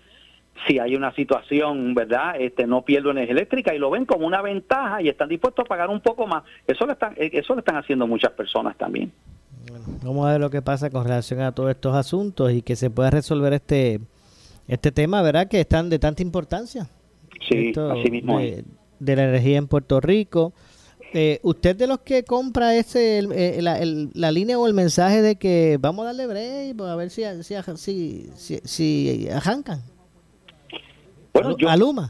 si 0.67 0.79
hay 0.79 0.95
una 0.95 1.15
situación, 1.15 1.95
¿verdad? 1.95 2.35
Este, 2.39 2.67
no 2.67 2.83
pierdo 2.83 3.13
energía 3.13 3.33
eléctrica 3.33 3.75
y 3.75 3.79
lo 3.79 3.89
ven 3.89 4.05
como 4.05 4.27
una 4.27 4.43
ventaja 4.43 5.01
y 5.01 5.09
están 5.09 5.31
dispuestos 5.31 5.65
a 5.65 5.69
pagar 5.69 5.89
un 5.89 6.01
poco 6.01 6.27
más. 6.27 6.43
Eso 6.67 6.85
lo 6.85 6.93
están, 6.93 7.15
eso 7.17 7.55
lo 7.55 7.61
están 7.61 7.77
haciendo 7.77 8.07
muchas 8.07 8.33
personas 8.33 8.77
también 8.77 9.11
vamos 10.03 10.27
a 10.27 10.33
ver 10.33 10.41
lo 10.41 10.51
que 10.51 10.63
pasa 10.63 10.91
con 10.91 11.05
relación 11.05 11.41
a 11.41 11.53
todos 11.53 11.71
estos 11.71 11.95
asuntos 11.95 12.53
y 12.53 12.63
que 12.63 12.77
se 12.77 12.91
pueda 12.91 13.11
resolver 13.11 13.53
este 13.53 14.01
este 14.71 14.93
tema, 14.93 15.21
¿verdad? 15.21 15.49
Que 15.49 15.61
están 15.61 15.91
de 15.91 15.99
tanta 15.99 16.23
importancia. 16.23 16.89
Sí, 17.49 17.73
así 17.77 18.11
mismo. 18.11 18.39
De, 18.39 19.17
la 19.17 19.25
energía 19.25 19.59
en 19.59 19.67
Puerto 19.67 20.01
Rico. 20.01 20.53
Eh, 21.13 21.41
¿Usted 21.43 21.75
de 21.75 21.89
los 21.89 22.01
que 22.01 22.23
compra 22.23 22.77
ese 22.77 23.19
eh, 23.19 23.61
la, 23.61 24.31
línea 24.31 24.61
o 24.61 24.69
el 24.69 24.75
mensaje 24.75 25.23
de 25.23 25.35
que 25.35 25.77
vamos 25.81 26.05
a 26.05 26.07
darle 26.07 26.29
break 26.29 26.77
pues, 26.77 26.89
a 26.89 26.95
ver 26.95 27.11
si, 27.11 27.25
si, 27.43 28.31
si, 28.37 28.61
si, 28.63 29.29
arrancan? 29.29 29.83
Bueno, 31.43 31.57
yo, 31.57 31.69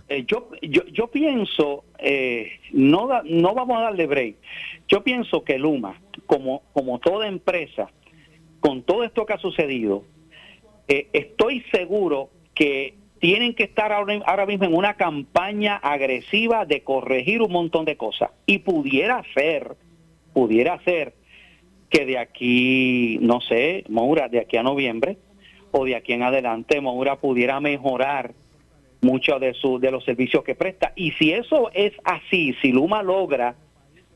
eh, 0.08 0.24
yo, 0.26 0.48
yo, 0.62 0.84
yo, 0.86 1.06
pienso, 1.08 1.84
no, 2.72 3.22
no 3.24 3.54
vamos 3.54 3.78
a 3.78 3.82
darle 3.82 4.06
break. 4.06 4.36
Yo 4.88 5.02
pienso 5.02 5.44
que 5.44 5.58
Luma, 5.58 6.00
como, 6.26 6.62
como 6.72 6.98
toda 6.98 7.26
empresa, 7.26 7.88
con 8.60 8.82
todo 8.82 9.04
esto 9.04 9.26
que 9.26 9.32
ha 9.32 9.38
sucedido, 9.38 10.04
eh, 10.88 11.08
estoy 11.12 11.62
seguro 11.72 12.30
que 12.54 12.94
tienen 13.20 13.54
que 13.54 13.64
estar 13.64 13.92
ahora, 13.92 14.46
mismo 14.46 14.64
en 14.64 14.74
una 14.74 14.94
campaña 14.94 15.76
agresiva 15.76 16.64
de 16.64 16.82
corregir 16.82 17.42
un 17.42 17.52
montón 17.52 17.84
de 17.84 17.96
cosas. 17.96 18.30
Y 18.46 18.58
pudiera 18.58 19.22
ser, 19.34 19.76
pudiera 20.32 20.82
ser 20.84 21.14
que 21.90 22.06
de 22.06 22.18
aquí, 22.18 23.18
no 23.20 23.40
sé, 23.40 23.84
Moura, 23.88 24.28
de 24.28 24.40
aquí 24.40 24.56
a 24.56 24.62
noviembre 24.62 25.18
o 25.70 25.84
de 25.84 25.94
aquí 25.94 26.12
en 26.12 26.22
adelante, 26.22 26.80
Moura 26.80 27.20
pudiera 27.20 27.60
mejorar 27.60 28.34
muchos 29.00 29.40
de, 29.40 29.54
su, 29.54 29.78
de 29.78 29.90
los 29.90 30.04
servicios 30.04 30.44
que 30.44 30.54
presta. 30.54 30.92
Y 30.96 31.12
si 31.12 31.32
eso 31.32 31.70
es 31.72 31.92
así, 32.04 32.54
si 32.60 32.72
Luma 32.72 33.02
logra 33.02 33.54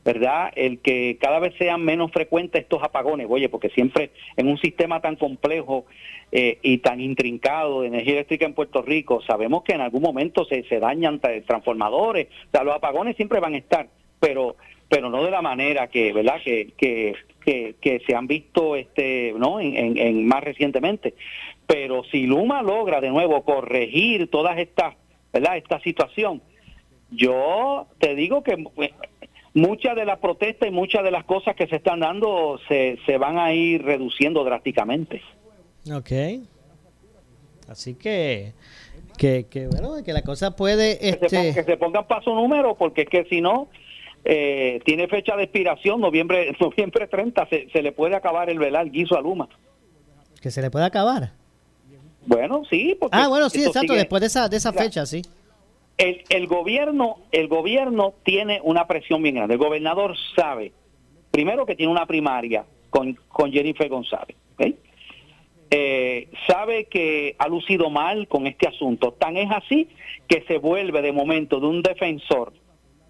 ¿verdad? 0.05 0.53
El 0.55 0.79
que 0.79 1.17
cada 1.19 1.39
vez 1.39 1.55
sean 1.57 1.83
menos 1.83 2.11
frecuentes 2.11 2.61
estos 2.61 2.83
apagones, 2.83 3.25
oye, 3.27 3.49
porque 3.49 3.69
siempre 3.69 4.11
en 4.37 4.47
un 4.47 4.59
sistema 4.59 5.01
tan 5.01 5.15
complejo 5.15 5.87
eh, 6.31 6.59
y 6.61 6.77
tan 6.77 7.01
intrincado 7.01 7.81
de 7.81 7.87
energía 7.87 8.13
eléctrica 8.13 8.45
en 8.45 8.53
Puerto 8.53 8.83
Rico, 8.83 9.23
sabemos 9.25 9.63
que 9.63 9.73
en 9.73 9.81
algún 9.81 10.03
momento 10.03 10.45
se, 10.45 10.61
se 10.65 10.79
dañan 10.79 11.19
transformadores, 11.19 12.27
o 12.27 12.51
sea, 12.51 12.63
los 12.63 12.75
apagones 12.75 13.15
siempre 13.15 13.39
van 13.39 13.55
a 13.55 13.57
estar, 13.57 13.87
pero 14.19 14.55
pero 14.87 15.09
no 15.09 15.23
de 15.23 15.31
la 15.31 15.41
manera 15.41 15.87
que, 15.87 16.13
¿verdad? 16.13 16.39
Que, 16.43 16.73
que, 16.77 17.15
que, 17.81 18.01
se 18.05 18.15
han 18.15 18.27
visto 18.27 18.75
este, 18.75 19.33
¿no? 19.37 19.59
En, 19.59 20.27
más 20.27 20.43
recientemente. 20.43 21.15
Pero 21.67 22.03
si 22.11 22.27
Luma 22.27 22.61
logra 22.61 23.01
de 23.01 23.09
nuevo 23.09 23.43
corregir 23.43 24.29
todas 24.29 24.57
estas, 24.57 24.95
¿verdad? 25.33 25.57
Esta 25.57 25.79
situación, 25.79 26.41
yo 27.11 27.87
te 27.99 28.15
digo 28.15 28.43
que 28.43 28.53
eh, 28.77 28.93
muchas 29.53 29.95
de 29.95 30.05
las 30.05 30.19
protestas 30.19 30.69
y 30.69 30.71
muchas 30.71 31.03
de 31.03 31.11
las 31.11 31.23
cosas 31.25 31.55
que 31.55 31.67
se 31.67 31.77
están 31.77 32.01
dando 32.01 32.59
se, 32.67 32.99
se 33.05 33.17
van 33.17 33.39
a 33.39 33.53
ir 33.53 33.83
reduciendo 33.83 34.43
drásticamente. 34.43 35.21
Ok. 35.91 36.11
Así 37.67 37.95
que, 37.95 38.53
que, 39.17 39.47
que 39.49 39.67
bueno, 39.67 40.03
que 40.03 40.13
la 40.13 40.21
cosa 40.21 40.55
puede... 40.55 40.99
Que, 40.99 41.29
se, 41.29 41.49
Este, 41.49 41.53
que 41.53 41.63
se 41.63 41.77
pongan 41.77 42.05
paso 42.07 42.35
número, 42.35 42.75
porque 42.75 43.03
es 43.03 43.09
que 43.09 43.25
si 43.25 43.41
no, 43.41 43.69
eh, 44.23 44.79
tiene 44.85 45.07
fecha 45.07 45.35
de 45.35 45.43
expiración, 45.43 46.01
noviembre 46.01 46.55
noviembre 46.59 47.07
30, 47.07 47.47
se, 47.47 47.69
se 47.69 47.81
le 47.81 47.91
puede 47.91 48.15
acabar 48.15 48.49
el 48.49 48.59
velar 48.59 48.91
guiso 48.91 49.17
a 49.17 49.21
Luma. 49.21 49.49
que 50.41 50.51
se 50.51 50.61
le 50.61 50.69
puede 50.69 50.85
acabar. 50.85 51.33
Bueno, 52.25 52.63
sí, 52.69 52.95
porque 52.99 53.17
Ah, 53.17 53.27
bueno, 53.27 53.49
sí, 53.49 53.59
exacto, 53.59 53.81
sigue- 53.93 53.97
después 53.97 54.21
de 54.21 54.27
esa, 54.27 54.47
de 54.49 54.57
esa 54.57 54.71
Mira, 54.71 54.83
fecha, 54.83 55.05
sí. 55.05 55.21
el, 55.97 56.23
el 56.29 56.47
gobierno 56.47 57.17
el 57.31 57.47
gobierno 57.47 58.13
tiene 58.23 58.59
una 58.63 58.87
presión 58.87 59.21
bien 59.23 59.35
grande. 59.35 59.53
El 59.55 59.59
gobernador 59.59 60.15
sabe, 60.35 60.71
primero 61.31 61.65
que 61.65 61.75
tiene 61.75 61.91
una 61.91 62.05
primaria 62.05 62.65
con, 62.89 63.13
con 63.29 63.51
Jennifer 63.51 63.87
González. 63.89 64.35
¿ok? 64.57 64.67
Eh, 65.71 66.29
sabe 66.47 66.85
que 66.85 67.35
ha 67.37 67.47
lucido 67.47 67.89
mal 67.89 68.27
con 68.27 68.47
este 68.47 68.67
asunto. 68.67 69.11
Tan 69.13 69.35
es 69.35 69.49
así 69.51 69.87
que 70.27 70.43
se 70.47 70.57
vuelve 70.57 71.01
de 71.01 71.11
momento 71.11 71.59
de 71.59 71.67
un 71.67 71.81
defensor 71.81 72.53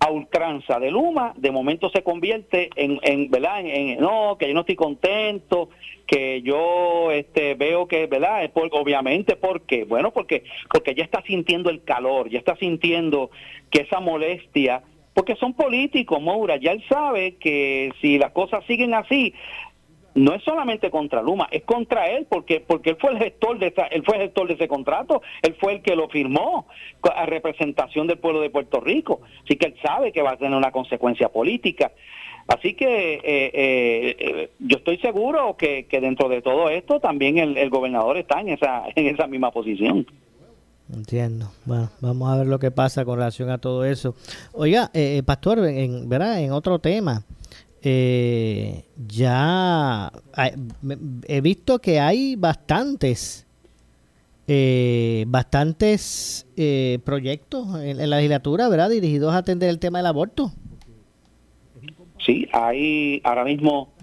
a 0.06 0.12
ultranza 0.12 0.80
de 0.80 0.92
Luma, 0.92 1.34
de 1.36 1.52
momento 1.52 1.90
se 1.90 2.04
convierte 2.04 2.70
en, 2.76 3.00
en 3.02 3.30
¿verdad? 3.32 3.62
En, 3.66 4.00
no, 4.00 4.38
que 4.38 4.48
yo 4.48 4.54
no 4.54 4.60
estoy 4.62 4.76
contento, 4.76 5.70
que 6.06 6.42
yo 6.44 7.12
este, 7.12 7.56
veo 7.56 7.88
que, 7.88 8.06
¿verdad? 8.06 8.44
Es 8.44 8.52
por- 8.52 8.70
obviamente, 8.74 9.36
porque 9.36 9.84
Bueno, 9.84 10.12
porque, 10.12 10.44
porque 10.72 10.94
ya 10.94 11.04
está 11.04 11.22
sintiendo 11.24 11.70
el 11.70 11.84
calor, 11.84 12.30
ya 12.30 12.40
está 12.40 12.56
sintiendo 12.58 13.32
que 13.72 13.82
esa 13.82 14.00
molestia, 14.00 14.84
porque 15.14 15.36
son 15.36 15.54
políticos, 15.54 16.22
Moura, 16.22 16.58
ya 16.58 16.72
él 16.74 16.84
sabe 16.90 17.36
que 17.38 17.92
si 18.02 18.18
las 18.20 18.32
cosas 18.32 18.64
siguen 18.66 18.94
así, 18.94 19.34
no 20.16 20.34
es 20.34 20.44
solamente 20.44 20.90
contra 20.90 21.22
Luma, 21.22 21.48
es 21.52 21.64
contra 21.64 22.10
él 22.10 22.26
porque 22.28 22.62
porque 22.62 22.92
él 22.92 22.98
fue 23.00 23.12
el 23.12 23.20
gestor 23.20 23.60
de 23.60 23.68
esa, 23.68 23.86
él 23.88 24.04
fue 24.04 24.16
el 24.16 24.24
gestor 24.24 24.48
de 24.48 24.54
ese 24.56 24.68
contrato, 24.68 25.22
él 25.42 25.56
fue 25.60 25.74
el 25.74 25.82
que 25.82 25.96
lo 25.96 26.08
firmó 26.10 26.68
a 27.16 27.26
representación 27.26 28.08
del 28.08 28.18
pueblo 28.18 28.42
de 28.42 28.50
Puerto 28.50 28.80
Rico, 28.80 29.22
así 29.44 29.58
que 29.58 29.68
él 29.68 29.76
sabe 29.84 30.12
que 30.12 30.22
va 30.22 30.32
a 30.32 30.38
tener 30.38 30.58
una 30.58 30.72
consecuencia 30.72 31.30
política. 31.30 31.92
Así 32.48 32.76
que 32.76 33.16
eh, 33.16 33.22
eh, 33.24 34.16
eh, 34.20 34.50
yo 34.60 34.78
estoy 34.78 34.98
seguro 35.00 35.58
que, 35.58 35.86
que 35.86 36.00
dentro 36.00 36.30
de 36.30 36.44
todo 36.44 36.70
esto 36.70 37.00
también 37.00 37.40
el, 37.40 37.58
el 37.58 37.70
gobernador 37.72 38.18
está 38.18 38.40
en 38.40 38.50
esa 38.50 38.84
en 38.96 39.08
esa 39.08 39.28
misma 39.28 39.52
posición. 39.52 40.06
Entiendo. 40.94 41.52
Bueno, 41.66 41.90
vamos 42.00 42.32
a 42.32 42.38
ver 42.38 42.48
lo 42.48 42.60
que 42.60 42.70
pasa 42.70 43.06
con 43.06 43.18
relación 43.18 43.50
a 43.50 43.58
todo 43.58 43.86
eso. 43.86 44.16
Oiga, 44.54 44.92
eh, 44.94 45.24
pastor, 45.26 45.66
en, 45.66 46.08
¿verdad? 46.08 46.40
En 46.40 46.52
otro 46.52 46.78
tema, 46.78 47.24
eh, 47.86 48.84
ya 49.08 50.12
he 51.28 51.42
visto 51.42 51.80
que 51.80 52.00
hay 52.00 52.36
bastantes, 52.36 53.48
eh, 54.48 55.24
bastantes 55.28 56.48
eh, 56.58 57.00
proyectos 57.06 57.68
en, 57.76 58.02
en 58.02 58.10
la 58.10 58.18
legislatura, 58.18 58.68
¿verdad? 58.68 58.90
Dirigidos 58.90 59.34
a 59.34 59.38
atender 59.38 59.70
el 59.70 59.80
tema 59.80 60.00
del 60.00 60.08
aborto. 60.08 60.52
Sí, 62.26 62.48
hay 62.52 63.22
ahora 63.24 63.46
mismo 63.46 63.94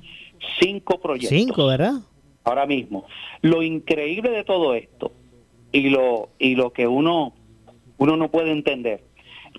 cinco 0.61 1.01
proyectos. 1.01 1.37
Cinco, 1.37 1.67
¿verdad? 1.67 2.03
ahora 2.45 2.67
mismo. 2.67 3.05
Lo 3.41 3.63
increíble 3.63 4.31
de 4.31 4.45
todo 4.45 4.75
esto 4.75 5.13
y 5.73 5.91
lo 5.91 6.31
y 6.39 6.55
lo 6.55 6.73
que 6.73 6.87
uno 6.87 7.35
uno 7.99 8.17
no 8.17 8.31
puede 8.31 8.53
entender 8.53 9.05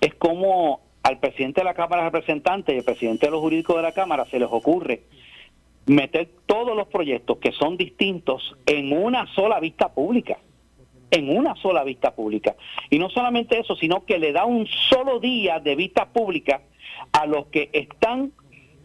es 0.00 0.14
cómo 0.14 0.80
al 1.04 1.18
presidente 1.20 1.60
de 1.60 1.64
la 1.64 1.74
Cámara 1.74 2.02
de 2.02 2.10
Representantes 2.10 2.74
y 2.74 2.78
al 2.78 2.84
presidente 2.84 3.26
de 3.26 3.32
los 3.32 3.40
jurídicos 3.40 3.76
de 3.76 3.82
la 3.82 3.92
Cámara 3.92 4.24
se 4.26 4.38
les 4.40 4.48
ocurre 4.50 5.02
meter 5.86 6.30
todos 6.46 6.74
los 6.76 6.88
proyectos 6.88 7.38
que 7.38 7.52
son 7.52 7.76
distintos 7.76 8.56
en 8.66 8.92
una 8.92 9.26
sola 9.34 9.60
vista 9.60 9.92
pública 9.92 10.38
en 11.10 11.36
una 11.36 11.54
sola 11.56 11.84
vista 11.84 12.12
pública. 12.12 12.56
Y 12.90 12.98
no 12.98 13.08
solamente 13.08 13.56
eso, 13.60 13.76
sino 13.76 14.04
que 14.04 14.18
le 14.18 14.32
da 14.32 14.46
un 14.46 14.66
solo 14.66 15.20
día 15.20 15.60
de 15.60 15.76
vista 15.76 16.06
pública 16.06 16.62
a 17.12 17.26
los 17.26 17.46
que 17.48 17.70
están 17.72 18.32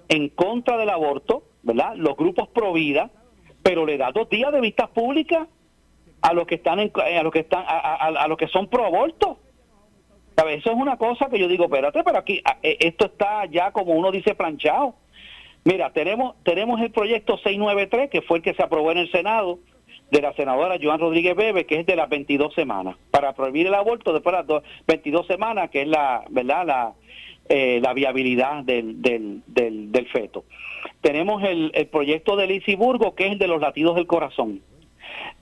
en 0.09 0.29
contra 0.29 0.77
del 0.77 0.89
aborto, 0.91 1.43
¿verdad? 1.63 1.95
Los 1.95 2.15
grupos 2.17 2.47
pro 2.49 2.71
vida, 2.73 3.09
pero 3.63 3.83
le 3.83 3.97
da 3.97 4.11
dos 4.11 4.29
días 4.29 4.51
de 4.51 4.61
vista 4.61 4.87
pública 4.87 5.47
a 6.21 6.33
los 6.33 6.45
que 6.45 6.55
están 6.55 6.79
en- 6.79 6.91
a 6.95 7.23
los 7.23 7.31
que 7.33 7.39
están 7.39 7.63
a 7.67 8.27
los 8.27 8.37
que 8.37 8.47
son 8.47 8.67
pro 8.67 8.85
aborto. 8.85 9.39
Eso 10.47 10.71
es 10.71 10.75
una 10.77 10.97
cosa 10.97 11.27
que 11.29 11.39
yo 11.39 11.47
digo, 11.47 11.65
espérate, 11.65 12.03
pero 12.03 12.17
aquí 12.17 12.41
a- 12.45 12.57
eh, 12.63 12.77
esto 12.79 13.05
está 13.07 13.45
ya 13.45 13.71
como 13.71 13.93
uno 13.93 14.11
dice 14.11 14.35
planchado. 14.35 14.95
Mira, 15.65 15.91
tenemos 15.91 16.35
tenemos 16.43 16.79
el 16.81 16.91
proyecto 16.91 17.37
693 17.37 18.09
que 18.09 18.21
fue 18.21 18.37
el 18.37 18.43
que 18.43 18.53
se 18.53 18.63
aprobó 18.63 18.91
en 18.91 18.99
el 18.99 19.11
Senado 19.11 19.59
de 20.11 20.21
la 20.21 20.33
senadora 20.33 20.77
Joan 20.81 20.99
Rodríguez 20.99 21.35
Bebe, 21.35 21.65
que 21.65 21.79
es 21.81 21.85
de 21.85 21.95
las 21.95 22.09
22 22.09 22.53
semanas, 22.55 22.95
para 23.11 23.33
prohibir 23.33 23.67
el 23.67 23.75
aborto 23.75 24.11
después 24.13 24.33
de 24.33 24.37
las 24.39 24.47
do- 24.47 24.63
22 24.87 25.27
semanas, 25.27 25.69
que 25.69 25.81
es 25.83 25.87
la, 25.87 26.23
¿verdad? 26.29 26.65
La, 26.65 26.93
eh, 27.49 27.79
la 27.83 27.93
viabilidad 27.93 28.63
del, 28.63 29.01
del, 29.01 29.41
del, 29.45 29.91
del 29.91 30.07
feto. 30.07 30.45
Tenemos 31.01 31.43
el, 31.43 31.71
el 31.75 31.87
proyecto 31.87 32.35
de 32.37 32.47
Lisiburgo, 32.47 33.13
que 33.13 33.27
es 33.27 33.33
el 33.33 33.39
de 33.39 33.47
los 33.47 33.61
latidos 33.61 33.95
del 33.95 34.07
corazón. 34.07 34.61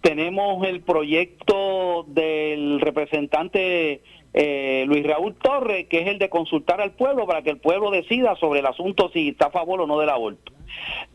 Tenemos 0.01 0.65
el 0.67 0.81
proyecto 0.81 2.03
del 2.07 2.79
representante 2.81 4.01
eh, 4.33 4.85
Luis 4.87 5.05
Raúl 5.05 5.35
Torres, 5.35 5.87
que 5.87 6.01
es 6.01 6.07
el 6.07 6.19
de 6.19 6.29
consultar 6.29 6.81
al 6.81 6.91
pueblo 6.91 7.25
para 7.25 7.41
que 7.41 7.49
el 7.49 7.57
pueblo 7.57 7.91
decida 7.91 8.35
sobre 8.35 8.59
el 8.59 8.65
asunto 8.65 9.09
si 9.13 9.29
está 9.29 9.47
a 9.47 9.51
favor 9.51 9.81
o 9.81 9.87
no 9.87 9.99
del 9.99 10.09
aborto. 10.09 10.53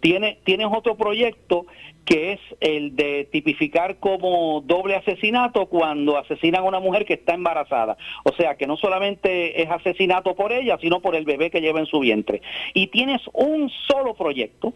Tiene, 0.00 0.38
tienes 0.44 0.68
otro 0.72 0.96
proyecto 0.96 1.66
que 2.04 2.32
es 2.32 2.40
el 2.60 2.96
de 2.96 3.28
tipificar 3.30 3.98
como 3.98 4.60
doble 4.62 4.96
asesinato 4.96 5.66
cuando 5.66 6.18
asesinan 6.18 6.62
a 6.62 6.66
una 6.66 6.80
mujer 6.80 7.04
que 7.04 7.14
está 7.14 7.34
embarazada. 7.34 7.96
O 8.24 8.32
sea, 8.32 8.56
que 8.56 8.66
no 8.66 8.76
solamente 8.76 9.62
es 9.62 9.70
asesinato 9.70 10.34
por 10.34 10.52
ella, 10.52 10.78
sino 10.80 11.00
por 11.00 11.14
el 11.14 11.24
bebé 11.24 11.50
que 11.50 11.60
lleva 11.60 11.80
en 11.80 11.86
su 11.86 12.00
vientre. 12.00 12.42
Y 12.74 12.88
tienes 12.88 13.20
un 13.32 13.70
solo 13.86 14.14
proyecto, 14.14 14.74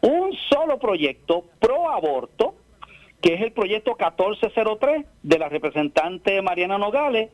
un 0.00 0.32
solo 0.48 0.78
proyecto 0.78 1.44
pro 1.60 1.90
aborto, 1.90 2.56
que 3.20 3.34
es 3.34 3.42
el 3.42 3.52
proyecto 3.52 3.92
1403 3.92 5.04
de 5.22 5.38
la 5.38 5.48
representante 5.48 6.42
Mariana 6.42 6.78
Nogales, 6.78 7.30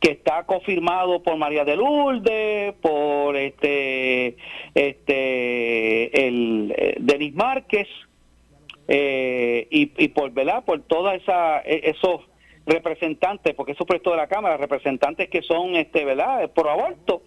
que 0.00 0.12
está 0.12 0.44
confirmado 0.44 1.22
por 1.22 1.36
María 1.36 1.64
de 1.64 1.76
Lourdes, 1.76 2.72
por 2.80 3.36
este, 3.36 4.36
este, 4.74 6.26
el 6.26 6.74
eh, 6.76 6.96
Denis 6.98 7.34
Márquez, 7.34 7.86
eh, 8.88 9.68
y, 9.70 10.08
por 10.08 10.32
¿verdad? 10.32 10.64
por 10.64 10.80
todos 10.82 11.12
esos 11.64 12.22
representantes, 12.66 13.54
porque 13.54 13.72
eso 13.72 13.84
proyectos 13.84 14.14
de 14.14 14.16
la 14.16 14.26
Cámara, 14.26 14.56
representantes 14.56 15.28
que 15.28 15.42
son 15.42 15.76
este, 15.76 16.04
¿verdad? 16.04 16.50
por 16.50 16.68
aborto, 16.68 17.22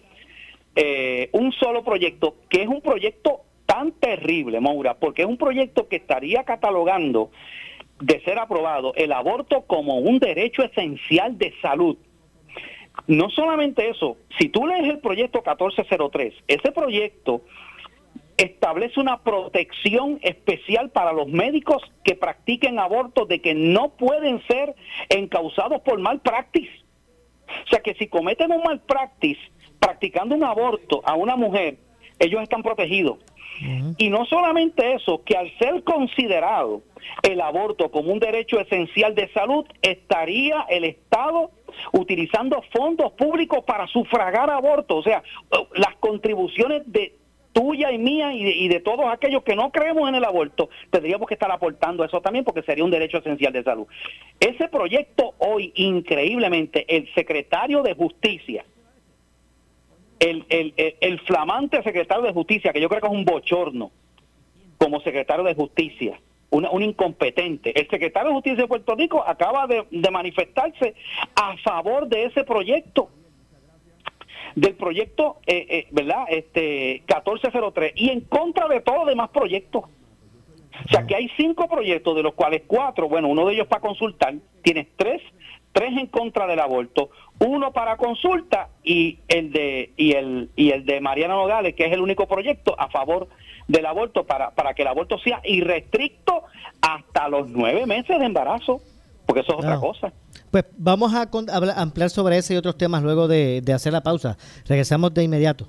eh, 0.76 1.30
un 1.32 1.52
solo 1.52 1.84
proyecto, 1.84 2.36
que 2.50 2.62
es 2.62 2.68
un 2.68 2.82
proyecto 2.82 3.42
tan 3.66 3.92
terrible, 3.92 4.60
Maura, 4.60 4.94
porque 4.94 5.22
es 5.22 5.28
un 5.28 5.38
proyecto 5.38 5.88
que 5.88 5.96
estaría 5.96 6.42
catalogando 6.44 7.30
de 8.00 8.20
ser 8.22 8.38
aprobado 8.38 8.92
el 8.96 9.12
aborto 9.12 9.62
como 9.62 9.98
un 9.98 10.18
derecho 10.18 10.64
esencial 10.64 11.38
de 11.38 11.54
salud. 11.62 11.96
No 13.06 13.28
solamente 13.30 13.88
eso, 13.88 14.16
si 14.38 14.48
tú 14.48 14.66
lees 14.66 14.88
el 14.88 14.98
proyecto 15.00 15.38
1403, 15.38 16.34
ese 16.48 16.72
proyecto 16.72 17.42
establece 18.36 18.98
una 19.00 19.22
protección 19.22 20.18
especial 20.22 20.90
para 20.90 21.12
los 21.12 21.28
médicos 21.28 21.82
que 22.02 22.14
practiquen 22.14 22.78
abortos 22.78 23.28
de 23.28 23.40
que 23.40 23.54
no 23.54 23.90
pueden 23.90 24.42
ser 24.46 24.74
encausados 25.08 25.82
por 25.82 25.98
malpractice. 26.00 26.72
O 27.66 27.68
sea 27.68 27.80
que 27.80 27.94
si 27.94 28.08
cometen 28.08 28.52
un 28.52 28.62
malpractice 28.62 29.40
practicando 29.78 30.34
un 30.34 30.44
aborto 30.44 31.02
a 31.04 31.14
una 31.14 31.36
mujer, 31.36 31.78
ellos 32.18 32.42
están 32.42 32.62
protegidos. 32.62 33.18
Y 33.98 34.10
no 34.10 34.24
solamente 34.26 34.94
eso, 34.94 35.22
que 35.24 35.36
al 35.36 35.50
ser 35.58 35.84
considerado 35.84 36.82
el 37.22 37.40
aborto 37.40 37.90
como 37.90 38.12
un 38.12 38.18
derecho 38.18 38.60
esencial 38.60 39.14
de 39.14 39.28
salud, 39.32 39.64
estaría 39.82 40.66
el 40.68 40.84
Estado 40.84 41.50
utilizando 41.92 42.62
fondos 42.72 43.12
públicos 43.12 43.64
para 43.64 43.86
sufragar 43.86 44.50
abortos. 44.50 44.98
O 44.98 45.02
sea, 45.02 45.22
las 45.74 45.94
contribuciones 45.96 46.82
de 46.86 47.14
tuya 47.52 47.92
y 47.92 47.98
mía 47.98 48.34
y 48.34 48.44
de, 48.44 48.50
y 48.50 48.68
de, 48.68 48.80
todos 48.80 49.06
aquellos 49.10 49.44
que 49.44 49.54
no 49.54 49.70
creemos 49.70 50.08
en 50.08 50.16
el 50.16 50.24
aborto, 50.24 50.68
tendríamos 50.90 51.28
que 51.28 51.34
estar 51.34 51.50
aportando 51.52 52.04
eso 52.04 52.20
también 52.20 52.44
porque 52.44 52.62
sería 52.62 52.84
un 52.84 52.90
derecho 52.90 53.18
esencial 53.18 53.52
de 53.52 53.62
salud. 53.62 53.86
Ese 54.40 54.68
proyecto 54.68 55.34
hoy, 55.38 55.72
increíblemente, 55.76 56.84
el 56.94 57.08
secretario 57.14 57.82
de 57.82 57.94
Justicia, 57.94 58.64
el, 60.24 60.44
el, 60.48 60.94
el, 61.00 61.20
flamante 61.20 61.82
secretario 61.82 62.24
de 62.24 62.32
Justicia, 62.32 62.72
que 62.72 62.80
yo 62.80 62.88
creo 62.88 63.00
que 63.00 63.06
es 63.06 63.12
un 63.12 63.24
bochorno 63.24 63.90
como 64.78 65.00
secretario 65.00 65.44
de 65.44 65.54
Justicia, 65.54 66.18
una, 66.50 66.70
un 66.70 66.82
incompetente. 66.82 67.78
El 67.78 67.88
secretario 67.88 68.28
de 68.28 68.34
Justicia 68.34 68.62
de 68.62 68.68
Puerto 68.68 68.94
Rico 68.94 69.22
acaba 69.26 69.66
de, 69.66 69.84
de 69.90 70.10
manifestarse 70.10 70.94
a 71.34 71.56
favor 71.58 72.08
de 72.08 72.24
ese 72.24 72.44
proyecto. 72.44 73.10
del 74.54 74.74
proyecto, 74.74 75.36
eh, 75.46 75.66
eh, 75.68 75.86
¿verdad? 75.90 76.24
Este 76.28 77.02
1403 77.08 77.92
y 77.96 78.10
en 78.10 78.20
contra 78.22 78.68
de 78.68 78.80
todos 78.80 79.00
los 79.00 79.08
demás 79.08 79.30
proyectos. 79.30 79.84
O 80.86 80.88
sea 80.90 81.06
que 81.06 81.14
hay 81.14 81.30
cinco 81.36 81.68
proyectos, 81.68 82.16
de 82.16 82.22
los 82.22 82.34
cuales 82.34 82.62
cuatro, 82.66 83.08
bueno, 83.08 83.28
uno 83.28 83.46
de 83.46 83.54
ellos 83.54 83.66
para 83.66 83.80
consultar, 83.80 84.34
tienes 84.62 84.88
tres, 84.96 85.22
tres 85.74 85.90
en 85.98 86.06
contra 86.06 86.46
del 86.46 86.60
aborto, 86.60 87.10
uno 87.40 87.72
para 87.72 87.96
consulta 87.96 88.68
y 88.82 89.18
el 89.28 89.52
de 89.52 89.92
y 89.96 90.12
el 90.12 90.48
y 90.56 90.70
el 90.70 90.86
de 90.86 91.00
Mariana 91.00 91.34
Nogales, 91.34 91.74
que 91.74 91.84
es 91.84 91.92
el 91.92 92.00
único 92.00 92.26
proyecto 92.26 92.74
a 92.78 92.88
favor 92.88 93.28
del 93.66 93.84
aborto 93.84 94.24
para, 94.24 94.52
para 94.52 94.72
que 94.74 94.82
el 94.82 94.88
aborto 94.88 95.18
sea 95.18 95.40
irrestricto 95.44 96.44
hasta 96.80 97.28
los 97.28 97.48
nueve 97.50 97.86
meses 97.86 98.18
de 98.18 98.24
embarazo, 98.24 98.80
porque 99.26 99.40
eso 99.40 99.52
es 99.52 99.58
otra 99.58 99.78
cosa. 99.80 100.12
Pues 100.50 100.64
vamos 100.76 101.12
a, 101.12 101.28
ampliar 101.76 102.10
sobre 102.10 102.38
ese 102.38 102.54
y 102.54 102.56
otros 102.56 102.78
temas 102.78 103.02
luego 103.02 103.26
de, 103.26 103.62
hacer 103.74 103.92
la 103.92 104.02
pausa. 104.02 104.36
Regresamos 104.68 105.12
de 105.12 105.24
inmediato. 105.24 105.66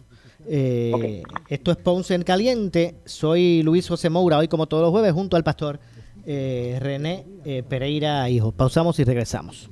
Eh, 0.48 1.24
esto 1.50 1.72
es 1.72 1.78
Ponce 1.78 2.14
en 2.14 2.22
Caliente. 2.22 2.96
Soy 3.06 3.64
Luis 3.64 3.88
José 3.88 4.12
Moura, 4.12 4.38
hoy 4.38 4.48
como 4.48 4.68
todos 4.68 4.84
los 4.84 4.92
jueves, 4.92 5.14
junto 5.14 5.38
al 5.38 5.44
pastor 5.44 5.80
eh, 6.28 6.78
René 6.80 7.26
eh, 7.46 7.64
Pereira 7.68 8.30
Hijo. 8.30 8.52
Pausamos 8.52 9.00
y 9.00 9.04
regresamos. 9.04 9.72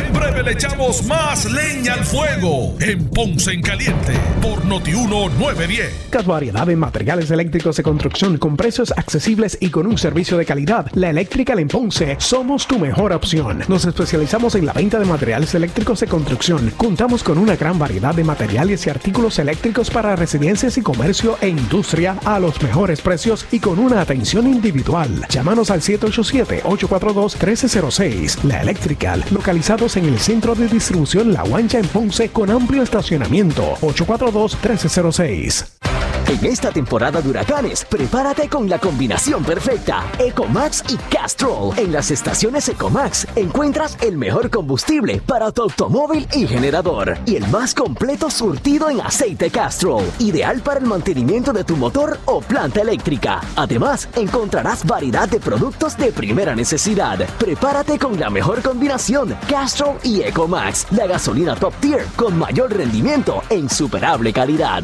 En 0.21 0.33
breve 0.33 0.43
le 0.43 0.51
echamos 0.51 1.03
más 1.05 1.51
leña 1.51 1.95
al 1.95 2.05
fuego 2.05 2.75
en 2.79 3.09
Ponce 3.09 3.53
en 3.53 3.63
Caliente 3.63 4.13
por 4.39 4.63
Notiuno 4.65 5.29
910. 5.29 6.11
Variedad 6.25 6.67
de 6.67 6.75
materiales 6.75 7.31
eléctricos 7.31 7.77
de 7.77 7.83
construcción 7.83 8.37
con 8.37 8.55
precios 8.55 8.93
accesibles 8.95 9.57
y 9.59 9.71
con 9.71 9.87
un 9.87 9.97
servicio 9.97 10.37
de 10.37 10.45
calidad. 10.45 10.85
La 10.93 11.09
Eléctrica 11.09 11.53
en 11.53 11.67
Ponce 11.67 12.17
somos 12.19 12.67
tu 12.67 12.77
mejor 12.77 13.13
opción. 13.13 13.63
Nos 13.67 13.85
especializamos 13.85 14.53
en 14.53 14.67
la 14.67 14.73
venta 14.73 14.99
de 14.99 15.05
materiales 15.05 15.55
eléctricos 15.55 16.01
de 16.01 16.07
construcción. 16.07 16.71
Contamos 16.77 17.23
con 17.23 17.39
una 17.39 17.55
gran 17.55 17.79
variedad 17.79 18.13
de 18.13 18.23
materiales 18.23 18.85
y 18.85 18.91
artículos 18.91 19.39
eléctricos 19.39 19.89
para 19.89 20.15
residencias 20.15 20.77
y 20.77 20.83
comercio 20.83 21.39
e 21.41 21.49
industria 21.49 22.19
a 22.23 22.39
los 22.39 22.61
mejores 22.61 23.01
precios 23.01 23.47
y 23.51 23.59
con 23.59 23.79
una 23.79 24.01
atención 24.01 24.45
individual. 24.45 25.25
Llámanos 25.29 25.71
al 25.71 25.81
787-842-1306. 25.81 28.43
La 28.43 28.61
Electrical, 28.61 29.25
localizada 29.31 29.71
en 29.95 30.10
el 30.11 30.19
centro 30.19 30.55
de 30.55 30.67
distribución 30.67 31.31
La 31.31 31.43
Guancha 31.43 31.79
en 31.79 31.87
Ponce 31.87 32.29
con 32.29 32.49
amplio 32.49 32.83
estacionamiento. 32.83 33.75
842-1306. 33.81 36.00
En 36.31 36.45
esta 36.45 36.71
temporada 36.71 37.21
de 37.21 37.27
huracanes, 37.27 37.83
prepárate 37.83 38.47
con 38.47 38.69
la 38.69 38.79
combinación 38.79 39.43
perfecta. 39.43 40.05
Ecomax 40.17 40.81
y 40.87 40.95
Castrol. 41.13 41.77
En 41.77 41.91
las 41.91 42.09
estaciones 42.09 42.69
Ecomax 42.69 43.27
encuentras 43.35 43.97
el 44.01 44.17
mejor 44.17 44.49
combustible 44.49 45.19
para 45.19 45.51
tu 45.51 45.63
automóvil 45.63 46.25
y 46.33 46.47
generador. 46.47 47.17
Y 47.25 47.35
el 47.35 47.45
más 47.49 47.73
completo 47.73 48.29
surtido 48.29 48.89
en 48.89 49.01
aceite 49.01 49.49
Castrol. 49.49 50.05
Ideal 50.19 50.61
para 50.61 50.79
el 50.79 50.85
mantenimiento 50.85 51.51
de 51.51 51.65
tu 51.65 51.75
motor 51.75 52.17
o 52.23 52.39
planta 52.39 52.79
eléctrica. 52.79 53.41
Además, 53.57 54.07
encontrarás 54.15 54.85
variedad 54.85 55.27
de 55.27 55.41
productos 55.41 55.97
de 55.97 56.13
primera 56.13 56.55
necesidad. 56.55 57.19
Prepárate 57.39 57.99
con 57.99 58.17
la 58.17 58.29
mejor 58.29 58.61
combinación 58.61 59.35
Castrol 59.49 59.97
y 60.01 60.21
Ecomax. 60.21 60.87
La 60.91 61.07
gasolina 61.07 61.57
top 61.57 61.73
tier 61.81 62.05
con 62.15 62.39
mayor 62.39 62.73
rendimiento 62.73 63.43
e 63.49 63.57
insuperable 63.57 64.31
calidad 64.31 64.83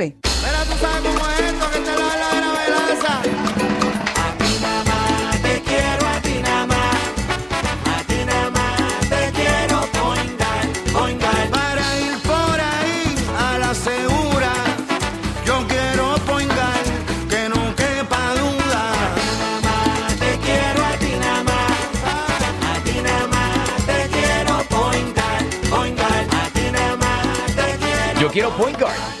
Pero 0.01 0.65
tú 0.65 0.73
sabes 0.81 1.01
cómo 1.03 1.29
es 1.29 1.39
esto, 1.41 1.69
que 1.69 1.79
te 1.79 1.91
da 1.91 2.15
la 2.17 2.29
gravedad. 2.35 3.21
A 4.17 4.33
ti 4.39 4.57
nada 4.59 4.83
más 4.83 5.41
te 5.43 5.61
quiero, 5.61 6.07
a 6.07 6.21
ti 6.21 6.41
nada 6.41 6.65
más. 6.65 6.95
A 7.85 8.03
ti 8.07 8.25
nada 8.25 8.49
más 8.49 8.99
te 9.09 9.31
quiero 9.31 9.81
poingar, 9.99 10.65
poingar. 10.91 11.49
Para 11.51 11.99
ir 11.99 12.17
por 12.23 12.59
ahí 12.59 13.15
a 13.37 13.59
la 13.59 13.75
segura, 13.75 14.51
yo 15.45 15.67
quiero 15.67 16.15
poingar, 16.25 16.83
que 17.29 17.47
no 17.49 17.75
quepa 17.75 18.33
duda. 18.41 18.81
A 19.05 19.13
ti 19.13 19.29
nada 19.37 19.61
más 19.61 20.15
te 20.17 20.31
quiero, 20.39 20.83
a 20.83 20.93
ti 20.97 21.11
nada 21.19 21.43
más. 21.43 21.71
A 22.71 22.83
ti 22.83 23.01
nada 23.03 23.27
más 23.27 23.85
te 23.85 24.09
quiero 24.09 24.63
poingar, 24.67 25.43
poingar. 25.69 26.25
A 26.41 26.49
ti 26.55 26.71
nada 26.71 26.95
más 26.97 27.55
te 27.55 27.77
quiero. 27.77 28.19
Yo 28.19 28.31
quiero 28.31 28.49
point 28.57 28.79
guard. 28.79 29.20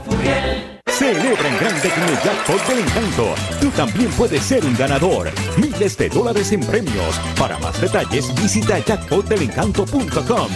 Celebra 1.11 1.49
en 1.49 1.57
grande 1.57 1.89
con 1.89 2.03
el 2.03 2.21
Jackpot 2.23 2.67
del 2.67 2.79
Encanto. 2.79 3.35
Tú 3.59 3.69
también 3.71 4.09
puedes 4.11 4.41
ser 4.43 4.63
un 4.63 4.73
ganador. 4.77 5.29
Miles 5.57 5.97
de 5.97 6.07
dólares 6.07 6.53
en 6.53 6.61
premios. 6.61 7.19
Para 7.37 7.59
más 7.59 7.81
detalles, 7.81 8.33
visita 8.35 8.79
jackpotdelencanto.com. 8.79 10.47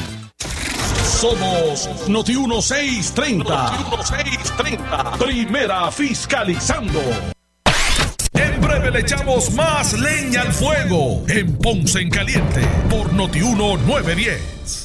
Somos 1.04 1.90
Noti 2.08 2.38
1630. 2.38 3.54
Noti 3.54 3.84
1630. 3.84 5.12
Primera 5.18 5.92
fiscalizando. 5.92 7.02
En 8.32 8.62
breve 8.62 8.92
le 8.92 9.00
echamos 9.02 9.52
más 9.52 9.92
leña 10.00 10.44
al 10.44 10.54
fuego 10.54 11.22
en 11.28 11.58
Ponce 11.58 12.00
en 12.00 12.10
Caliente 12.10 12.62
por 12.90 13.12
Noti 13.12 13.42
910 13.42 14.85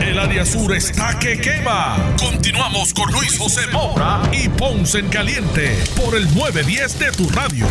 El 0.00 0.18
área 0.18 0.44
sur 0.44 0.74
está 0.74 1.18
que 1.18 1.38
quema. 1.38 1.96
Continuamos 2.18 2.94
con 2.94 3.10
Luis 3.12 3.36
José 3.38 3.62
Moura 3.72 4.22
y 4.32 4.48
Ponce 4.48 5.00
en 5.00 5.08
Caliente 5.08 5.76
por 5.96 6.14
el 6.16 6.24
910 6.34 6.98
de 6.98 7.12
tu 7.12 7.28
radio. 7.30 7.66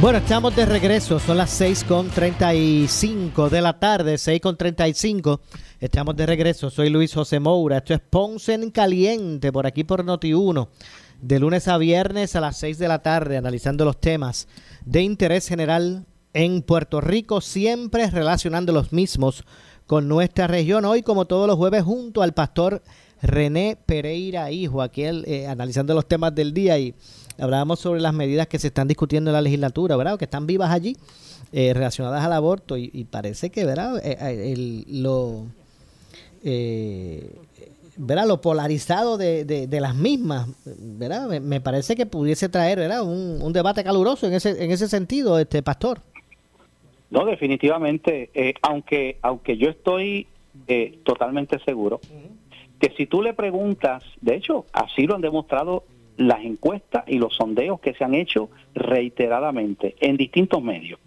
Bueno, 0.00 0.18
estamos 0.18 0.54
de 0.54 0.66
regreso, 0.66 1.18
son 1.18 1.38
las 1.38 1.58
6.35 1.58 3.48
de 3.48 3.62
la 3.62 3.78
tarde, 3.78 4.16
6.35. 4.16 5.40
Estamos 5.80 6.14
de 6.14 6.26
regreso, 6.26 6.68
soy 6.68 6.90
Luis 6.90 7.14
José 7.14 7.40
Moura, 7.40 7.78
esto 7.78 7.94
es 7.94 8.00
Ponce 8.00 8.52
en 8.54 8.70
Caliente, 8.70 9.50
por 9.52 9.66
aquí 9.66 9.84
por 9.84 10.04
Noti1, 10.04 10.68
de 11.22 11.38
lunes 11.40 11.66
a 11.68 11.78
viernes 11.78 12.36
a 12.36 12.42
las 12.42 12.58
6 12.58 12.76
de 12.78 12.88
la 12.88 12.98
tarde, 13.00 13.38
analizando 13.38 13.86
los 13.86 13.98
temas 13.98 14.48
de 14.84 15.00
interés 15.02 15.48
general 15.48 16.04
en 16.34 16.60
Puerto 16.60 17.00
Rico, 17.00 17.40
siempre 17.40 18.10
relacionando 18.10 18.72
los 18.72 18.92
mismos 18.92 19.44
con 19.86 20.08
nuestra 20.08 20.46
región. 20.46 20.84
Hoy, 20.84 21.02
como 21.02 21.24
todos 21.26 21.46
los 21.46 21.56
jueves, 21.56 21.82
junto 21.84 22.22
al 22.22 22.32
pastor 22.32 22.82
René 23.22 23.76
Pereira 23.86 24.50
Hijo, 24.50 24.82
aquí 24.82 25.04
eh, 25.04 25.46
analizando 25.48 25.94
los 25.94 26.06
temas 26.06 26.34
del 26.34 26.52
día 26.52 26.78
y 26.78 26.94
hablábamos 27.38 27.80
sobre 27.80 28.00
las 28.00 28.12
medidas 28.14 28.46
que 28.46 28.58
se 28.58 28.68
están 28.68 28.88
discutiendo 28.88 29.30
en 29.30 29.34
la 29.34 29.40
legislatura, 29.42 29.96
¿verdad? 29.96 30.18
Que 30.18 30.24
están 30.26 30.46
vivas 30.46 30.70
allí, 30.70 30.96
eh, 31.52 31.72
relacionadas 31.74 32.24
al 32.24 32.32
aborto 32.32 32.76
y, 32.76 32.90
y 32.92 33.04
parece 33.04 33.50
que, 33.50 33.64
¿verdad? 33.64 33.98
Eh, 34.04 34.16
eh, 34.20 34.52
el- 34.52 35.02
lo, 35.02 35.46
¿verdad? 37.96 38.26
Lo 38.26 38.40
polarizado 38.40 39.16
de, 39.16 39.44
de- 39.44 39.80
las 39.80 39.94
mismas, 39.94 40.48
¿verdad? 40.64 41.28
Me, 41.28 41.40
me 41.40 41.60
parece 41.60 41.96
que 41.96 42.06
pudiese 42.06 42.48
traer, 42.48 42.78
¿verdad? 42.78 43.02
Un, 43.02 43.40
un 43.42 43.52
debate 43.52 43.82
caluroso 43.82 44.26
en 44.26 44.34
ese, 44.34 44.62
en 44.62 44.70
ese 44.70 44.88
sentido, 44.88 45.38
este 45.38 45.62
pastor. 45.62 46.00
No, 47.10 47.24
definitivamente, 47.24 48.30
eh, 48.34 48.54
aunque, 48.62 49.18
aunque 49.22 49.56
yo 49.56 49.70
estoy 49.70 50.26
eh, 50.66 50.98
totalmente 51.04 51.58
seguro 51.60 52.00
que 52.80 52.92
si 52.96 53.06
tú 53.06 53.22
le 53.22 53.32
preguntas, 53.32 54.04
de 54.20 54.36
hecho, 54.36 54.66
así 54.72 55.06
lo 55.06 55.14
han 55.14 55.20
demostrado 55.20 55.84
las 56.16 56.44
encuestas 56.44 57.04
y 57.06 57.18
los 57.18 57.34
sondeos 57.34 57.80
que 57.80 57.94
se 57.94 58.04
han 58.04 58.14
hecho 58.14 58.50
reiteradamente 58.74 59.96
en 60.00 60.16
distintos 60.16 60.62
medios, 60.62 60.98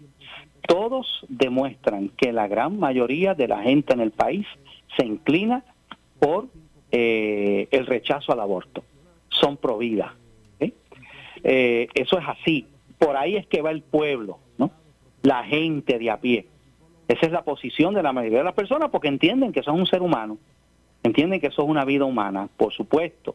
todos 0.66 1.24
demuestran 1.28 2.10
que 2.10 2.32
la 2.32 2.48
gran 2.48 2.78
mayoría 2.78 3.34
de 3.34 3.48
la 3.48 3.62
gente 3.62 3.92
en 3.92 4.00
el 4.00 4.10
país 4.10 4.46
se 4.96 5.04
inclina 5.04 5.64
por 6.18 6.46
eh, 6.92 7.68
el 7.70 7.86
rechazo 7.86 8.32
al 8.32 8.40
aborto. 8.40 8.84
Son 9.28 9.56
pro 9.56 9.78
vida. 9.78 10.14
¿eh? 10.58 10.72
Eh, 11.42 11.88
eso 11.94 12.18
es 12.18 12.24
así. 12.28 12.66
Por 12.98 13.16
ahí 13.16 13.36
es 13.36 13.46
que 13.46 13.62
va 13.62 13.70
el 13.70 13.82
pueblo. 13.82 14.38
La 15.22 15.44
gente 15.44 15.98
de 15.98 16.10
a 16.10 16.20
pie. 16.20 16.46
Esa 17.08 17.26
es 17.26 17.32
la 17.32 17.42
posición 17.42 17.92
de 17.94 18.02
la 18.02 18.12
mayoría 18.12 18.38
de 18.38 18.44
las 18.44 18.54
personas 18.54 18.90
porque 18.90 19.08
entienden 19.08 19.52
que 19.52 19.62
son 19.62 19.80
un 19.80 19.86
ser 19.86 20.00
humano, 20.00 20.38
entienden 21.02 21.40
que 21.40 21.48
eso 21.48 21.62
es 21.62 21.68
una 21.68 21.84
vida 21.84 22.04
humana, 22.04 22.48
por 22.56 22.72
supuesto. 22.72 23.34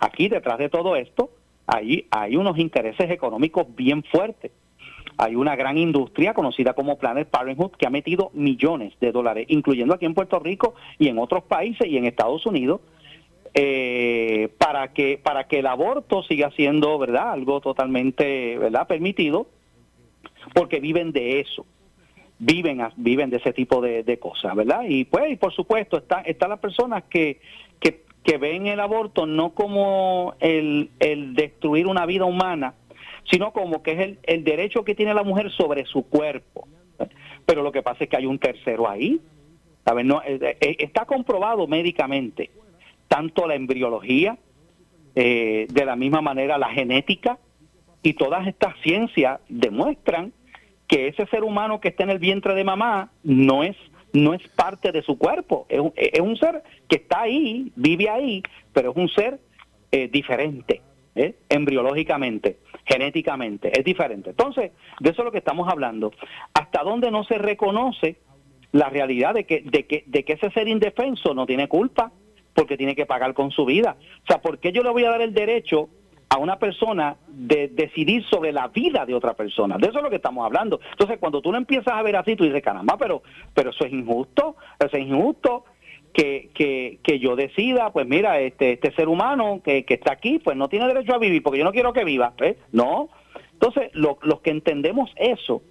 Aquí 0.00 0.28
detrás 0.28 0.58
de 0.58 0.68
todo 0.68 0.96
esto 0.96 1.30
hay, 1.66 2.06
hay 2.10 2.36
unos 2.36 2.58
intereses 2.58 3.10
económicos 3.10 3.66
bien 3.76 4.02
fuertes. 4.02 4.50
Hay 5.18 5.36
una 5.36 5.54
gran 5.54 5.78
industria 5.78 6.34
conocida 6.34 6.74
como 6.74 6.98
Planet 6.98 7.28
Parenthood 7.28 7.72
que 7.72 7.86
ha 7.86 7.90
metido 7.90 8.30
millones 8.34 8.94
de 9.00 9.12
dólares, 9.12 9.46
incluyendo 9.48 9.94
aquí 9.94 10.06
en 10.06 10.14
Puerto 10.14 10.40
Rico 10.40 10.74
y 10.98 11.08
en 11.08 11.18
otros 11.18 11.44
países 11.44 11.86
y 11.86 11.96
en 11.96 12.06
Estados 12.06 12.44
Unidos, 12.46 12.80
eh, 13.54 14.48
para 14.58 14.92
que 14.92 15.20
para 15.22 15.44
que 15.44 15.58
el 15.58 15.66
aborto 15.66 16.22
siga 16.22 16.50
siendo 16.52 16.98
verdad 16.98 17.32
algo 17.32 17.60
totalmente 17.60 18.56
verdad 18.56 18.88
permitido 18.88 19.46
porque 20.54 20.80
viven 20.80 21.12
de 21.12 21.40
eso. 21.40 21.66
Viven 22.38 22.80
viven 22.96 23.30
de 23.30 23.36
ese 23.36 23.52
tipo 23.52 23.80
de, 23.80 24.18
cosas 24.18 24.56
verdad 24.56 24.82
y 24.88 25.04
pues 25.04 25.30
y 25.30 25.36
por 25.36 25.52
supuesto 25.52 25.98
está 25.98 26.22
están 26.22 26.50
las 26.50 26.58
personas 26.58 27.04
que, 27.04 27.40
que 27.78 28.38
ven 28.38 28.66
el 28.66 28.80
aborto 28.80 29.26
no 29.26 29.50
como 29.50 30.34
el, 30.40 30.90
el 30.98 31.34
destruir 31.34 31.86
una 31.86 32.04
vida 32.04 32.24
humana 32.24 32.74
sino 33.30 33.52
como 33.52 33.82
que 33.84 33.92
es 33.92 33.98
el, 34.00 34.18
el 34.24 34.42
derecho 34.42 34.84
que 34.84 34.96
tiene 34.96 35.14
la 35.14 35.22
mujer 35.22 35.52
sobre 35.52 35.84
su 35.84 36.02
cuerpo. 36.08 36.66
Pero 37.46 37.62
lo 37.62 37.70
que 37.70 37.82
pasa 37.82 38.04
es 38.04 38.10
que 38.10 38.16
hay 38.16 38.26
un 38.26 38.38
tercero 38.38 38.88
ahí 38.88 39.20
¿sabes? 39.84 40.04
No, 40.04 40.22
eh, 40.24 40.56
eh, 40.60 40.76
está 40.78 41.04
comprobado 41.04 41.66
médicamente 41.66 42.50
tanto 43.08 43.46
la 43.46 43.54
embriología, 43.54 44.38
eh, 45.14 45.66
de 45.68 45.84
la 45.84 45.96
misma 45.96 46.22
manera 46.22 46.56
la 46.56 46.70
genética, 46.70 47.38
y 48.02 48.14
todas 48.14 48.46
estas 48.46 48.74
ciencias 48.82 49.40
demuestran 49.48 50.32
que 50.88 51.08
ese 51.08 51.26
ser 51.26 51.44
humano 51.44 51.80
que 51.80 51.88
está 51.88 52.02
en 52.04 52.10
el 52.10 52.18
vientre 52.18 52.54
de 52.54 52.64
mamá 52.64 53.10
no 53.22 53.62
es 53.62 53.76
no 54.12 54.34
es 54.34 54.46
parte 54.48 54.92
de 54.92 55.00
su 55.00 55.16
cuerpo, 55.16 55.64
es 55.70 55.80
un, 55.80 55.92
es 55.96 56.20
un 56.20 56.36
ser 56.36 56.62
que 56.86 56.96
está 56.96 57.22
ahí, 57.22 57.72
vive 57.76 58.10
ahí, 58.10 58.42
pero 58.74 58.90
es 58.90 58.96
un 58.98 59.08
ser 59.08 59.40
eh, 59.90 60.08
diferente, 60.08 60.82
¿eh? 61.14 61.34
embriológicamente, 61.48 62.58
genéticamente, 62.84 63.72
es 63.72 63.82
diferente. 63.82 64.28
Entonces, 64.28 64.72
de 65.00 65.10
eso 65.10 65.22
es 65.22 65.24
lo 65.24 65.32
que 65.32 65.38
estamos 65.38 65.66
hablando. 65.66 66.12
¿Hasta 66.52 66.82
dónde 66.82 67.10
no 67.10 67.24
se 67.24 67.38
reconoce 67.38 68.18
la 68.72 68.88
realidad 68.88 69.34
de 69.34 69.44
que, 69.44 69.60
de 69.60 69.86
que, 69.86 70.04
de 70.06 70.24
que 70.24 70.32
ese 70.32 70.50
ser 70.50 70.66
indefenso 70.66 71.34
no 71.34 71.46
tiene 71.46 71.68
culpa 71.68 72.10
porque 72.54 72.76
tiene 72.76 72.94
que 72.94 73.06
pagar 73.06 73.34
con 73.34 73.50
su 73.50 73.64
vida. 73.64 73.96
O 74.24 74.26
sea, 74.26 74.40
¿por 74.42 74.58
qué 74.58 74.72
yo 74.72 74.82
le 74.82 74.90
voy 74.90 75.04
a 75.04 75.10
dar 75.10 75.22
el 75.22 75.32
derecho 75.32 75.88
a 76.34 76.38
una 76.38 76.56
persona 76.58 77.16
de 77.28 77.68
decidir 77.68 78.24
sobre 78.24 78.52
la 78.52 78.68
vida 78.68 79.04
de 79.04 79.14
otra 79.14 79.34
persona? 79.34 79.76
De 79.76 79.88
eso 79.88 79.98
es 79.98 80.02
lo 80.04 80.10
que 80.10 80.16
estamos 80.16 80.44
hablando. 80.46 80.80
Entonces, 80.92 81.18
cuando 81.18 81.42
tú 81.42 81.52
lo 81.52 81.58
empiezas 81.58 81.92
a 81.94 82.02
ver 82.02 82.16
así, 82.16 82.36
tú 82.36 82.44
dices, 82.44 82.62
caramba, 82.62 82.96
pero, 82.96 83.22
pero 83.52 83.70
eso 83.70 83.84
es 83.84 83.92
injusto, 83.92 84.56
eso 84.78 84.96
es 84.96 85.02
injusto 85.06 85.64
que, 86.14 86.50
que, 86.54 86.98
que 87.02 87.18
yo 87.18 87.36
decida, 87.36 87.90
pues 87.92 88.06
mira, 88.06 88.40
este, 88.40 88.72
este 88.72 88.92
ser 88.92 89.08
humano 89.08 89.60
que, 89.64 89.84
que 89.84 89.94
está 89.94 90.12
aquí, 90.12 90.38
pues 90.38 90.56
no 90.56 90.68
tiene 90.68 90.86
derecho 90.86 91.14
a 91.14 91.18
vivir 91.18 91.42
porque 91.42 91.58
yo 91.58 91.64
no 91.64 91.72
quiero 91.72 91.92
que 91.92 92.04
viva. 92.04 92.32
No. 92.70 93.08
Entonces, 93.52 93.90
lo- 93.92 94.18
los 94.22 94.40
que 94.40 94.50
entendemos 94.50 95.10
eso, 95.16 95.62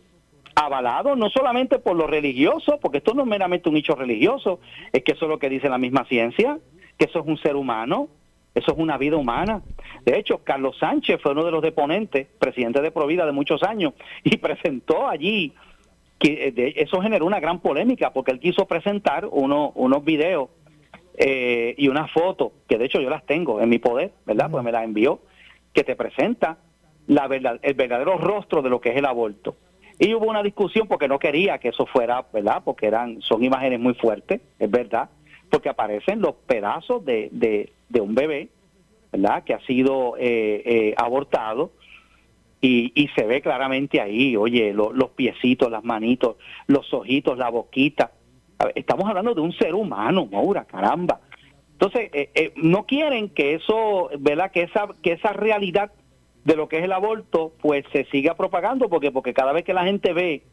avalado 0.55 1.15
no 1.15 1.29
solamente 1.29 1.79
por 1.79 1.95
lo 1.95 2.07
religioso, 2.07 2.79
porque 2.81 2.97
esto 2.99 3.13
no 3.13 3.21
es 3.23 3.27
meramente 3.27 3.69
un 3.69 3.77
hecho 3.77 3.95
religioso, 3.95 4.59
es 4.91 5.03
que 5.03 5.13
eso 5.13 5.25
es 5.25 5.29
lo 5.29 5.39
que 5.39 5.49
dice 5.49 5.69
la 5.69 5.77
misma 5.77 6.05
ciencia, 6.05 6.57
que 6.97 7.05
eso 7.05 7.19
es 7.19 7.25
un 7.25 7.37
ser 7.37 7.55
humano, 7.55 8.09
eso 8.53 8.71
es 8.71 8.77
una 8.77 8.97
vida 8.97 9.17
humana. 9.17 9.61
De 10.05 10.17
hecho, 10.17 10.39
Carlos 10.43 10.77
Sánchez 10.79 11.21
fue 11.21 11.31
uno 11.31 11.45
de 11.45 11.51
los 11.51 11.61
deponentes, 11.61 12.27
presidente 12.39 12.81
de 12.81 12.91
Provida 12.91 13.25
de 13.25 13.31
muchos 13.31 13.63
años, 13.63 13.93
y 14.23 14.37
presentó 14.37 15.07
allí, 15.07 15.53
que 16.19 16.53
eh, 16.55 16.73
eso 16.77 17.01
generó 17.01 17.25
una 17.25 17.39
gran 17.39 17.59
polémica, 17.59 18.11
porque 18.11 18.31
él 18.31 18.39
quiso 18.39 18.65
presentar 18.65 19.27
uno, 19.31 19.71
unos 19.75 20.03
videos 20.03 20.49
eh, 21.17 21.73
y 21.77 21.87
unas 21.87 22.11
fotos, 22.11 22.51
que 22.67 22.77
de 22.77 22.85
hecho 22.85 23.01
yo 23.01 23.09
las 23.09 23.25
tengo 23.25 23.61
en 23.61 23.69
mi 23.69 23.79
poder, 23.79 24.11
¿verdad? 24.25 24.49
Pues 24.51 24.63
me 24.63 24.71
las 24.71 24.83
envió, 24.83 25.21
que 25.73 25.83
te 25.83 25.95
presenta 25.95 26.57
la 27.07 27.27
verdad, 27.27 27.59
el 27.61 27.73
verdadero 27.73 28.17
rostro 28.17 28.61
de 28.61 28.69
lo 28.69 28.79
que 28.79 28.89
es 28.89 28.97
el 28.97 29.05
aborto. 29.05 29.55
Y 29.99 30.13
hubo 30.13 30.27
una 30.27 30.41
discusión 30.41 30.87
porque 30.87 31.07
no 31.07 31.19
quería 31.19 31.57
que 31.59 31.69
eso 31.69 31.85
fuera, 31.85 32.25
¿verdad? 32.33 32.61
Porque 32.63 32.87
eran 32.87 33.21
son 33.21 33.43
imágenes 33.43 33.79
muy 33.79 33.93
fuertes, 33.93 34.41
es 34.57 34.71
verdad, 34.71 35.09
porque 35.49 35.69
aparecen 35.69 36.21
los 36.21 36.35
pedazos 36.47 37.03
de, 37.05 37.29
de, 37.31 37.73
de 37.91 38.01
un 38.01 38.15
bebé, 38.15 38.49
¿verdad? 39.11 39.43
Que 39.43 39.53
ha 39.53 39.59
sido 39.65 40.15
eh, 40.17 40.61
eh, 40.65 40.93
abortado 40.97 41.71
y, 42.61 42.91
y 42.95 43.07
se 43.09 43.25
ve 43.25 43.41
claramente 43.41 43.99
ahí, 43.99 44.35
oye, 44.37 44.73
lo- 44.73 44.93
los 44.93 45.09
piecitos, 45.11 45.69
las 45.71 45.83
manitos, 45.83 46.37
los 46.67 46.93
ojitos, 46.93 47.37
la 47.37 47.49
boquita. 47.49 48.11
Estamos 48.75 49.09
hablando 49.09 49.33
de 49.33 49.41
un 49.41 49.51
ser 49.53 49.73
humano, 49.73 50.27
Maura, 50.31 50.65
caramba. 50.65 51.19
Entonces, 51.71 52.11
eh, 52.13 52.29
eh, 52.35 52.53
no 52.57 52.85
quieren 52.85 53.29
que 53.29 53.55
eso, 53.55 54.09
¿verdad? 54.19 54.51
Que 54.51 54.63
esa, 54.63 54.87
que 55.01 55.13
esa 55.13 55.33
realidad 55.33 55.91
de 56.43 56.55
lo 56.55 56.67
que 56.69 56.77
es 56.77 56.83
el 56.83 56.91
aborto, 56.91 57.53
pues 57.61 57.83
se 57.91 58.05
siga 58.05 58.35
propagando, 58.35 58.87
porque, 58.87 59.11
porque 59.11 59.33
cada 59.33 59.51
vez 59.51 59.63
que 59.63 59.73
la 59.73 59.83
gente 59.85 60.13
ve 60.13 60.43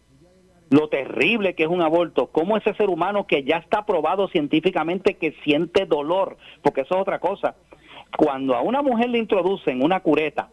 lo 0.70 0.88
terrible 0.88 1.54
que 1.54 1.64
es 1.64 1.68
un 1.68 1.82
aborto, 1.82 2.26
cómo 2.26 2.56
ese 2.56 2.74
ser 2.74 2.90
humano 2.90 3.26
que 3.26 3.42
ya 3.42 3.56
está 3.56 3.86
probado 3.86 4.28
científicamente 4.28 5.14
que 5.14 5.32
siente 5.44 5.86
dolor, 5.86 6.36
porque 6.62 6.82
eso 6.82 6.96
es 6.96 7.00
otra 7.00 7.18
cosa. 7.18 7.56
Cuando 8.16 8.54
a 8.54 8.62
una 8.62 8.82
mujer 8.82 9.10
le 9.10 9.18
introducen 9.18 9.82
una 9.82 10.00
cureta 10.00 10.50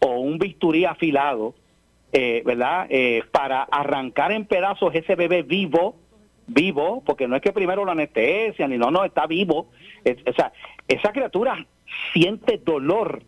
o 0.00 0.18
un 0.18 0.38
bisturí 0.38 0.84
afilado, 0.84 1.54
eh, 2.12 2.42
¿verdad? 2.44 2.86
Eh, 2.90 3.22
para 3.30 3.62
arrancar 3.62 4.32
en 4.32 4.46
pedazos 4.46 4.94
ese 4.94 5.14
bebé 5.14 5.42
vivo, 5.42 5.96
vivo, 6.46 7.02
porque 7.04 7.28
no 7.28 7.36
es 7.36 7.42
que 7.42 7.52
primero 7.52 7.84
lo 7.84 7.92
anestesian, 7.92 8.70
ni 8.70 8.78
no, 8.78 8.90
no, 8.90 9.04
está 9.04 9.26
vivo. 9.26 9.68
O 10.26 10.32
sea, 10.32 10.52
esa 10.86 11.12
criatura 11.12 11.66
siente 12.12 12.58
dolor 12.58 13.22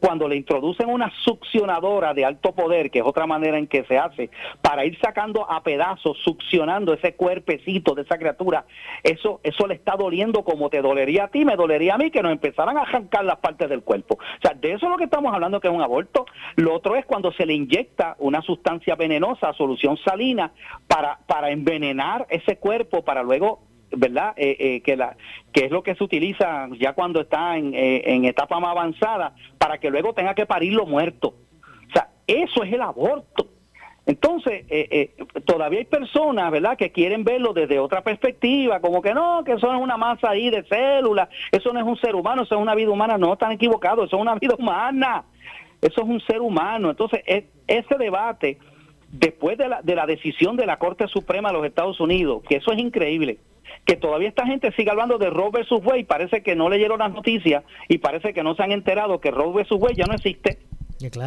cuando 0.00 0.28
le 0.28 0.36
introducen 0.36 0.88
una 0.88 1.12
succionadora 1.22 2.14
de 2.14 2.24
alto 2.24 2.52
poder, 2.52 2.90
que 2.90 3.00
es 3.00 3.04
otra 3.04 3.26
manera 3.26 3.58
en 3.58 3.66
que 3.66 3.84
se 3.84 3.98
hace, 3.98 4.30
para 4.62 4.84
ir 4.84 4.98
sacando 5.00 5.48
a 5.50 5.62
pedazos, 5.62 6.18
succionando 6.24 6.94
ese 6.94 7.14
cuerpecito 7.14 7.94
de 7.94 8.02
esa 8.02 8.18
criatura, 8.18 8.64
eso, 9.02 9.40
eso 9.42 9.66
le 9.66 9.74
está 9.74 9.96
doliendo 9.96 10.42
como 10.42 10.70
te 10.70 10.82
dolería 10.82 11.24
a 11.24 11.28
ti, 11.28 11.44
me 11.44 11.56
dolería 11.56 11.94
a 11.94 11.98
mí, 11.98 12.10
que 12.10 12.22
nos 12.22 12.32
empezaran 12.32 12.78
a 12.78 12.82
arrancar 12.82 13.24
las 13.24 13.38
partes 13.38 13.68
del 13.68 13.82
cuerpo. 13.82 14.14
O 14.14 14.40
sea, 14.40 14.54
de 14.54 14.72
eso 14.72 14.86
es 14.86 14.90
lo 14.90 14.96
que 14.96 15.04
estamos 15.04 15.32
hablando 15.32 15.60
que 15.60 15.68
es 15.68 15.74
un 15.74 15.82
aborto. 15.82 16.26
Lo 16.56 16.74
otro 16.74 16.96
es 16.96 17.04
cuando 17.04 17.32
se 17.32 17.46
le 17.46 17.54
inyecta 17.54 18.16
una 18.18 18.42
sustancia 18.42 18.94
venenosa, 18.94 19.52
solución 19.52 19.96
salina, 19.98 20.52
para, 20.86 21.18
para 21.26 21.50
envenenar 21.50 22.26
ese 22.30 22.56
cuerpo, 22.56 23.04
para 23.04 23.22
luego 23.22 23.69
verdad 23.96 24.34
Eh, 24.36 24.56
eh, 24.58 24.80
que 24.82 24.96
la 24.96 25.16
que 25.52 25.64
es 25.66 25.70
lo 25.70 25.82
que 25.82 25.94
se 25.94 26.04
utiliza 26.04 26.68
ya 26.78 26.92
cuando 26.92 27.20
está 27.20 27.56
en, 27.56 27.74
eh, 27.74 28.02
en 28.06 28.24
etapa 28.24 28.60
más 28.60 28.70
avanzada 28.70 29.34
para 29.58 29.78
que 29.78 29.90
luego 29.90 30.12
tenga 30.12 30.34
que 30.34 30.46
parirlo 30.46 30.86
muerto 30.86 31.34
o 31.88 31.92
sea 31.92 32.08
eso 32.26 32.62
es 32.62 32.72
el 32.72 32.82
aborto. 32.82 33.48
Entonces, 34.06 34.64
eh, 34.70 34.88
eh, 34.90 35.40
todavía 35.44 35.78
hay 35.80 35.84
personas, 35.84 36.50
¿verdad?, 36.50 36.76
que 36.76 36.90
quieren 36.90 37.22
verlo 37.22 37.52
desde 37.52 37.78
otra 37.78 38.02
perspectiva, 38.02 38.80
como 38.80 39.02
que 39.02 39.14
no, 39.14 39.44
que 39.44 39.52
eso 39.52 39.72
es 39.72 39.80
una 39.80 39.96
masa 39.96 40.30
ahí 40.30 40.50
de 40.50 40.64
células, 40.64 41.28
eso 41.52 41.72
no 41.72 41.78
es 41.78 41.86
un 41.86 41.96
ser 41.98 42.14
humano, 42.16 42.42
eso 42.42 42.56
es 42.56 42.60
una 42.60 42.74
vida 42.74 42.90
humana. 42.90 43.18
No, 43.18 43.34
están 43.34 43.52
equivocados, 43.52 44.06
eso 44.06 44.16
es 44.16 44.22
una 44.22 44.34
vida 44.34 44.54
humana, 44.58 45.24
eso 45.80 46.00
es 46.02 46.08
un 46.08 46.20
ser 46.22 46.40
humano. 46.40 46.90
Entonces, 46.90 47.22
e- 47.26 47.50
ese 47.68 47.94
debate, 47.98 48.58
después 49.12 49.58
de 49.58 49.68
la, 49.68 49.82
de 49.82 49.94
la 49.94 50.06
decisión 50.06 50.56
de 50.56 50.66
la 50.66 50.78
Corte 50.78 51.08
Suprema 51.08 51.48
de 51.50 51.54
los 51.58 51.66
Estados 51.66 52.00
Unidos, 52.00 52.42
que 52.48 52.56
eso 52.56 52.72
es 52.72 52.78
increíble, 52.78 53.38
que 53.84 53.96
todavía 53.96 54.28
esta 54.28 54.46
gente 54.46 54.72
sigue 54.72 54.90
hablando 54.90 55.18
de 55.18 55.30
Roe 55.30 55.50
versus 55.50 55.80
Wade, 55.84 56.04
parece 56.04 56.42
que 56.42 56.54
no 56.54 56.68
leyeron 56.68 56.98
las 57.00 57.12
noticias 57.12 57.64
y 57.88 57.98
parece 57.98 58.32
que 58.34 58.42
no 58.42 58.54
se 58.54 58.62
han 58.62 58.72
enterado 58.72 59.20
que 59.20 59.30
Roe 59.30 59.52
versus 59.52 59.80
Wade 59.80 59.94
ya 59.96 60.06
no 60.06 60.14
existe. 60.14 60.58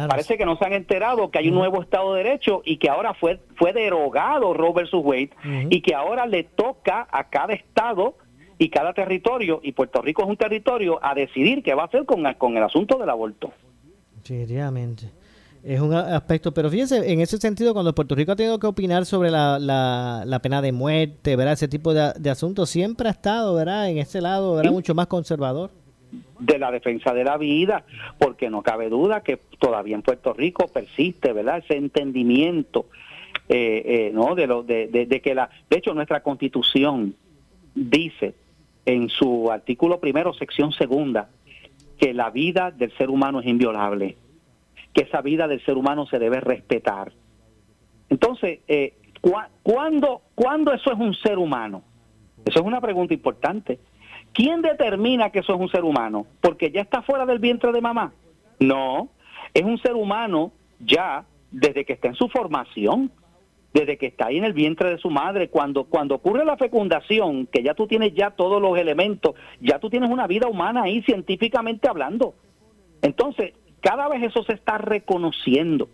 Parece 0.08 0.38
que 0.38 0.44
no 0.46 0.56
se 0.56 0.64
han 0.64 0.72
enterado 0.72 1.30
que 1.32 1.38
hay 1.38 1.48
un 1.48 1.54
nuevo 1.56 1.82
Estado 1.82 2.14
de 2.14 2.22
Derecho 2.22 2.62
y 2.64 2.76
que 2.76 2.88
ahora 2.88 3.12
fue, 3.14 3.40
fue 3.56 3.72
derogado 3.72 4.54
Roe 4.54 4.72
versus 4.72 5.00
Wade 5.04 5.30
y 5.68 5.80
que 5.80 5.94
ahora 5.96 6.26
le 6.26 6.44
toca 6.44 7.08
a 7.10 7.24
cada 7.28 7.54
Estado 7.54 8.16
y 8.56 8.68
cada 8.68 8.92
territorio, 8.92 9.58
y 9.64 9.72
Puerto 9.72 10.00
Rico 10.00 10.22
es 10.22 10.28
un 10.28 10.36
territorio, 10.36 11.00
a 11.02 11.12
decidir 11.14 11.60
qué 11.64 11.74
va 11.74 11.82
a 11.82 11.86
hacer 11.86 12.04
con, 12.04 12.24
el- 12.24 12.36
con 12.36 12.56
el 12.56 12.62
asunto 12.62 12.98
del 12.98 13.10
aborto. 13.10 13.52
Definitivamente. 14.22 15.10
Es 15.66 15.80
un 15.80 15.94
aspecto, 15.94 16.52
pero 16.52 16.68
fíjense, 16.68 17.10
en 17.10 17.20
ese 17.20 17.38
sentido, 17.38 17.72
cuando 17.72 17.94
Puerto 17.94 18.14
Rico 18.14 18.32
ha 18.32 18.36
tenido 18.36 18.58
que 18.58 18.66
opinar 18.66 19.06
sobre 19.06 19.30
la, 19.30 19.58
la, 19.58 20.22
la 20.26 20.38
pena 20.40 20.60
de 20.60 20.72
muerte, 20.72 21.36
¿verdad? 21.36 21.54
Ese 21.54 21.68
tipo 21.68 21.94
de, 21.94 22.12
de 22.18 22.28
asuntos, 22.30 22.68
siempre 22.68 23.08
ha 23.08 23.12
estado, 23.12 23.54
¿verdad? 23.54 23.88
En 23.88 23.96
ese 23.96 24.20
lado, 24.20 24.56
¿verdad? 24.56 24.72
Mucho 24.72 24.94
más 24.94 25.06
conservador. 25.06 25.70
de 26.38 26.58
la 26.58 26.70
defensa 26.70 27.14
de 27.14 27.24
la 27.24 27.38
vida, 27.38 27.84
porque 28.18 28.50
no 28.50 28.62
cabe 28.62 28.90
duda 28.90 29.22
que 29.22 29.38
todavía 29.58 29.94
en 29.96 30.02
Puerto 30.02 30.34
Rico 30.34 30.68
persiste, 30.68 31.32
¿verdad? 31.32 31.58
Ese 31.64 31.78
entendimiento, 31.78 32.86
eh, 33.48 33.82
eh, 33.86 34.10
¿no? 34.12 34.34
De, 34.34 34.46
lo, 34.46 34.62
de, 34.62 34.88
de- 34.88 35.06
de 35.06 35.20
que 35.22 35.34
la, 35.34 35.48
de 35.70 35.78
hecho, 35.78 35.94
nuestra 35.94 36.22
Constitución 36.22 37.14
dice 37.74 38.34
en 38.84 39.08
su 39.08 39.50
artículo 39.50 39.98
primero, 39.98 40.34
sección 40.34 40.72
segunda, 40.72 41.30
que 41.98 42.12
la 42.12 42.28
vida 42.28 42.70
del 42.70 42.92
ser 42.98 43.08
humano 43.08 43.40
es 43.40 43.46
inviolable, 43.46 44.16
que 44.94 45.02
esa 45.02 45.20
vida 45.20 45.46
del 45.48 45.62
ser 45.64 45.76
humano 45.76 46.06
se 46.06 46.18
debe 46.18 46.40
respetar. 46.40 47.12
Entonces, 48.08 48.60
eh, 48.68 48.94
¿cuá- 49.20 49.50
¿cuándo, 49.62 50.22
¿cuándo 50.34 50.72
eso 50.72 50.92
es 50.92 50.98
un 50.98 51.14
ser 51.14 51.38
humano? 51.38 51.82
Eso 52.46 52.60
es 52.60 52.64
una 52.64 52.80
pregunta 52.80 53.12
importante. 53.12 53.78
¿Quién 54.32 54.62
determina 54.62 55.30
que 55.30 55.40
eso 55.40 55.54
es 55.54 55.60
un 55.60 55.68
ser 55.68 55.84
humano? 55.84 56.26
¿Porque 56.40 56.70
ya 56.70 56.80
está 56.80 57.02
fuera 57.02 57.26
del 57.26 57.38
vientre 57.38 57.72
de 57.72 57.80
mamá? 57.80 58.12
No, 58.60 59.08
es 59.52 59.62
un 59.62 59.78
ser 59.78 59.94
humano 59.94 60.52
ya 60.80 61.24
desde 61.50 61.84
que 61.84 61.94
está 61.94 62.08
en 62.08 62.14
su 62.14 62.28
formación, 62.28 63.10
desde 63.72 63.96
que 63.96 64.06
está 64.06 64.26
ahí 64.26 64.38
en 64.38 64.44
el 64.44 64.52
vientre 64.52 64.90
de 64.90 64.98
su 64.98 65.10
madre, 65.10 65.48
cuando, 65.48 65.84
cuando 65.84 66.14
ocurre 66.16 66.44
la 66.44 66.56
fecundación, 66.56 67.46
que 67.46 67.62
ya 67.62 67.74
tú 67.74 67.86
tienes 67.88 68.14
ya 68.14 68.30
todos 68.30 68.60
los 68.62 68.78
elementos, 68.78 69.34
ya 69.60 69.78
tú 69.80 69.90
tienes 69.90 70.10
una 70.10 70.26
vida 70.28 70.46
humana 70.46 70.82
ahí 70.82 71.02
científicamente 71.02 71.88
hablando. 71.88 72.34
Entonces, 73.02 73.54
cada 73.84 74.08
vez 74.08 74.22
eso 74.22 74.42
se 74.44 74.54
está 74.54 74.78
reconociendo. 74.78 75.88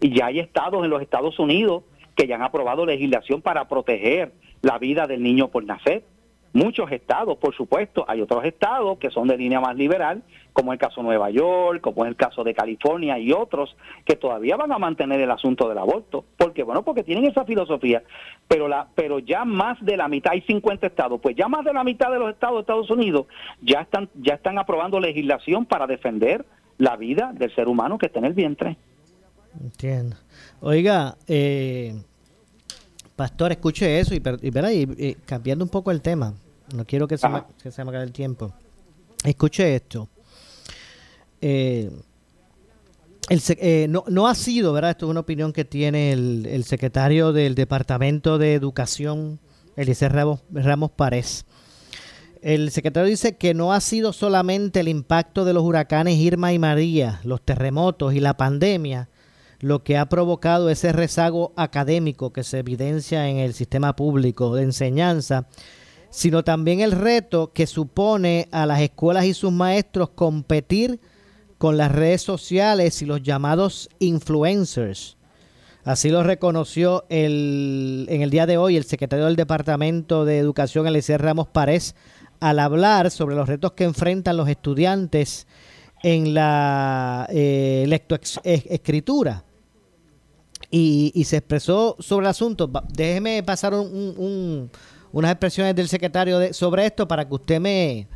Y 0.00 0.12
ya 0.12 0.26
hay 0.26 0.40
estados 0.40 0.82
en 0.82 0.90
los 0.90 1.00
Estados 1.00 1.38
Unidos 1.38 1.84
que 2.16 2.26
ya 2.26 2.34
han 2.34 2.42
aprobado 2.42 2.84
legislación 2.84 3.40
para 3.40 3.68
proteger 3.68 4.32
la 4.60 4.78
vida 4.78 5.06
del 5.06 5.22
niño 5.22 5.46
por 5.48 5.64
nacer. 5.64 6.02
Muchos 6.52 6.90
estados, 6.90 7.38
por 7.38 7.54
supuesto, 7.54 8.04
hay 8.08 8.20
otros 8.20 8.44
estados 8.44 8.98
que 8.98 9.08
son 9.10 9.28
de 9.28 9.38
línea 9.38 9.60
más 9.60 9.76
liberal, 9.76 10.22
como 10.52 10.72
el 10.72 10.78
caso 10.80 11.00
de 11.00 11.06
Nueva 11.06 11.30
York, 11.30 11.80
como 11.80 12.04
es 12.04 12.08
el 12.08 12.16
caso 12.16 12.42
de 12.42 12.54
California 12.54 13.18
y 13.20 13.32
otros, 13.32 13.74
que 14.04 14.16
todavía 14.16 14.56
van 14.56 14.72
a 14.72 14.78
mantener 14.78 15.20
el 15.20 15.30
asunto 15.30 15.68
del 15.68 15.78
aborto. 15.78 16.24
porque 16.36 16.64
Bueno, 16.64 16.82
porque 16.82 17.04
tienen 17.04 17.24
esa 17.24 17.44
filosofía, 17.44 18.02
pero, 18.48 18.66
la, 18.66 18.88
pero 18.96 19.20
ya 19.20 19.44
más 19.44 19.82
de 19.82 19.96
la 19.96 20.08
mitad, 20.08 20.32
hay 20.32 20.42
50 20.42 20.88
estados, 20.88 21.20
pues 21.22 21.36
ya 21.36 21.46
más 21.46 21.64
de 21.64 21.72
la 21.72 21.84
mitad 21.84 22.10
de 22.10 22.18
los 22.18 22.30
estados 22.30 22.56
de 22.56 22.60
Estados 22.62 22.90
Unidos 22.90 23.26
ya 23.62 23.82
están, 23.82 24.10
ya 24.14 24.34
están 24.34 24.58
aprobando 24.58 24.98
legislación 24.98 25.64
para 25.64 25.86
defender 25.86 26.44
la 26.82 26.96
vida 26.96 27.32
del 27.32 27.54
ser 27.54 27.68
humano 27.68 27.96
que 27.96 28.06
está 28.06 28.18
en 28.18 28.24
el 28.24 28.32
vientre. 28.32 28.76
Entiendo. 29.60 30.16
Oiga, 30.60 31.16
eh, 31.28 31.94
pastor, 33.14 33.52
escuche 33.52 34.00
eso 34.00 34.14
y, 34.14 34.22
y, 34.40 34.50
verá, 34.50 34.72
y, 34.72 35.16
cambiando 35.24 35.64
un 35.64 35.68
poco 35.68 35.92
el 35.92 36.02
tema. 36.02 36.34
No 36.74 36.84
quiero 36.84 37.06
que 37.06 37.16
se, 37.16 37.28
me, 37.28 37.44
que 37.62 37.70
se 37.70 37.84
me 37.84 37.90
acabe 37.90 38.04
el 38.04 38.12
tiempo. 38.12 38.52
Escuche 39.24 39.76
esto. 39.76 40.08
Eh, 41.40 41.88
el 43.28 43.40
eh, 43.58 43.86
no, 43.88 44.02
no 44.08 44.26
ha 44.26 44.34
sido, 44.34 44.72
¿verdad? 44.72 44.90
Esto 44.90 45.06
es 45.06 45.10
una 45.10 45.20
opinión 45.20 45.52
que 45.52 45.64
tiene 45.64 46.12
el, 46.12 46.46
el 46.46 46.64
secretario 46.64 47.32
del 47.32 47.54
Departamento 47.54 48.38
de 48.38 48.54
Educación, 48.54 49.38
Eliezer 49.76 50.12
Ramos, 50.12 50.42
Ramos 50.50 50.90
Párez. 50.90 51.46
El 52.42 52.70
secretario 52.70 53.08
dice 53.08 53.36
que 53.36 53.54
no 53.54 53.72
ha 53.72 53.80
sido 53.80 54.12
solamente 54.12 54.80
el 54.80 54.88
impacto 54.88 55.44
de 55.44 55.54
los 55.54 55.62
huracanes 55.62 56.18
Irma 56.18 56.52
y 56.52 56.58
María, 56.58 57.20
los 57.24 57.40
terremotos 57.40 58.14
y 58.14 58.20
la 58.20 58.36
pandemia 58.36 59.08
lo 59.62 59.84
que 59.84 59.96
ha 59.96 60.06
provocado 60.06 60.68
ese 60.68 60.92
rezago 60.92 61.52
académico 61.56 62.32
que 62.32 62.42
se 62.42 62.58
evidencia 62.58 63.28
en 63.28 63.38
el 63.38 63.54
sistema 63.54 63.94
público 63.94 64.54
de 64.56 64.64
enseñanza, 64.64 65.46
sino 66.10 66.42
también 66.42 66.80
el 66.80 66.90
reto 66.90 67.52
que 67.52 67.68
supone 67.68 68.48
a 68.50 68.66
las 68.66 68.80
escuelas 68.80 69.24
y 69.24 69.34
sus 69.34 69.52
maestros 69.52 70.10
competir 70.10 70.98
con 71.58 71.76
las 71.76 71.92
redes 71.92 72.22
sociales 72.22 73.00
y 73.02 73.06
los 73.06 73.22
llamados 73.22 73.88
influencers. 74.00 75.16
Así 75.84 76.10
lo 76.10 76.24
reconoció 76.24 77.04
el, 77.08 78.06
en 78.08 78.22
el 78.22 78.30
día 78.30 78.46
de 78.46 78.56
hoy 78.56 78.76
el 78.76 78.84
secretario 78.84 79.26
del 79.26 79.36
Departamento 79.36 80.24
de 80.24 80.38
Educación, 80.38 80.88
Eliezer 80.88 81.22
Ramos 81.22 81.46
Párez, 81.46 81.94
al 82.42 82.58
hablar 82.58 83.10
sobre 83.10 83.34
los 83.36 83.48
retos 83.48 83.72
que 83.72 83.84
enfrentan 83.84 84.36
los 84.36 84.48
estudiantes 84.48 85.46
en 86.02 86.34
la 86.34 87.26
eh, 87.30 87.84
lectoescritura. 87.88 89.44
Y, 90.70 91.12
y 91.14 91.24
se 91.24 91.36
expresó 91.36 91.96
sobre 92.00 92.24
el 92.26 92.30
asunto. 92.30 92.70
Déjeme 92.94 93.42
pasar 93.42 93.74
un- 93.74 93.86
un- 93.86 94.14
un- 94.18 94.70
unas 95.12 95.30
expresiones 95.32 95.76
del 95.76 95.88
secretario 95.88 96.38
de- 96.38 96.52
sobre 96.54 96.86
esto 96.86 97.06
para 97.06 97.28
que 97.28 97.34
usted 97.34 97.60
me, 97.60 98.08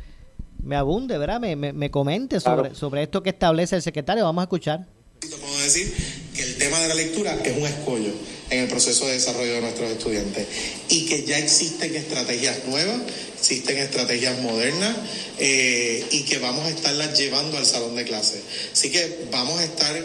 me 0.63 0.75
abunde, 0.75 1.17
¿verdad? 1.17 1.39
Me, 1.39 1.55
me- 1.55 1.71
me 1.73 1.91
comente 1.91 2.39
sobre, 2.39 2.61
Claro. 2.61 2.75
sobre 2.75 3.03
esto 3.03 3.21
que 3.21 3.29
establece 3.29 3.75
el 3.75 3.81
secretario. 3.83 4.23
Vamos 4.23 4.41
a 4.41 4.45
escuchar. 4.45 4.87
Puedo 5.19 5.63
decir 5.63 5.93
que 6.37 6.43
el 6.43 6.55
tema 6.57 6.79
de 6.79 6.87
la 6.87 6.93
lectura 6.93 7.37
es 7.43 7.57
un 7.57 7.65
escollo 7.65 8.11
en 8.49 8.59
el 8.59 8.67
proceso 8.69 9.07
de 9.07 9.13
desarrollo 9.13 9.55
de 9.55 9.61
nuestros 9.61 9.91
estudiantes 9.91 10.45
y 10.87 11.05
que 11.05 11.23
ya 11.23 11.37
existen 11.37 11.93
estrategias 11.95 12.65
nuevas, 12.65 13.01
existen 13.37 13.77
estrategias 13.77 14.39
modernas 14.39 14.95
eh, 15.39 16.05
y 16.11 16.21
que 16.21 16.37
vamos 16.37 16.65
a 16.65 16.69
estarlas 16.69 17.17
llevando 17.17 17.57
al 17.57 17.65
salón 17.65 17.95
de 17.95 18.05
clase. 18.05 18.39
Así 18.71 18.91
que 18.91 19.25
vamos 19.31 19.59
a 19.59 19.65
estar 19.65 19.95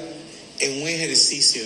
en 0.59 0.83
un 0.83 0.89
ejercicio, 0.89 1.63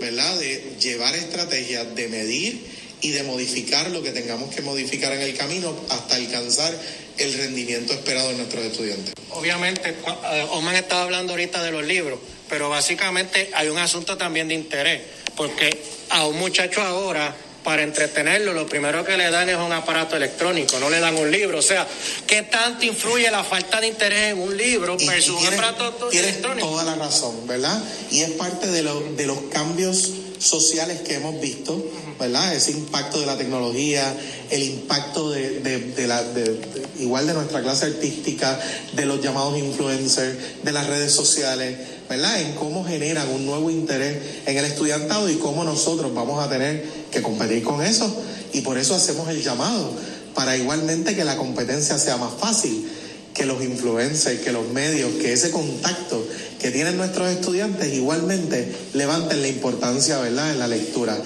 ¿verdad?, 0.00 0.38
de 0.38 0.76
llevar 0.80 1.14
estrategias, 1.14 1.94
de 1.94 2.08
medir 2.08 2.60
y 3.02 3.10
de 3.10 3.22
modificar 3.22 3.90
lo 3.90 4.02
que 4.02 4.10
tengamos 4.10 4.54
que 4.54 4.62
modificar 4.62 5.12
en 5.12 5.20
el 5.20 5.36
camino 5.36 5.76
hasta 5.90 6.16
alcanzar 6.16 6.74
el 7.18 7.32
rendimiento 7.34 7.92
esperado 7.92 8.30
de 8.30 8.36
nuestros 8.36 8.64
estudiantes. 8.64 9.14
Obviamente, 9.30 9.90
eh, 9.90 10.46
Oman 10.50 10.76
estaba 10.76 11.02
hablando 11.02 11.32
ahorita 11.32 11.62
de 11.62 11.72
los 11.72 11.84
libros, 11.84 12.18
pero 12.48 12.68
básicamente 12.68 13.50
hay 13.54 13.68
un 13.68 13.78
asunto 13.78 14.16
también 14.16 14.48
de 14.48 14.54
interés, 14.54 15.02
porque 15.36 15.70
a 16.10 16.26
un 16.26 16.38
muchacho 16.38 16.82
ahora, 16.82 17.34
para 17.64 17.82
entretenerlo, 17.82 18.52
lo 18.52 18.64
primero 18.66 19.04
que 19.04 19.16
le 19.16 19.28
dan 19.28 19.48
es 19.48 19.56
un 19.56 19.72
aparato 19.72 20.14
electrónico, 20.16 20.78
no 20.78 20.88
le 20.88 21.00
dan 21.00 21.16
un 21.16 21.28
libro. 21.30 21.58
O 21.58 21.62
sea, 21.62 21.84
¿qué 22.26 22.42
tanto 22.42 22.84
influye 22.84 23.28
la 23.30 23.42
falta 23.42 23.80
de 23.80 23.88
interés 23.88 24.32
en 24.32 24.38
un 24.38 24.56
libro 24.56 24.96
versus 24.96 25.30
un 25.30 25.40
tienes- 25.40 25.58
aparato 25.58 26.08
tienes 26.08 26.30
electrónico? 26.30 26.68
toda 26.68 26.84
la 26.84 26.94
razón, 26.94 27.44
¿verdad? 27.48 27.82
Y 28.12 28.20
es 28.22 28.30
parte 28.30 28.68
de, 28.68 28.82
lo- 28.84 29.00
de 29.00 29.26
los 29.26 29.38
cambios 29.52 30.12
sociales 30.38 31.00
que 31.00 31.14
hemos 31.14 31.40
visto, 31.40 31.82
¿verdad? 32.18 32.54
Ese 32.54 32.72
impacto 32.72 33.20
de 33.20 33.26
la 33.26 33.36
tecnología, 33.36 34.14
el 34.50 34.62
impacto 34.62 35.30
de, 35.30 35.60
de- 35.60 35.78
de 35.92 36.06
la, 36.06 36.22
de- 36.22 36.60
igual 36.98 37.26
de 37.26 37.34
nuestra 37.34 37.62
clase 37.62 37.86
artística, 37.86 38.58
de 38.94 39.06
los 39.06 39.22
llamados 39.22 39.58
influencers, 39.58 40.36
de 40.62 40.72
las 40.72 40.86
redes 40.86 41.12
sociales, 41.12 41.76
¿verdad? 42.08 42.40
En 42.40 42.52
cómo 42.54 42.84
generan 42.84 43.28
un 43.30 43.46
nuevo 43.46 43.70
interés 43.70 44.18
en 44.46 44.56
el 44.56 44.64
estudiantado 44.64 45.28
y 45.30 45.36
cómo 45.36 45.64
nosotros 45.64 46.14
vamos 46.14 46.44
a 46.44 46.48
tener 46.48 46.84
que 47.10 47.22
competir 47.22 47.62
con 47.62 47.82
eso. 47.82 48.10
Y 48.52 48.60
por 48.60 48.78
eso 48.78 48.94
hacemos 48.94 49.28
el 49.28 49.42
llamado, 49.42 49.90
para 50.34 50.56
igualmente 50.56 51.16
que 51.16 51.24
la 51.24 51.36
competencia 51.36 51.98
sea 51.98 52.16
más 52.18 52.32
fácil 52.38 52.88
que 53.36 53.44
los 53.44 53.62
influencers, 53.62 54.40
que 54.40 54.52
los 54.52 54.68
medios, 54.70 55.10
que 55.20 55.32
ese 55.32 55.50
contacto 55.50 56.26
que 56.60 56.70
tienen 56.70 56.96
nuestros 56.96 57.30
estudiantes 57.30 57.92
igualmente 57.92 58.72
levanten 58.94 59.42
la 59.42 59.48
importancia, 59.48 60.18
¿verdad?, 60.18 60.52
en 60.52 60.58
la 60.58 60.68
lectura. 60.68 61.16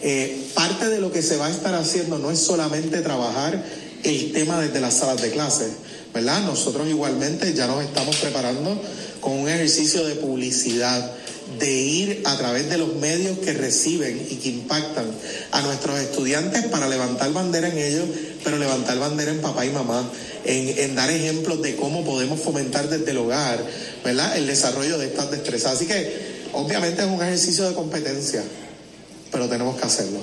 Eh, 0.00 0.46
parte 0.54 0.88
de 0.88 1.00
lo 1.00 1.12
que 1.12 1.22
se 1.22 1.36
va 1.36 1.46
a 1.46 1.50
estar 1.50 1.74
haciendo 1.74 2.18
no 2.18 2.30
es 2.30 2.38
solamente 2.38 3.00
trabajar 3.00 3.62
el 4.02 4.32
tema 4.32 4.60
desde 4.60 4.80
las 4.80 4.94
salas 4.94 5.20
de 5.20 5.30
clase, 5.30 5.66
¿verdad? 6.14 6.42
Nosotros 6.44 6.88
igualmente 6.88 7.52
ya 7.52 7.66
nos 7.66 7.84
estamos 7.84 8.16
preparando 8.16 8.80
con 9.20 9.32
un 9.32 9.48
ejercicio 9.48 10.06
de 10.06 10.14
publicidad, 10.14 11.12
de 11.58 11.72
ir 11.72 12.22
a 12.24 12.36
través 12.36 12.68
de 12.68 12.78
los 12.78 12.94
medios 12.96 13.38
que 13.38 13.52
reciben 13.52 14.26
y 14.30 14.36
que 14.36 14.50
impactan 14.50 15.06
a 15.50 15.62
nuestros 15.62 15.98
estudiantes 15.98 16.66
para 16.66 16.88
levantar 16.88 17.32
bandera 17.32 17.68
en 17.68 17.78
ellos, 17.78 18.04
pero 18.44 18.58
levantar 18.58 18.98
bandera 18.98 19.32
en 19.32 19.40
papá 19.40 19.64
y 19.64 19.70
mamá, 19.70 20.08
en, 20.44 20.78
en 20.78 20.94
dar 20.94 21.10
ejemplos 21.10 21.62
de 21.62 21.76
cómo 21.76 22.04
podemos 22.04 22.40
fomentar 22.40 22.88
desde 22.88 23.10
el 23.10 23.18
hogar, 23.18 23.64
¿verdad? 24.04 24.36
El 24.36 24.46
desarrollo 24.46 24.98
de 24.98 25.06
estas 25.06 25.30
destrezas. 25.30 25.72
Así 25.72 25.86
que 25.86 26.48
obviamente 26.52 27.02
es 27.02 27.08
un 27.08 27.22
ejercicio 27.22 27.68
de 27.68 27.74
competencia, 27.74 28.42
pero 29.32 29.48
tenemos 29.48 29.76
que 29.76 29.84
hacerlo. 29.84 30.20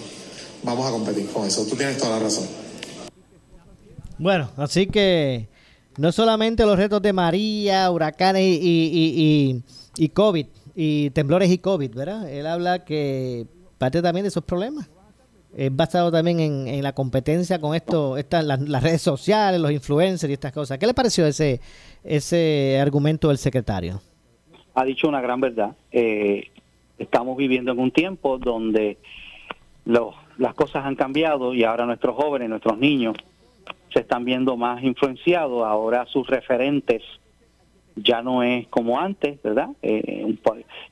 Vamos 0.63 0.87
a 0.87 0.91
competir 0.91 1.27
con 1.27 1.45
eso. 1.45 1.65
Tú 1.65 1.75
tienes 1.75 1.97
toda 1.97 2.17
la 2.17 2.23
razón. 2.23 2.47
Bueno, 4.17 4.51
así 4.57 4.87
que 4.87 5.47
no 5.97 6.11
solamente 6.11 6.65
los 6.65 6.77
retos 6.77 7.01
de 7.01 7.13
María, 7.13 7.89
huracanes 7.91 8.43
y, 8.43 8.55
y, 8.61 9.61
y, 9.97 10.03
y 10.05 10.09
COVID, 10.09 10.45
y 10.75 11.09
temblores 11.11 11.49
y 11.49 11.57
COVID, 11.57 11.95
¿verdad? 11.95 12.29
Él 12.29 12.45
habla 12.45 12.85
que 12.85 13.45
parte 13.77 14.01
también 14.01 14.23
de 14.23 14.29
esos 14.29 14.43
problemas. 14.43 14.89
Es 15.55 15.73
basado 15.73 16.11
también 16.11 16.41
en, 16.41 16.67
en 16.67 16.83
la 16.83 16.93
competencia 16.93 17.59
con 17.61 17.75
esto, 17.75 18.17
estas, 18.17 18.43
las, 18.43 18.59
las 18.59 18.83
redes 18.83 19.01
sociales, 19.01 19.61
los 19.61 19.71
influencers 19.71 20.29
y 20.29 20.33
estas 20.33 20.51
cosas. 20.51 20.77
¿Qué 20.77 20.85
le 20.85 20.93
pareció 20.93 21.25
ese, 21.25 21.61
ese 22.03 22.77
argumento 22.81 23.29
del 23.29 23.37
secretario? 23.37 24.01
ha 24.75 24.83
dicho 24.83 25.07
una 25.07 25.21
gran 25.21 25.39
verdad. 25.39 25.75
Eh, 25.91 26.51
estamos 26.99 27.37
viviendo 27.37 27.71
en 27.71 27.79
un 27.79 27.91
tiempo 27.91 28.37
donde 28.37 28.97
los, 29.85 30.13
las 30.37 30.53
cosas 30.53 30.85
han 30.85 30.95
cambiado 30.95 31.53
y 31.53 31.63
ahora 31.63 31.85
nuestros 31.85 32.15
jóvenes, 32.15 32.49
nuestros 32.49 32.77
niños, 32.77 33.15
se 33.93 34.01
están 34.01 34.25
viendo 34.25 34.57
más 34.57 34.83
influenciados. 34.83 35.65
Ahora 35.65 36.05
sus 36.07 36.27
referentes 36.27 37.01
ya 37.95 38.21
no 38.21 38.43
es 38.43 38.67
como 38.67 38.99
antes, 38.99 39.41
¿verdad? 39.41 39.69
Eh, 39.81 40.23
un 40.25 40.39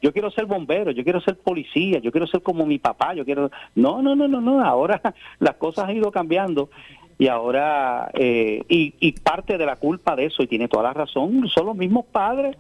yo 0.02 0.14
quiero 0.14 0.32
ser 0.32 0.46
bombero, 0.46 0.92
yo 0.92 1.04
quiero 1.04 1.22
ser 1.22 1.38
policía, 1.38 2.00
yo 2.00 2.12
quiero 2.12 2.28
ser 2.28 2.42
como 2.42 2.66
mi 2.66 2.80
papá, 2.80 3.14
yo 3.14 3.26
quiero... 3.26 3.52
No, 3.76 4.02
no, 4.02 4.16
no, 4.16 4.28
no, 4.28 4.42
no, 4.42 4.64
ahora 4.64 5.02
las 5.40 5.56
cosas 5.56 5.90
han 5.90 5.98
ido 5.98 6.12
cambiando 6.12 6.70
y 7.18 7.28
ahora, 7.28 8.10
eh, 8.14 8.64
y, 8.68 8.96
y 9.00 9.12
parte 9.14 9.58
de 9.58 9.66
la 9.66 9.76
culpa 9.76 10.16
de 10.16 10.26
eso, 10.26 10.44
y 10.44 10.48
tiene 10.48 10.68
toda 10.68 10.84
la 10.84 10.94
razón, 10.94 11.48
son 11.48 11.68
los 11.68 11.76
mismos 11.76 12.06
padres 12.06 12.58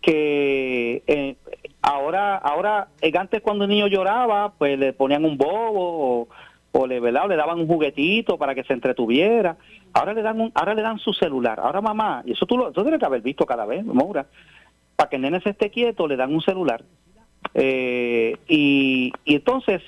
que 0.00 1.02
eh, 1.06 1.36
ahora, 1.82 2.36
ahora, 2.36 2.88
eh, 3.00 3.12
antes 3.16 3.42
cuando 3.42 3.64
un 3.64 3.70
niño 3.70 3.86
lloraba, 3.86 4.52
pues 4.56 4.78
le 4.78 4.92
ponían 4.92 5.24
un 5.24 5.36
bobo 5.36 6.22
o, 6.22 6.28
o 6.72 6.86
le, 6.86 7.00
¿verdad? 7.00 7.24
o 7.24 7.28
le 7.28 7.36
daban 7.36 7.60
un 7.60 7.66
juguetito 7.66 8.38
para 8.38 8.54
que 8.54 8.64
se 8.64 8.72
entretuviera. 8.72 9.56
Ahora 9.92 10.14
le 10.14 10.22
dan 10.22 10.40
un, 10.40 10.52
ahora 10.54 10.74
le 10.74 10.82
dan 10.82 10.98
su 10.98 11.12
celular. 11.12 11.58
Ahora 11.60 11.80
mamá, 11.80 12.22
y 12.24 12.32
eso 12.32 12.46
tú 12.46 12.56
lo, 12.56 12.72
tú 12.72 12.82
tienes 12.82 13.00
que 13.00 13.06
haber 13.06 13.22
visto 13.22 13.44
cada 13.46 13.66
vez, 13.66 13.84
Maura, 13.84 14.26
para 14.96 15.08
que 15.08 15.16
el 15.16 15.22
nene 15.22 15.40
se 15.40 15.50
esté 15.50 15.70
quieto, 15.70 16.06
le 16.06 16.16
dan 16.16 16.32
un 16.32 16.42
celular. 16.42 16.84
Eh, 17.54 18.36
y, 18.48 19.12
y 19.24 19.34
entonces 19.34 19.82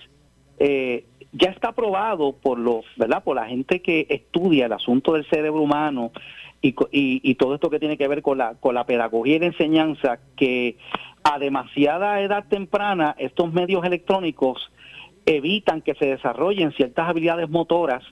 eh, 0.59 1.05
ya 1.33 1.51
está 1.51 1.73
probado 1.73 2.33
por 2.33 2.59
los, 2.59 2.85
¿verdad? 2.97 3.23
Por 3.23 3.37
la 3.37 3.47
gente 3.47 3.81
que 3.81 4.07
estudia 4.09 4.67
el 4.67 4.73
asunto 4.73 5.13
del 5.13 5.25
cerebro 5.27 5.63
humano 5.63 6.13
y, 6.61 6.71
y, 6.91 7.21
y 7.23 7.35
todo 7.37 7.55
esto 7.55 7.71
que 7.71 7.79
tiene 7.79 7.97
que 7.97 8.09
ver 8.09 8.23
con 8.23 8.39
la, 8.39 8.55
con 8.55 8.75
la 8.75 8.85
pedagogía 8.85 9.37
y 9.37 9.41
la 9.41 9.47
enseñanza, 9.47 10.19
que 10.37 10.77
a 11.25 11.39
demasiada 11.39 12.21
edad 12.21 12.45
temprana 12.49 13.15
estos 13.19 13.53
medios 13.53 13.85
electrónicos 13.85 14.71
evitan 15.27 15.83
que 15.83 15.95
se 15.95 16.07
desarrollen 16.07 16.73
ciertas 16.73 17.09
habilidades 17.09 17.49
motoras 17.49 18.03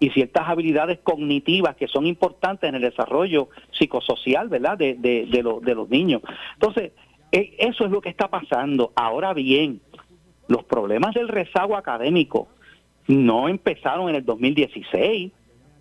y 0.00 0.10
ciertas 0.10 0.48
habilidades 0.48 1.00
cognitivas 1.02 1.76
que 1.76 1.88
son 1.88 2.06
importantes 2.06 2.68
en 2.68 2.76
el 2.76 2.82
desarrollo 2.82 3.48
psicosocial, 3.72 4.48
¿verdad?, 4.48 4.78
de, 4.78 4.94
de, 4.94 5.26
de, 5.26 5.42
de 5.62 5.74
los 5.74 5.88
niños. 5.88 6.22
Entonces, 6.54 6.92
e- 7.32 7.54
eso 7.58 7.84
es 7.84 7.90
lo 7.90 8.00
que 8.00 8.08
está 8.08 8.28
pasando. 8.28 8.92
Ahora 8.94 9.32
bien, 9.34 9.80
los 10.46 10.64
problemas 10.64 11.14
del 11.14 11.28
rezago 11.28 11.76
académico 11.76 12.48
no 13.06 13.48
empezaron 13.48 14.08
en 14.08 14.16
el 14.16 14.24
2016, 14.24 15.32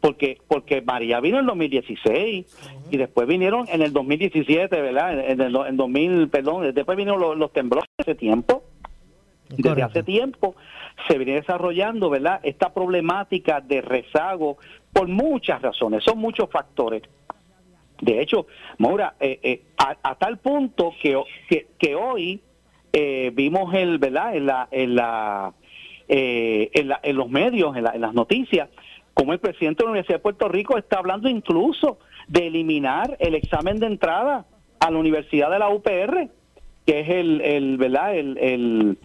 porque 0.01 0.37
porque 0.47 0.81
María 0.81 1.19
vino 1.19 1.37
en 1.37 1.41
el 1.41 1.47
2016 1.47 2.45
y 2.91 2.97
después 2.97 3.27
vinieron 3.27 3.65
en 3.69 3.81
el 3.81 3.91
2017, 3.91 4.81
¿verdad? 4.81 5.31
En 5.31 5.41
el, 5.41 5.55
en 5.55 5.77
2000, 5.77 6.29
perdón, 6.29 6.73
después 6.73 6.97
vinieron 6.97 7.19
los, 7.19 7.37
los 7.37 7.51
temblores 7.51 7.89
de 7.97 8.03
ese 8.03 8.15
tiempo. 8.15 8.56
Desde 9.49 9.81
hace 9.83 10.03
tiempo 10.03 10.55
se 11.07 11.17
viene 11.17 11.33
desarrollando, 11.35 12.09
¿verdad? 12.09 12.39
Esta 12.43 12.73
problemática 12.73 13.61
de 13.61 13.81
rezago 13.81 14.57
por 14.93 15.07
muchas 15.07 15.61
razones, 15.61 16.03
son 16.03 16.17
muchos 16.17 16.49
factores. 16.49 17.03
De 18.01 18.21
hecho, 18.21 18.45
Maura, 18.77 19.15
eh, 19.19 19.39
eh, 19.41 19.61
a, 19.77 19.95
a 20.03 20.15
tal 20.15 20.37
punto 20.37 20.93
que, 21.01 21.19
que, 21.49 21.67
que 21.79 21.95
hoy 21.95 22.41
eh, 22.93 23.31
vimos 23.33 23.73
el, 23.73 23.97
¿verdad? 23.97 24.35
En 24.35 24.45
la, 24.45 24.67
en 24.71 24.95
la, 24.95 25.53
eh, 26.07 26.69
en, 26.73 26.87
la- 26.89 26.99
en 27.03 27.15
los 27.15 27.29
medios, 27.29 27.75
en, 27.75 27.83
la- 27.83 27.91
en 27.95 28.01
las 28.01 28.13
noticias, 28.13 28.69
como 29.13 29.33
el 29.33 29.39
presidente 29.39 29.79
de 29.79 29.85
la 29.85 29.91
Universidad 29.91 30.17
de 30.19 30.23
Puerto 30.23 30.47
Rico 30.47 30.77
está 30.77 30.99
hablando 30.99 31.27
incluso 31.27 31.97
de 32.27 32.47
eliminar 32.47 33.17
el 33.19 33.33
examen 33.33 33.79
de 33.79 33.87
entrada 33.87 34.45
a 34.79 34.91
la 34.91 34.97
Universidad 34.97 35.49
de 35.49 35.57
la 35.59 35.69
UPR, 35.69 36.27
que 36.85 36.99
es 36.99 37.09
el, 37.09 37.41
el 37.41 37.77
¿verdad? 37.77 38.15
El, 38.15 38.37
el, 38.37 38.97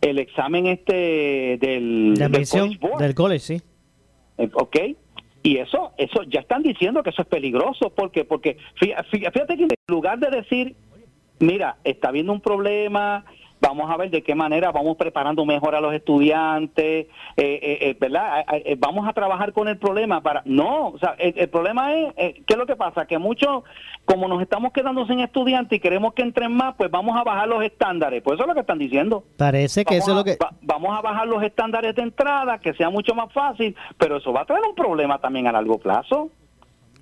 el 0.00 0.18
examen 0.18 0.66
este 0.66 1.58
del, 1.60 2.14
La 2.14 2.28
del 2.28 2.48
College 2.48 2.78
Board. 2.80 3.02
del 3.02 3.14
college, 3.14 3.40
sí. 3.40 3.62
Eh, 4.38 4.48
¿ok? 4.54 4.76
Y 5.42 5.56
eso, 5.58 5.92
eso 5.96 6.22
ya 6.24 6.40
están 6.40 6.62
diciendo 6.62 7.02
que 7.02 7.10
eso 7.10 7.22
es 7.22 7.28
peligroso, 7.28 7.90
porque, 7.94 8.24
porque 8.24 8.56
fí- 8.80 8.94
fí- 9.10 9.30
fíjate 9.32 9.56
que 9.56 9.62
en 9.64 9.70
lugar 9.88 10.18
de 10.18 10.30
decir, 10.30 10.74
mira, 11.38 11.76
está 11.84 12.08
habiendo 12.08 12.32
un 12.32 12.40
problema, 12.40 13.24
vamos 13.70 13.90
a 13.90 13.96
ver 13.96 14.10
de 14.10 14.22
qué 14.22 14.34
manera 14.34 14.72
vamos 14.72 14.96
preparando 14.96 15.44
mejor 15.44 15.74
a 15.76 15.80
los 15.80 15.94
estudiantes, 15.94 17.06
eh, 17.06 17.08
eh, 17.36 17.78
eh, 17.80 17.96
¿verdad? 18.00 18.44
Eh, 18.52 18.76
vamos 18.78 19.08
a 19.08 19.12
trabajar 19.12 19.52
con 19.52 19.68
el 19.68 19.78
problema 19.78 20.20
para... 20.20 20.42
No, 20.44 20.88
o 20.88 20.98
sea, 20.98 21.14
el, 21.18 21.34
el 21.38 21.48
problema 21.48 21.94
es, 21.94 22.12
eh, 22.16 22.42
¿qué 22.46 22.54
es 22.54 22.58
lo 22.58 22.66
que 22.66 22.76
pasa? 22.76 23.06
Que 23.06 23.18
muchos, 23.18 23.62
como 24.04 24.26
nos 24.28 24.42
estamos 24.42 24.72
quedando 24.72 25.06
sin 25.06 25.20
estudiantes 25.20 25.76
y 25.76 25.80
queremos 25.80 26.14
que 26.14 26.22
entren 26.22 26.52
más, 26.52 26.74
pues 26.76 26.90
vamos 26.90 27.16
a 27.16 27.22
bajar 27.22 27.46
los 27.48 27.62
estándares, 27.62 28.22
pues 28.22 28.34
eso 28.34 28.42
es 28.44 28.48
lo 28.48 28.54
que 28.54 28.60
están 28.60 28.78
diciendo. 28.78 29.22
Parece 29.36 29.84
que 29.84 29.94
Vamos 29.98 30.08
eso 30.08 30.10
es 30.10 30.16
lo 30.16 30.24
que... 30.24 30.36
va- 30.42 30.52
vamos 30.62 30.98
a 30.98 31.00
bajar 31.00 31.26
los 31.28 31.42
estándares 31.42 31.94
de 31.94 32.02
entrada, 32.02 32.58
que 32.58 32.74
sea 32.74 32.90
mucho 32.90 33.14
más 33.14 33.32
fácil, 33.32 33.76
pero 33.98 34.16
eso 34.16 34.32
va 34.32 34.42
a 34.42 34.46
traer 34.46 34.62
un 34.68 34.74
problema 34.74 35.18
también 35.18 35.46
a 35.46 35.52
largo 35.52 35.78
plazo. 35.78 36.30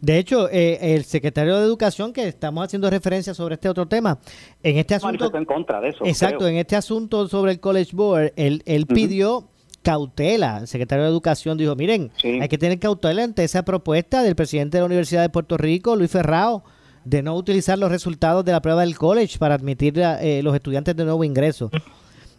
De 0.00 0.18
hecho, 0.18 0.48
eh, 0.50 0.94
el 0.94 1.04
secretario 1.04 1.56
de 1.58 1.64
Educación, 1.64 2.12
que 2.12 2.28
estamos 2.28 2.64
haciendo 2.64 2.88
referencia 2.88 3.34
sobre 3.34 3.54
este 3.54 3.68
otro 3.68 3.86
tema, 3.86 4.18
en 4.62 4.78
este 4.78 4.94
asunto... 4.94 5.30
En 5.34 5.44
contra 5.44 5.80
de 5.80 5.90
eso. 5.90 6.04
Exacto, 6.04 6.38
creo. 6.38 6.48
en 6.50 6.56
este 6.56 6.76
asunto 6.76 7.28
sobre 7.28 7.52
el 7.52 7.60
College 7.60 7.90
Board, 7.94 8.32
él, 8.36 8.62
él 8.66 8.86
pidió 8.86 9.48
cautela. 9.82 10.58
El 10.58 10.68
secretario 10.68 11.04
de 11.04 11.10
Educación 11.10 11.58
dijo, 11.58 11.74
miren, 11.74 12.10
hay 12.22 12.48
que 12.48 12.58
tener 12.58 12.78
cautela 12.78 13.24
ante 13.24 13.42
esa 13.42 13.64
propuesta 13.64 14.22
del 14.22 14.36
presidente 14.36 14.76
de 14.76 14.82
la 14.82 14.86
Universidad 14.86 15.22
de 15.22 15.30
Puerto 15.30 15.56
Rico, 15.56 15.96
Luis 15.96 16.10
Ferrao, 16.10 16.62
de 17.04 17.22
no 17.22 17.34
utilizar 17.34 17.78
los 17.78 17.90
resultados 17.90 18.44
de 18.44 18.52
la 18.52 18.60
prueba 18.60 18.82
del 18.82 18.96
college 18.96 19.38
para 19.38 19.54
admitir 19.54 20.02
a 20.02 20.22
eh, 20.22 20.42
los 20.42 20.54
estudiantes 20.54 20.94
de 20.94 21.04
nuevo 21.04 21.24
ingreso. 21.24 21.70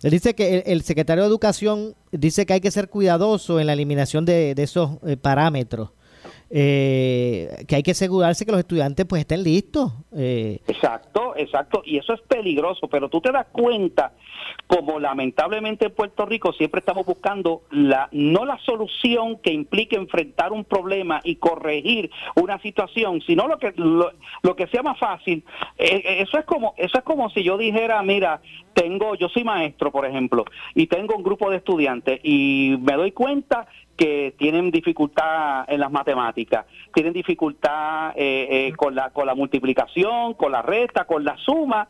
Él 0.04 0.12
dice 0.12 0.36
que 0.36 0.60
el, 0.60 0.64
el 0.66 0.82
secretario 0.84 1.24
de 1.24 1.30
Educación 1.30 1.96
dice 2.12 2.46
que 2.46 2.54
hay 2.54 2.62
que 2.62 2.72
ser 2.72 2.88
cuidadoso 2.88 3.60
en 3.60 3.68
la 3.68 3.74
eliminación 3.74 4.26
de, 4.26 4.56
de 4.56 4.64
esos 4.64 4.92
eh, 5.06 5.18
parámetros. 5.18 5.90
Eh, 6.52 7.64
que 7.68 7.76
hay 7.76 7.84
que 7.84 7.92
asegurarse 7.92 8.44
que 8.46 8.52
los 8.52 8.60
estudiantes 8.60 9.06
pues 9.06 9.22
estén 9.22 9.44
listos. 9.44 9.92
Eh, 10.16 10.60
Exacto, 10.68 11.36
exacto, 11.36 11.84
y 11.86 11.98
eso 11.98 12.14
es 12.14 12.22
peligroso, 12.22 12.88
pero 12.88 13.08
tú 13.08 13.22
te 13.22 13.32
das 13.32 13.48
cuenta 13.52 14.14
como 14.70 15.00
lamentablemente 15.00 15.88
en 15.88 15.96
Puerto 15.96 16.28
Rico 16.28 16.54
siempre 16.54 16.78
estamos 16.78 17.04
buscando 17.04 17.64
la 17.72 18.08
no 18.12 18.46
la 18.46 18.60
solución 18.60 19.40
que 19.40 19.52
implique 19.52 19.96
enfrentar 19.96 20.52
un 20.52 20.64
problema 20.64 21.22
y 21.24 21.38
corregir 21.38 22.12
una 22.36 22.60
situación, 22.60 23.20
sino 23.22 23.48
lo 23.48 23.58
que 23.58 23.74
lo, 23.78 24.12
lo 24.44 24.56
que 24.56 24.68
sea 24.68 24.84
más 24.84 25.00
fácil. 25.00 25.44
Eh, 25.76 26.04
eh, 26.06 26.22
eso 26.22 26.38
es 26.38 26.46
como 26.46 26.76
eso 26.78 27.00
es 27.00 27.04
como 27.04 27.32
si 27.32 27.44
yo 27.44 27.58
dijera, 27.58 28.00
mira, 28.04 28.42
tengo 28.76 29.16
yo 29.16 29.28
soy 29.30 29.44
maestro, 29.44 29.92
por 29.92 30.06
ejemplo, 30.06 30.46
y 30.76 30.86
tengo 30.86 31.16
un 31.16 31.24
grupo 31.24 31.50
de 31.50 31.58
estudiantes 31.58 32.20
y 32.22 32.78
me 32.80 32.94
doy 32.94 33.12
cuenta 33.12 33.66
que 33.98 34.34
tienen 34.38 34.70
dificultad 34.70 35.66
en 35.68 35.80
las 35.80 35.92
matemáticas, 35.92 36.68
tienen 36.94 37.12
dificultad 37.12 38.12
eh, 38.16 38.68
eh, 38.68 38.74
con 38.78 38.94
la 38.94 39.10
con 39.10 39.26
la 39.26 39.34
multiplicación, 39.34 40.36
con 40.36 40.52
la 40.52 40.62
resta, 40.62 41.06
con 41.06 41.26
la 41.26 41.36
suma. 41.38 41.88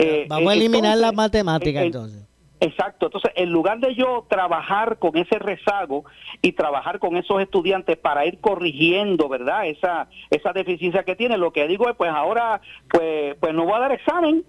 Eh, 0.00 0.26
vamos 0.28 0.50
a 0.50 0.54
eh, 0.54 0.56
eliminar 0.56 0.94
entonces, 0.94 1.00
las 1.00 1.14
matemáticas 1.14 1.82
eh, 1.82 1.86
entonces. 1.86 2.26
Exacto, 2.60 3.06
entonces 3.06 3.32
en 3.36 3.50
lugar 3.50 3.80
de 3.80 3.94
yo 3.94 4.26
trabajar 4.28 4.98
con 4.98 5.16
ese 5.16 5.38
rezago 5.38 6.04
y 6.42 6.52
trabajar 6.52 6.98
con 6.98 7.16
esos 7.16 7.40
estudiantes 7.40 7.96
para 7.96 8.26
ir 8.26 8.38
corrigiendo, 8.40 9.28
¿verdad? 9.28 9.66
Esa 9.66 10.08
esa 10.30 10.52
deficiencia 10.52 11.02
que 11.04 11.16
tienen, 11.16 11.40
lo 11.40 11.52
que 11.52 11.66
digo 11.66 11.88
es 11.88 11.96
pues 11.96 12.10
ahora 12.10 12.60
pues 12.90 13.34
pues 13.40 13.54
no 13.54 13.64
voy 13.64 13.74
a 13.74 13.80
dar 13.80 13.92
examen, 13.92 14.44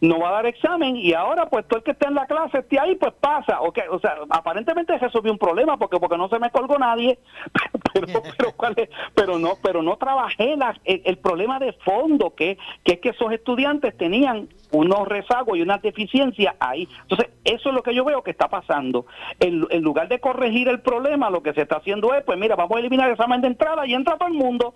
no 0.00 0.20
va 0.20 0.28
a 0.28 0.32
dar 0.32 0.46
examen 0.46 0.96
y 0.96 1.12
ahora 1.12 1.46
pues 1.46 1.66
todo 1.66 1.78
el 1.78 1.84
que 1.84 1.90
esté 1.90 2.06
en 2.06 2.14
la 2.14 2.26
clase 2.26 2.58
esté 2.58 2.78
ahí 2.78 2.94
pues 2.94 3.12
pasa, 3.14 3.60
okay, 3.60 3.84
o 3.90 3.98
sea, 3.98 4.16
aparentemente 4.30 4.96
resolvió 4.96 5.32
un 5.32 5.38
problema 5.38 5.76
porque 5.76 5.98
porque 5.98 6.16
no 6.16 6.28
se 6.28 6.38
me 6.38 6.50
colgó 6.50 6.78
nadie, 6.78 7.18
pero, 7.92 8.06
pero, 8.36 8.52
¿cuál 8.52 8.74
es? 8.76 8.88
pero 9.14 9.38
no 9.38 9.54
pero 9.62 9.82
no 9.82 9.96
trabajé 9.96 10.56
la- 10.56 10.78
el, 10.84 11.18
problema 11.18 11.58
de 11.58 11.72
fondo 11.72 12.34
que, 12.34 12.58
que 12.84 12.94
es 12.94 13.00
que 13.00 13.08
esos 13.08 13.32
estudiantes 13.32 13.96
tenían 13.96 14.48
unos 14.70 15.08
rezagos 15.08 15.58
y 15.58 15.62
unas 15.62 15.82
deficiencias 15.82 16.54
ahí. 16.60 16.88
Entonces 17.02 17.30
eso 17.44 17.70
es 17.70 17.74
lo 17.74 17.82
que 17.82 17.94
yo 17.94 18.04
veo 18.04 18.22
que 18.22 18.30
está 18.30 18.48
pasando. 18.48 19.06
En, 19.40 19.66
en 19.70 19.82
lugar 19.82 20.08
de 20.08 20.20
corregir 20.20 20.68
el 20.68 20.80
problema 20.80 21.30
lo 21.30 21.42
que 21.42 21.54
se 21.54 21.62
está 21.62 21.78
haciendo 21.78 22.14
es 22.14 22.22
pues 22.22 22.38
mira 22.38 22.54
vamos 22.54 22.76
a 22.76 22.80
eliminar 22.80 23.08
el 23.08 23.14
examen 23.14 23.40
de 23.40 23.48
entrada 23.48 23.84
y 23.86 23.94
entra 23.94 24.16
todo 24.16 24.28
el 24.28 24.34
mundo. 24.34 24.74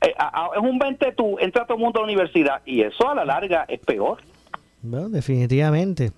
Eh, 0.00 0.14
es 0.56 0.62
un 0.62 0.78
20 0.78 1.12
tú 1.12 1.36
entra 1.38 1.64
todo 1.66 1.76
el 1.76 1.82
mundo 1.82 1.98
a 1.98 2.02
la 2.02 2.06
universidad. 2.06 2.62
Y 2.64 2.80
eso 2.82 3.10
a 3.10 3.14
la 3.14 3.24
larga 3.24 3.66
es 3.68 3.80
peor 3.80 4.18
Bueno, 4.82 5.08
definitivamente. 5.08 6.12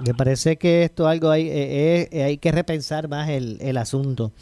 Me 0.00 0.14
parece 0.14 0.56
que 0.56 0.84
esto 0.84 1.08
algo 1.08 1.30
hay, 1.30 1.48
eh, 1.48 2.08
eh, 2.12 2.22
hay 2.22 2.38
que 2.38 2.52
repensar 2.52 3.08
más 3.08 3.28
el, 3.28 3.58
el 3.60 3.76
asunto. 3.76 4.32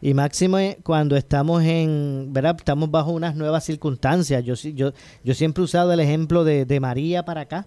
Y 0.00 0.14
máximo 0.14 0.58
eh, 0.58 0.78
cuando 0.82 1.16
estamos 1.16 1.62
en, 1.62 2.28
¿verdad? 2.32 2.56
Estamos 2.58 2.90
bajo 2.90 3.12
unas 3.12 3.34
nuevas 3.34 3.64
circunstancias. 3.64 4.44
Yo, 4.44 4.54
yo, 4.54 4.92
yo 5.24 5.34
siempre 5.34 5.62
he 5.62 5.64
usado 5.64 5.92
el 5.92 6.00
ejemplo 6.00 6.44
de, 6.44 6.64
de 6.64 6.80
María 6.80 7.24
para 7.24 7.42
acá. 7.42 7.66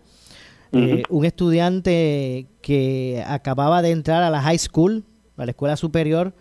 Eh, 0.76 1.04
un 1.10 1.24
estudiante 1.24 2.48
que 2.62 3.24
acababa 3.28 3.84
de 3.84 3.92
entrar 3.92 4.24
a 4.24 4.32
la 4.32 4.42
high 4.42 4.58
school, 4.58 5.04
a 5.38 5.46
la 5.46 5.52
escuela 5.52 5.78
superior, 5.78 6.34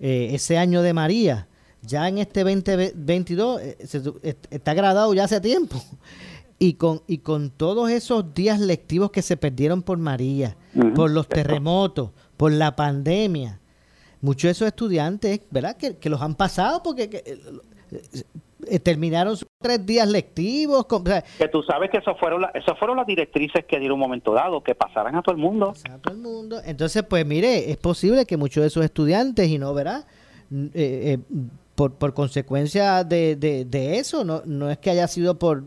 eh, 0.00 0.30
ese 0.32 0.58
año 0.58 0.82
de 0.82 0.92
María, 0.92 1.46
ya 1.82 2.08
en 2.08 2.18
este 2.18 2.42
2022 2.42 3.60
eh, 3.60 3.76
se 3.86 4.02
está 4.50 4.74
graduado 4.74 5.14
ya 5.14 5.24
hace 5.24 5.40
tiempo. 5.40 5.80
Y 6.58 6.74
con, 6.74 7.02
y 7.06 7.18
con 7.18 7.50
todos 7.50 7.90
esos 7.90 8.32
días 8.32 8.60
lectivos 8.60 9.10
que 9.10 9.20
se 9.22 9.36
perdieron 9.36 9.82
por 9.82 9.98
María, 9.98 10.56
por 10.94 11.10
los 11.10 11.28
terremotos, 11.28 12.10
por 12.38 12.50
la 12.52 12.74
pandemia, 12.74 13.60
muchos 14.22 14.44
de 14.44 14.50
esos 14.52 14.68
estudiantes, 14.68 15.40
¿verdad? 15.50 15.76
Que, 15.76 15.96
que 15.98 16.08
los 16.08 16.22
han 16.22 16.34
pasado 16.34 16.82
porque 16.82 17.10
que, 17.10 17.18
eh, 17.26 17.38
eh, 18.68 18.78
terminaron 18.78 19.36
sus 19.36 19.46
tres 19.62 19.84
días 19.84 20.08
lectivos. 20.08 20.86
con- 20.86 21.02
o 21.02 21.06
sea, 21.06 21.22
que 21.38 21.48
tú 21.48 21.62
sabes 21.62 21.90
que 21.90 21.98
eso 21.98 22.14
fueron 22.16 22.40
la- 22.40 22.48
esas 22.54 22.78
fueron 22.78 22.96
las 22.96 23.06
directrices 23.06 23.66
que 23.68 23.78
dieron 23.78 23.96
un 23.96 24.00
momento 24.00 24.32
dado 24.32 24.62
que 24.62 24.74
pasaran 24.74 25.14
a 25.14 25.22
todo 25.22 25.34
el 25.34 25.40
mundo 25.40 25.74
a 25.90 25.98
todo 25.98 26.14
el 26.14 26.20
mundo. 26.20 26.60
Entonces, 26.64 27.02
pues 27.02 27.24
mire, 27.26 27.70
es 27.70 27.76
posible 27.76 28.24
que 28.24 28.38
muchos 28.38 28.62
de 28.62 28.68
esos 28.68 28.82
estudiantes, 28.84 29.46
y 29.48 29.58
no 29.58 29.74
verá, 29.74 30.06
n- 30.50 30.70
eh, 30.74 31.18
eh, 31.18 31.18
por, 31.76 31.94
por 31.94 32.12
consecuencia 32.14 33.04
de, 33.04 33.36
de, 33.36 33.64
de 33.64 33.98
eso, 33.98 34.24
no, 34.24 34.42
no 34.44 34.68
es 34.70 34.78
que 34.78 34.90
haya 34.90 35.06
sido 35.06 35.38
por, 35.38 35.62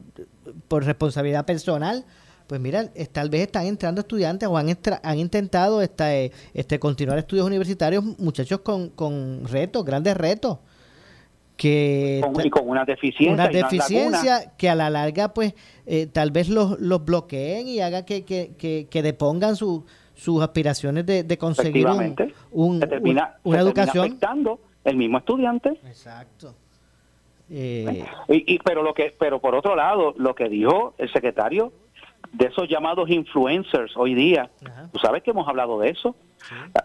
por 0.68 0.84
responsabilidad 0.84 1.45
personal, 1.45 2.03
pues 2.47 2.60
mira, 2.60 2.89
tal 3.12 3.30
vez 3.30 3.41
están 3.43 3.68
entrando 3.68 4.01
estudiantes 4.01 4.49
o 4.49 4.57
han, 4.57 4.70
entra- 4.70 4.99
han 5.03 5.20
intentado 5.20 5.82
esta, 5.84 6.14
eh, 6.16 6.32
este, 6.53 6.80
continuar 6.80 7.18
estudios 7.20 7.45
universitarios, 7.45 8.03
muchachos 8.20 8.60
con, 8.62 8.89
con 8.89 9.45
retos, 9.45 9.86
grandes 9.86 10.18
retos. 10.18 10.57
Que 11.57 12.22
con- 12.24 12.45
y 12.45 12.49
con 12.49 12.70
una 12.70 12.86
deficiencia 12.86 13.34
una 13.34 13.47
deficiencia 13.49 14.53
que 14.57 14.70
a 14.70 14.76
la 14.76 14.89
larga 14.89 15.34
pues 15.34 15.53
eh, 15.86 16.07
tal 16.07 16.32
vez 16.32 16.47
los, 16.47 16.80
los 16.80 17.03
bloqueen 17.03 17.68
y 17.68 17.82
haga 17.82 18.05
que, 18.05 18.24
que, 18.24 18.53
que, 18.57 18.88
que 18.89 19.03
depongan 19.03 19.57
su- 19.57 19.84
sus 20.16 20.41
aspiraciones 20.41 21.05
de, 21.05 21.24
de 21.24 21.38
conseguir 21.38 21.86
un, 21.88 22.16
un- 22.51 22.80
termina- 22.80 23.36
un- 23.43 23.51
una 23.53 23.60
educación. 23.62 24.05
afectando 24.07 24.60
el 24.84 24.95
mismo 24.97 25.17
estudiante. 25.17 25.69
Exacto. 25.86 26.53
Eh, 27.51 28.05
y, 28.27 28.53
y- 28.55 28.59
pero 28.59 28.84
lo 28.84 28.93
que 28.93 29.15
pero 29.17 29.39
por 29.39 29.55
otro 29.55 29.75
lado 29.75 30.13
lo 30.17 30.36
que 30.36 30.47
dijo 30.49 30.93
el 30.99 31.11
secretario 31.11 31.73
de 32.32 32.45
esos 32.45 32.69
llamados 32.69 33.09
influencers 33.09 33.97
hoy 33.97 34.13
día 34.13 34.51
tú 34.91 34.99
sabes 34.99 35.23
que 35.23 35.32
hemos 35.32 35.47
hablado 35.47 35.80
de 35.80 35.89
eso. 35.89 36.15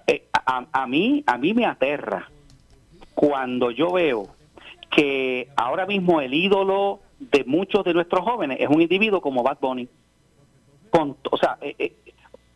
Eh, 0.07 0.25
a, 0.33 0.65
a 0.73 0.87
mí 0.87 1.23
a 1.27 1.37
mí 1.37 1.53
me 1.53 1.67
aterra 1.67 2.31
cuando 3.15 3.71
yo 3.71 3.93
veo 3.93 4.29
que 4.91 5.49
ahora 5.57 5.85
mismo 5.87 6.21
el 6.23 6.33
ídolo 6.33 7.01
de 7.19 7.45
muchos 7.45 7.85
de 7.85 7.93
nuestros 7.93 8.23
jóvenes 8.25 8.59
es 8.61 8.69
un 8.69 8.81
individuo 8.81 9.21
como 9.21 9.43
Bad 9.43 9.59
Bunny. 9.61 9.87
Con 10.91 11.17
o 11.31 11.37
sea 11.37 11.59
eh, 11.61 11.75
eh, 11.79 11.93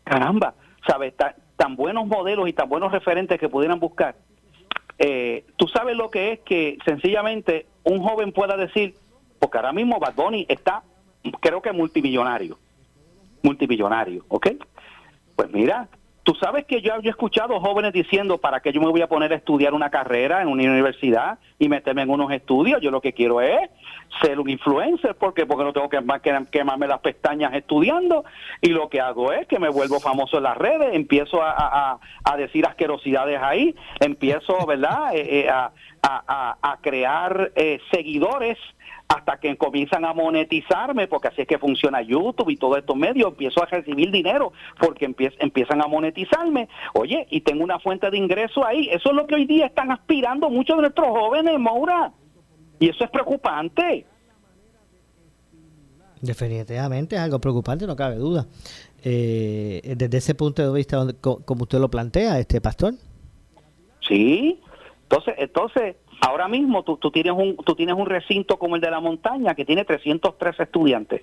caramba 0.05 0.55
sabes 0.86 1.14
Ta- 1.14 1.34
tan 1.57 1.76
buenos 1.76 2.07
modelos 2.07 2.49
y 2.49 2.55
tan 2.55 2.68
buenos 2.70 2.91
referentes 2.91 3.39
que 3.39 3.49
pudieran 3.51 3.78
buscar 3.80 4.16
eh, 4.99 5.44
tú 5.57 5.68
sabes 5.68 5.96
lo 5.96 6.11
que 6.11 6.32
es 6.32 6.40
que 6.40 6.78
sencillamente 6.84 7.66
un 7.84 8.03
joven 8.03 8.32
pueda 8.32 8.57
decir, 8.57 8.94
porque 9.38 9.59
ahora 9.59 9.72
mismo 9.72 9.99
Bad 9.99 10.14
Bunny 10.14 10.46
está, 10.49 10.82
creo 11.40 11.62
que 11.62 11.72
multimillonario, 11.72 12.59
multimillonario, 13.42 14.24
¿ok? 14.28 14.49
Pues 15.36 15.51
mira, 15.53 15.88
tú 16.29 16.35
sabes 16.35 16.66
que 16.66 16.83
yo, 16.83 16.93
he 17.03 17.09
escuchado 17.09 17.59
jóvenes 17.59 17.95
diciendo, 17.95 18.37
¿para 18.37 18.61
qué 18.61 18.70
yo 18.70 18.83
me 18.83 18.91
voy 18.91 19.01
a 19.01 19.07
poner 19.07 19.33
a 19.33 19.37
estudiar 19.37 19.72
una 19.72 19.89
carrera 19.89 20.43
en 20.43 20.49
una 20.49 20.62
universidad 20.64 21.39
y 21.59 21.70
meterme 21.70 22.03
en 22.03 22.11
unos 22.11 22.31
estudios? 22.33 22.83
Yo 22.83 22.91
lo 22.91 23.01
que 23.01 23.14
quiero 23.14 23.41
es 23.41 23.70
ser 24.20 24.39
un 24.39 24.51
influencer, 24.51 25.14
porque 25.14 25.47
porque 25.47 25.64
no 25.64 25.72
tengo 25.72 25.89
que 25.89 25.99
quemarme 26.53 26.87
las 26.87 26.99
pestañas 27.01 27.55
estudiando 27.55 28.26
y 28.61 28.68
lo 28.68 28.91
que 28.91 29.01
hago 29.01 29.33
es 29.33 29.47
que 29.47 29.59
me 29.59 29.70
vuelvo 29.70 30.01
famoso 30.01 30.37
en 30.37 30.43
las 30.43 30.59
redes, 30.59 30.91
empiezo 30.93 31.43
a, 31.43 31.99
a- 32.24 32.37
decir 32.37 32.66
asquerosidades 32.66 33.41
ahí, 33.43 33.74
empiezo, 33.99 34.66
¿verdad?, 34.66 35.14
Eh, 35.14 35.47
eh, 35.47 35.49
a- 35.51 35.72
a 36.62 36.76
crear 36.83 37.53
eh, 37.57 37.81
seguidores 37.91 38.59
hasta 39.09 39.38
que 39.40 39.56
comienzan 39.56 40.04
a 40.04 40.12
monetizarme, 40.12 41.06
porque 41.09 41.28
así 41.28 41.40
es 41.42 41.48
que 41.48 41.59
funciona 41.59 42.02
YouTube 42.02 42.50
y 42.50 42.56
todos 42.56 42.76
estos 42.78 42.94
medios, 42.94 43.30
empiezo 43.30 43.62
a 43.62 43.66
recibir 43.66 44.11
dinero 44.11 44.52
porque 44.78 45.09
empie- 45.09 45.34
empiezan 45.38 45.82
a 45.82 45.86
monetizarme. 45.86 46.68
Oye, 46.94 47.26
y 47.30 47.40
tengo 47.40 47.64
una 47.64 47.78
fuente 47.78 48.11
de 48.11 48.18
ingreso 48.18 48.66
ahí. 48.66 48.88
Eso 48.90 49.09
es 49.11 49.16
lo 49.16 49.26
que 49.26 49.34
hoy 49.36 49.46
día 49.46 49.66
están 49.66 49.90
aspirando 49.90 50.50
muchos 50.50 50.76
de 50.76 50.82
nuestros 50.82 51.09
jóvenes, 51.09 51.59
Maura. 51.59 52.12
Y 52.78 52.90
eso 52.90 53.04
es 53.04 53.11
preocupante. 53.11 54.04
definitivamente 56.20 57.14
es 57.16 57.22
algo 57.22 57.38
preocupante 57.40 57.86
no 57.86 57.94
cabe 57.94 58.16
duda 58.16 58.44
Eh, 59.04 59.94
desde 59.96 60.18
ese 60.18 60.34
punto 60.34 60.61
de 60.66 60.76
vista 60.76 60.98
como 61.20 61.62
usted 61.62 61.78
lo 61.78 61.88
plantea 61.88 62.38
este 62.40 62.61
pastor 62.61 62.94
Sí. 64.00 64.61
Entonces, 65.02 65.34
entonces 65.38 65.96
ahora 66.21 66.49
mismo 66.49 66.83
tú, 66.83 66.97
tú 66.97 67.11
tienes 67.11 67.33
un 67.37 67.57
tú 67.57 67.75
tienes 67.75 67.95
un 67.97 68.07
recinto 68.07 68.59
como 68.59 68.77
el 68.77 68.81
de 68.83 68.91
la 68.91 69.01
montaña 69.01 69.55
que 69.55 69.64
tiene 69.64 69.85
303 69.85 70.61
estudiantes. 70.61 71.23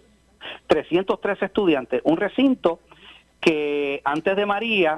303 0.68 1.42
estudiantes, 1.42 2.02
un 2.04 2.18
recinto 2.18 2.80
que 3.42 4.02
antes 4.04 4.36
de 4.36 4.46
María 4.46 4.98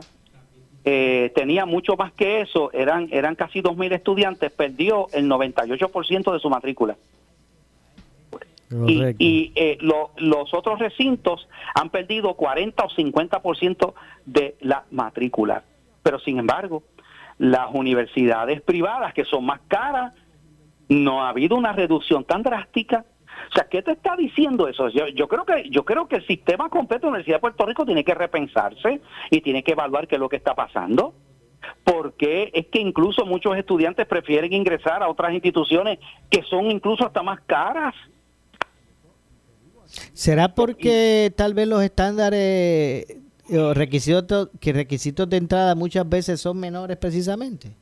eh, 0.86 1.32
tenía 1.36 1.66
mucho 1.66 1.96
más 1.98 2.12
que 2.14 2.42
eso, 2.42 2.72
eran 2.74 3.10
eran 3.12 3.36
casi 3.36 3.62
2000 3.62 3.92
estudiantes, 3.94 4.52
perdió 4.52 5.08
el 5.14 5.28
98% 5.30 6.32
de 6.34 6.40
su 6.40 6.50
matrícula. 6.50 6.96
Y, 8.86 9.16
y, 9.18 9.52
eh, 9.56 9.78
lo- 9.80 10.12
los 10.18 10.54
otros 10.54 10.80
recintos 10.80 11.48
han 11.74 11.90
perdido 11.90 12.34
40 12.34 12.84
o 12.84 12.90
50% 12.90 13.94
de 14.26 14.56
la 14.60 14.84
matrícula. 14.92 15.64
Pero 16.04 16.20
sin 16.20 16.38
embargo, 16.38 16.84
las 17.38 17.74
universidades 17.74 18.62
privadas, 18.62 19.14
que 19.14 19.26
son 19.26 19.46
más 19.46 19.62
caras, 19.68 20.14
no 20.90 21.24
ha 21.24 21.30
habido 21.30 21.56
una 21.56 21.74
reducción 21.74 22.24
tan 22.24 22.44
drástica. 22.44 23.06
O 23.52 23.54
sea, 23.54 23.66
¿qué 23.70 23.82
te 23.82 23.92
está 23.92 24.16
diciendo 24.16 24.68
eso? 24.68 24.90
Yo, 24.90 25.08
yo 25.08 25.28
creo 25.28 25.46
que 25.46 25.70
yo 25.70 25.86
creo 25.86 26.08
que 26.08 26.18
el 26.18 26.28
sistema 26.28 26.70
completo 26.70 27.02
de 27.02 27.06
la 27.06 27.10
Universidad 27.10 27.38
de 27.38 27.42
Puerto 27.42 27.66
Rico 27.66 27.86
tiene 27.86 28.04
que 28.04 28.16
repensarse 28.16 29.02
y 29.30 29.42
tiene 29.42 29.64
que 29.64 29.74
evaluar 29.74 30.08
qué 30.08 30.16
es 30.16 30.22
lo 30.22 30.30
que 30.30 30.38
está 30.38 30.56
pasando. 30.56 31.14
Porque 31.84 32.52
es 32.54 32.68
que 32.68 32.80
incluso 32.80 33.26
muchos 33.26 33.58
estudiantes 33.58 34.06
prefieren 34.06 34.54
ingresar 34.54 35.04
a 35.04 35.10
otras 35.10 35.34
instituciones 35.34 36.00
que 36.30 36.44
son 36.44 36.72
incluso 36.72 37.06
hasta 37.06 37.22
más 37.24 37.42
caras. 37.42 37.94
¿Será 40.14 40.54
porque 40.54 41.32
tal 41.36 41.54
vez 41.54 41.68
los 41.68 41.82
estándares 41.82 43.06
requisitos 43.74 44.50
que 44.60 44.74
requisitos 44.74 45.30
de 45.30 45.38
entrada 45.38 45.76
muchas 45.76 46.08
veces 46.08 46.42
son 46.42 46.60
menores 46.60 46.98
precisamente? 46.98 47.76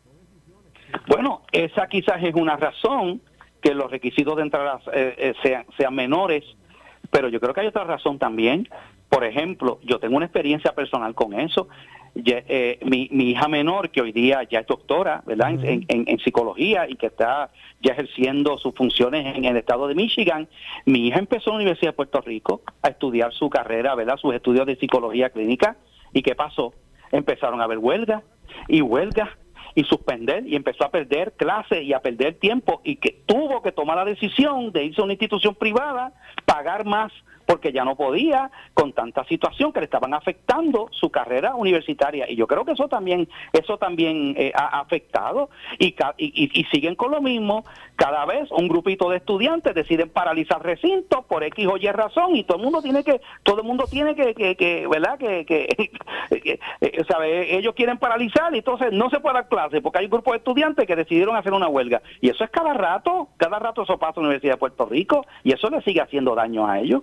Bueno, 1.07 1.41
esa 1.51 1.87
quizás 1.87 2.23
es 2.23 2.33
una 2.35 2.55
razón 2.55 3.21
que 3.61 3.73
los 3.73 3.89
requisitos 3.89 4.35
de 4.35 4.43
entrada 4.43 4.79
eh, 4.93 5.15
eh, 5.17 5.33
sean, 5.41 5.65
sean 5.77 5.95
menores, 5.95 6.43
pero 7.09 7.29
yo 7.29 7.39
creo 7.39 7.53
que 7.53 7.61
hay 7.61 7.67
otra 7.67 7.83
razón 7.83 8.19
también. 8.19 8.67
Por 9.09 9.23
ejemplo, 9.23 9.79
yo 9.83 9.99
tengo 9.99 10.17
una 10.17 10.25
experiencia 10.25 10.73
personal 10.73 11.15
con 11.15 11.33
eso. 11.33 11.67
Ya, 12.15 12.41
eh, 12.47 12.79
mi, 12.85 13.09
mi 13.11 13.31
hija 13.31 13.49
menor, 13.49 13.89
que 13.89 13.99
hoy 14.01 14.13
día 14.13 14.41
ya 14.43 14.59
es 14.59 14.67
doctora, 14.67 15.21
¿verdad? 15.25 15.51
En- 15.89 16.05
en 16.07 16.17
psicología 16.19 16.87
y 16.89 16.95
que 16.95 17.07
está 17.07 17.51
ya 17.81 17.91
ejerciendo 17.91 18.57
sus 18.57 18.73
funciones 18.73 19.35
en 19.35 19.43
el 19.43 19.57
estado 19.57 19.87
de 19.87 19.95
Michigan, 19.95 20.47
mi 20.85 21.07
hija 21.07 21.19
empezó 21.19 21.49
en 21.49 21.55
la 21.57 21.63
Universidad 21.63 21.89
de 21.91 21.95
Puerto 21.97 22.21
Rico 22.21 22.61
a 22.81 22.87
estudiar 22.87 23.33
su 23.33 23.49
carrera, 23.49 23.95
¿verdad? 23.95 24.15
Sus 24.17 24.33
estudios 24.33 24.65
de 24.65 24.77
psicología 24.77 25.29
clínica. 25.29 25.75
¿Y 26.13 26.21
qué 26.21 26.35
pasó? 26.35 26.73
Empezaron 27.11 27.59
a 27.59 27.65
haber 27.65 27.79
huelgas 27.79 28.23
y 28.69 28.79
huelgas 28.81 29.29
y 29.75 29.83
suspender 29.83 30.47
y 30.47 30.55
empezó 30.55 30.85
a 30.85 30.91
perder 30.91 31.33
clases 31.33 31.83
y 31.83 31.91
a 31.91 31.99
perder 31.99 32.35
tiempo 32.35 32.79
y 32.85 32.95
que 32.95 33.23
tuvo 33.25 33.61
que 33.61 33.73
tomar 33.73 33.97
la 33.97 34.05
decisión 34.05 34.71
de 34.71 34.85
irse 34.85 35.01
a 35.01 35.03
una 35.03 35.13
institución 35.13 35.53
privada 35.53 36.13
pagar 36.45 36.85
más 36.85 37.11
porque 37.45 37.71
ya 37.73 37.83
no 37.83 37.95
podía 37.97 38.49
con 38.85 38.93
tanta 38.93 39.23
situación 39.23 39.73
que 39.73 39.79
le 39.79 39.85
estaban 39.85 40.13
afectando 40.13 40.89
su 40.91 41.09
carrera 41.09 41.55
universitaria. 41.55 42.29
Y 42.29 42.35
yo 42.35 42.45
creo 42.45 42.65
que 42.65 42.73
eso 42.73 42.87
también 42.87 43.27
eso 43.51 43.79
también 43.79 44.35
eh, 44.37 44.51
ha 44.53 44.79
afectado. 44.79 45.49
Y, 45.79 45.95
y, 46.17 46.59
y- 46.59 46.65
siguen 46.65 46.93
con 46.95 47.09
lo 47.11 47.19
mismo. 47.21 47.63
Cada 47.95 48.25
vez 48.25 48.51
un 48.51 48.67
grupito 48.67 49.09
de 49.09 49.17
estudiantes 49.17 49.73
deciden 49.73 50.09
paralizar 50.09 50.61
recintos 50.61 51.25
por 51.25 51.43
X 51.43 51.65
o 51.67 51.77
Y 51.77 51.87
razón 51.87 52.35
y 52.35 52.43
todo 52.43 52.57
el 52.57 52.63
mundo 52.63 52.81
tiene 52.83 53.03
que 53.03 53.21
todo 53.43 53.61
el 53.61 53.65
mundo 53.65 53.85
tiene 53.89 54.13
que, 54.15 54.35
que, 54.35 54.55
que, 54.55 54.85
verdad 54.87 55.17
que, 55.17 55.45
que, 55.45 55.67
que, 56.43 56.59
eh, 56.81 57.03
sabe, 57.07 57.57
ellos 57.57 57.73
quieren 57.73 57.97
paralizar 57.97 58.53
y 58.53 58.59
entonces 58.59 58.91
no 58.91 59.09
se 59.09 59.19
puede 59.19 59.35
dar 59.35 59.47
clase 59.47 59.81
porque 59.81 59.99
hay 59.99 60.05
un 60.05 60.11
grupo 60.11 60.31
de 60.31 60.37
estudiantes 60.39 60.85
que 60.85 60.95
decidieron 60.95 61.35
hacer 61.35 61.53
una 61.53 61.69
huelga. 61.69 62.01
Y 62.21 62.29
eso 62.29 62.43
es 62.43 62.51
cada 62.51 62.73
rato 62.73 63.29
cada 63.37 63.57
rato 63.57 63.81
eso 63.83 63.97
pasa 63.97 64.19
en 64.19 64.23
la 64.23 64.29
Universidad 64.29 64.53
de 64.53 64.59
Puerto 64.59 64.85
Rico 64.85 65.25
y 65.43 65.53
eso 65.53 65.69
le 65.69 65.81
sigue 65.81 66.01
haciendo 66.01 66.35
daño 66.35 66.67
a 66.67 66.79
ellos 66.79 67.01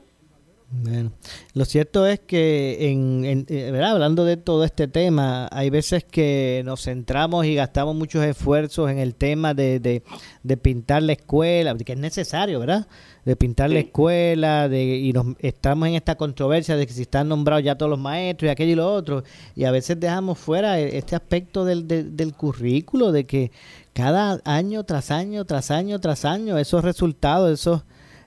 Bueno, 0.75 1.13
lo 1.53 1.67
cierto 1.67 2.07
es 2.07 2.21
que, 2.21 2.91
en, 2.91 3.27
en- 3.27 3.47
eh, 3.51 3.71
¿verdad? 3.71 3.91
hablando 3.93 4.25
de 4.25 4.39
todo 4.39 4.65
este 4.65 4.89
tema, 4.89 5.47
hay 5.53 5.69
veces 5.69 6.03
que 6.03 6.63
nos 6.65 6.85
centramos 6.85 7.45
y 7.45 7.55
gastamos 7.55 7.95
muchos 7.95 8.25
esfuerzos 8.25 8.91
en 8.91 8.97
el 8.99 9.15
tema 9.15 9.53
de, 9.53 9.81
de, 9.81 10.03
de 10.43 10.57
pintar 10.57 11.03
la 11.03 11.13
escuela, 11.13 11.77
que 11.77 11.93
es 11.93 11.99
necesario, 11.99 12.59
¿verdad? 12.59 12.87
De 13.27 13.37
pintar 13.37 13.69
la 13.69 13.81
escuela, 13.81 14.67
de, 14.71 14.83
y 14.97 15.13
nos, 15.13 15.27
estamos 15.41 15.89
en 15.89 15.95
esta 15.95 16.15
controversia 16.15 16.75
de 16.77 16.87
que 16.87 16.95
si 16.95 17.03
están 17.03 17.29
nombrados 17.29 17.63
ya 17.65 17.77
todos 17.77 17.91
los 17.91 17.99
maestros 17.99 18.49
y 18.49 18.51
aquello 18.51 18.73
y 18.73 18.77
lo 18.77 18.95
otro, 18.95 19.25
y 19.55 19.65
a 19.65 19.71
veces 19.73 20.01
dejamos 20.01 20.39
fuera 20.39 20.81
e- 20.81 20.97
este 20.97 21.15
aspecto 21.15 21.67
del, 21.67 21.87
del, 21.87 22.17
del 22.17 22.33
currículo, 22.33 23.13
de 23.13 23.27
que 23.27 23.53
cada 23.93 24.41
año 24.47 24.85
tras 24.85 25.11
año, 25.11 25.45
tras 25.45 25.71
año, 25.71 26.01
tras 26.01 26.25
año, 26.25 26.57
esos 26.57 26.83
resultados, 26.83 27.53
esos 27.53 27.83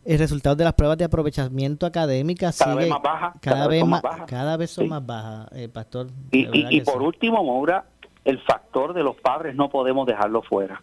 el 0.05 0.19
resultado 0.19 0.55
de 0.55 0.63
las 0.63 0.73
pruebas 0.73 0.97
de 0.97 1.05
aprovechamiento 1.05 1.85
académica 1.85 2.51
Cada 2.57 2.71
sigue 2.73 2.75
vez 2.83 2.89
más 2.89 3.01
baja, 3.01 3.33
cada, 3.41 3.55
cada 3.55 3.67
vez 3.67 3.69
vez 3.69 3.79
son 3.81 3.89
más 3.89 4.03
más 4.03 4.11
bajas. 4.13 4.29
cada 4.29 4.57
vez 4.57 4.69
son 4.71 4.83
Sí. 4.85 4.89
más 4.89 5.05
bajas 5.05 5.47
eh, 5.53 5.67
pastor 5.69 6.07
Y, 6.31 6.75
y- 6.77 6.81
por 6.81 6.99
sí. 6.99 7.05
último, 7.07 7.43
Maura, 7.43 7.85
el 8.23 8.39
factor 8.39 8.93
de 8.93 9.03
los 9.03 9.15
padres 9.17 9.55
no 9.55 9.69
podemos 9.69 10.05
dejarlo 10.07 10.41
fuera. 10.43 10.81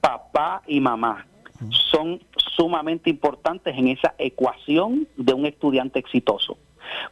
Papá 0.00 0.62
y 0.66 0.80
mamá 0.80 1.26
son 1.70 2.20
sumamente 2.56 3.10
importantes 3.10 3.76
en 3.76 3.88
esa 3.88 4.14
ecuación 4.18 5.08
de 5.16 5.34
un 5.34 5.44
estudiante 5.46 5.98
exitoso. 5.98 6.56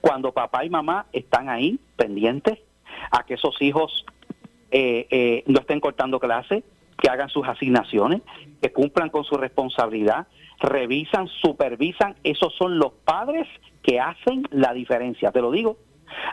Cuando 0.01 0.33
papá 0.33 0.65
y 0.65 0.71
mamá 0.71 1.07
están 1.13 1.49
ahí 1.49 1.79
pendientes 1.97 2.59
a 3.11 3.25
que 3.25 3.35
esos 3.35 3.61
hijos 3.61 4.05
eh, 4.71 5.07
eh, 5.11 5.45
no 5.47 5.61
estén 5.61 5.81
cortando 5.81 6.19
clase, 6.21 6.63
que 6.99 7.09
hagan 7.11 7.29
sus 7.29 7.47
asignaciones, 7.47 8.23
que 8.63 8.73
cumplan 8.73 9.11
con 9.11 9.25
su 9.25 9.35
responsabilidad, 9.37 10.27
revisan, 10.61 11.29
supervisan, 11.29 12.17
esos 12.25 12.55
son 12.57 12.79
los 12.79 12.93
padres 13.05 13.47
que 13.83 14.01
hacen 14.01 14.45
la 14.51 14.73
diferencia, 14.73 15.31
te 15.31 15.41
lo 15.41 15.51
digo. 15.51 15.77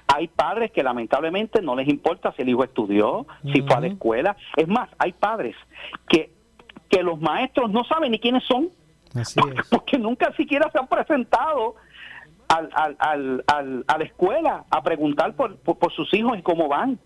Hay 0.07 0.28
padres 0.28 0.72
que 0.72 0.84
lamentablemente 0.84 1.61
no 1.61 1.76
les 1.76 1.88
importa 1.88 2.32
si 2.36 2.43
el 2.43 2.49
hijo 2.49 2.64
estudió, 2.64 3.26
si 3.51 3.61
fue 3.61 3.76
a 3.76 3.80
la 3.82 3.88
escuela. 3.88 4.38
Es 4.55 4.68
más, 4.68 4.89
hay 4.99 5.11
padres 5.14 5.55
que, 6.07 6.32
que 6.89 7.03
los 7.03 7.20
maestros 7.20 7.72
no 7.72 7.84
saben 7.84 8.11
ni 8.11 8.20
quiénes 8.20 8.43
son, 8.45 8.70
Así 9.16 9.39
es. 9.57 9.68
porque 9.70 9.97
nunca 9.97 10.32
siquiera 10.38 10.70
se 10.72 10.80
han 10.80 10.88
presentado 10.88 11.76
al, 12.47 12.70
al, 12.74 12.95
al, 12.99 13.43
al- 13.47 13.86
a 13.88 13.97
la 13.97 14.03
escuela 14.05 14.66
a 14.70 14.82
preguntar 14.84 15.36
por, 15.36 15.57
por, 15.57 15.78
por 15.78 15.91
sus 15.91 16.14
hijos 16.14 16.38
y 16.38 16.41
cómo 16.41 16.68
van. 16.70 16.97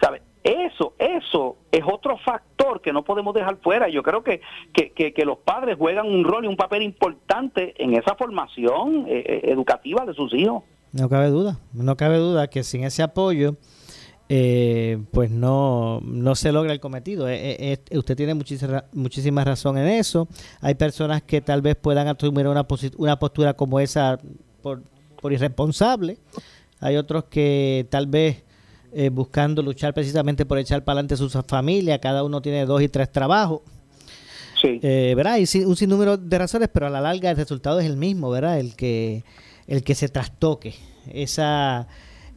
¿Sabe? 0.00 0.22
Eso, 0.42 0.94
eso 0.98 1.56
es 1.70 1.82
otro 1.86 2.16
factor 2.18 2.69
que 2.80 2.92
no 2.92 3.04
podemos 3.04 3.34
dejar 3.34 3.56
fuera. 3.56 3.88
Yo 3.88 4.02
creo 4.02 4.22
que, 4.22 4.40
que, 4.72 5.24
los 5.24 5.38
padres 5.38 5.76
juegan 5.78 6.06
un 6.06 6.24
rol 6.24 6.44
y 6.44 6.48
un 6.48 6.56
papel 6.56 6.82
importante 6.82 7.74
en 7.82 7.94
esa 7.94 8.14
formación 8.14 9.06
eh, 9.06 9.22
eh, 9.26 9.40
educativa 9.44 10.04
de 10.06 10.14
sus 10.14 10.32
hijos. 10.34 10.62
no 10.92 11.08
cabe 11.08 11.28
duda 11.28 11.58
no 11.72 11.96
cabe 11.96 12.16
duda 12.16 12.48
que 12.48 12.62
sin 12.64 12.84
ese 12.84 13.02
apoyo 13.02 13.56
eh, 14.32 15.02
pues 15.10 15.30
no 15.30 16.00
no 16.04 16.34
se 16.36 16.52
logra 16.52 16.72
el 16.72 16.78
cometido 16.78 17.28
Eh, 17.28 17.80
eh, 17.90 17.98
usted 17.98 18.16
tiene 18.16 18.34
muchísima 18.34 18.84
muchísima 18.92 19.44
razón 19.44 19.76
en 19.76 19.88
eso 19.88 20.28
hay 20.60 20.76
personas 20.76 21.22
que 21.22 21.40
tal 21.40 21.62
vez 21.62 21.74
puedan 21.74 22.06
asumir 22.06 22.46
una 22.46 22.64
una 22.96 23.18
postura 23.18 23.54
como 23.54 23.80
esa 23.80 24.18
por, 24.62 24.82
por 25.20 25.32
irresponsable 25.32 26.18
hay 26.78 26.96
otros 26.96 27.24
que 27.24 27.86
tal 27.90 28.06
vez 28.06 28.44
eh, 28.92 29.08
buscando 29.08 29.62
luchar 29.62 29.94
precisamente 29.94 30.44
por 30.46 30.58
echar 30.58 30.82
para 30.84 30.94
adelante 31.00 31.16
su 31.16 31.28
familia 31.30 31.98
cada 32.00 32.24
uno 32.24 32.40
tiene 32.42 32.66
dos 32.66 32.82
y 32.82 32.88
tres 32.88 33.10
trabajos 33.12 33.60
Eh, 34.62 35.14
¿verdad? 35.16 35.34
Hay 35.34 35.46
sin- 35.46 35.66
un 35.66 35.74
sinnúmero 35.76 36.16
de 36.18 36.38
razones, 36.38 36.68
pero 36.72 36.86
a 36.86 36.90
la 36.90 37.00
larga 37.00 37.30
el 37.30 37.36
resultado 37.36 37.80
es 37.80 37.86
el 37.86 37.96
mismo, 37.96 38.28
¿verdad? 38.30 38.58
El 38.60 38.76
que, 38.76 39.24
el 39.66 39.82
que 39.82 39.94
se 39.94 40.08
trastoque, 40.10 40.74
esa, 41.10 41.86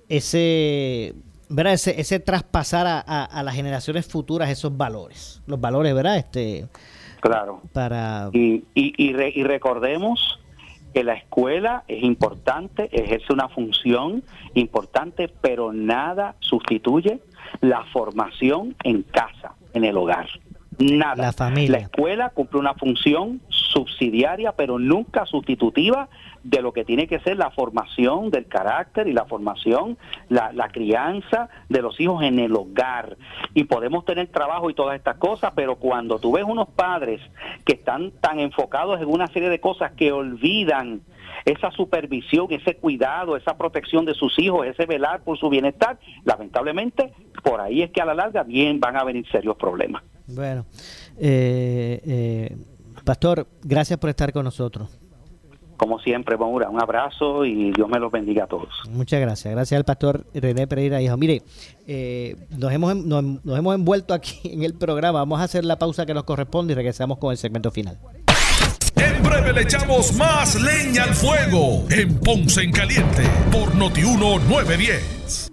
ese, 0.08 1.16
¿verdad? 1.49 1.74
Ese, 1.74 1.99
ese 1.99 2.20
traspasar 2.20 2.88
a, 2.88 2.99
a- 3.06 3.26
a 3.26 3.43
las 3.43 3.56
generaciones 3.56 4.06
futuras 4.08 4.49
esos 4.49 4.76
valores, 4.78 5.41
los 5.47 5.60
valores, 5.60 5.93
¿verdad? 5.93 6.18
Este, 6.18 6.68
Claro. 7.20 7.62
para... 7.74 8.30
Y, 8.34 8.64
y, 8.76 8.93
y, 8.97 9.14
re- 9.14 9.32
y 9.36 9.43
recordemos 9.43 10.39
que 10.94 11.04
la 11.04 11.14
escuela 11.14 11.84
es 11.88 12.04
importante, 12.04 12.89
ejerce 12.91 13.34
una 13.34 13.50
función 13.50 14.24
importante, 14.54 15.28
pero 15.41 15.74
nada 15.74 16.36
sustituye 16.39 17.20
la 17.62 17.84
formación 17.86 18.76
en 18.84 19.04
casa, 19.04 19.56
en 19.74 19.84
el 19.84 19.98
hogar. 19.98 20.28
Nada. 20.80 21.26
La 21.26 21.32
familia. 21.32 21.78
La 21.78 21.84
escuela 21.84 22.30
cumple 22.30 22.59
una 22.59 22.74
función 22.74 23.41
subsidiaria, 23.49 24.53
pero 24.53 24.78
nunca 24.80 25.26
sustitutiva 25.26 26.09
de 26.43 26.61
lo 26.61 26.74
que 26.74 26.86
tiene 26.86 27.07
que 27.07 27.19
ser 27.19 27.38
la 27.38 27.51
formación 27.51 28.30
del 28.30 28.47
carácter 28.47 29.07
y 29.07 29.13
la 29.13 29.26
formación, 29.26 29.97
la, 30.30 30.51
la 30.51 30.69
crianza 30.69 31.49
de 31.69 31.82
los 31.82 31.99
hijos 31.99 32.24
en 32.24 32.39
el 32.39 32.55
hogar. 32.55 33.17
Y 33.53 33.63
podemos 33.63 34.05
tener 34.05 34.28
trabajo 34.28 34.69
y 34.69 34.74
todas 34.74 34.95
estas 34.95 35.17
cosas, 35.17 35.53
pero 35.55 35.76
cuando 35.78 36.19
tú 36.19 36.34
ves 36.34 36.43
unos 36.43 36.69
padres 36.69 37.21
que 37.65 37.74
están 37.74 38.11
tan 38.11 38.39
enfocados 38.39 39.01
en 39.01 39.09
una 39.09 39.28
serie 39.28 39.49
de 39.49 39.59
cosas 39.59 39.93
que 39.93 40.11
olvidan 40.11 41.01
esa 41.45 41.71
supervisión, 41.71 42.47
ese 42.51 42.76
cuidado, 42.76 43.36
esa 43.36 43.57
protección 43.57 44.05
de 44.05 44.13
sus 44.13 44.38
hijos, 44.39 44.65
ese 44.67 44.86
velar 44.86 45.24
por 45.24 45.38
su 45.38 45.49
bienestar, 45.49 45.97
lamentablemente 46.24 47.13
por 47.43 47.59
ahí 47.59 47.82
es 47.82 47.91
que 47.91 48.01
a 48.01 48.05
la 48.05 48.13
larga 48.13 48.43
bien 48.43 48.80
van 48.80 48.97
a 48.97 49.03
venir 49.03 49.28
serios 49.30 49.57
problemas. 49.57 50.03
Bueno, 50.28 50.65
eh, 51.17 52.01
eh, 52.05 52.57
Pastor, 53.03 53.47
gracias 53.63 53.99
por 53.99 54.09
estar 54.09 54.32
con 54.32 54.45
nosotros. 54.45 54.89
Como 55.76 55.99
siempre, 55.99 56.38
Maura, 56.38 56.69
un 56.69 56.82
abrazo 56.82 57.43
y 57.43 57.71
Dios 57.71 57.89
me 57.89 57.99
los 57.99 58.11
bendiga 58.11 58.45
a 58.45 58.47
todos. 58.47 58.69
Muchas 58.89 59.19
gracias. 59.19 59.53
Gracias 59.53 59.78
al 59.78 59.84
pastor 59.84 60.26
René 60.34 60.67
Pereira, 60.67 61.01
hijo. 61.01 61.17
Mire, 61.17 61.41
eh, 61.88 62.38
nos, 62.57 62.71
hemos, 62.71 62.95
nos, 62.95 63.24
nos 63.43 63.57
hemos 63.57 63.76
envuelto 63.76 64.13
aquí 64.13 64.39
en 64.53 64.63
el 64.63 64.76
programa. 64.76 65.19
Vamos 65.19 65.41
a 65.41 65.43
hacer 65.43 65.65
la 65.65 65.78
pausa 65.78 66.05
que 66.05 66.13
nos 66.13 66.24
corresponde 66.24 66.74
y 66.74 66.76
regresamos 66.76 67.17
con 67.17 67.32
el 67.32 67.38
segmento 67.38 67.71
final. 67.71 67.99
En 68.95 69.24
breve 69.24 69.51
le 69.51 69.61
echamos 69.63 70.15
más 70.15 70.55
leña 70.61 71.03
al 71.03 71.15
fuego 71.15 71.84
en 71.89 72.17
Ponce 72.19 72.61
en 72.61 72.71
Caliente 72.71 73.24
por 73.51 73.76
Notiuno 73.76 74.39
910. 74.39 75.53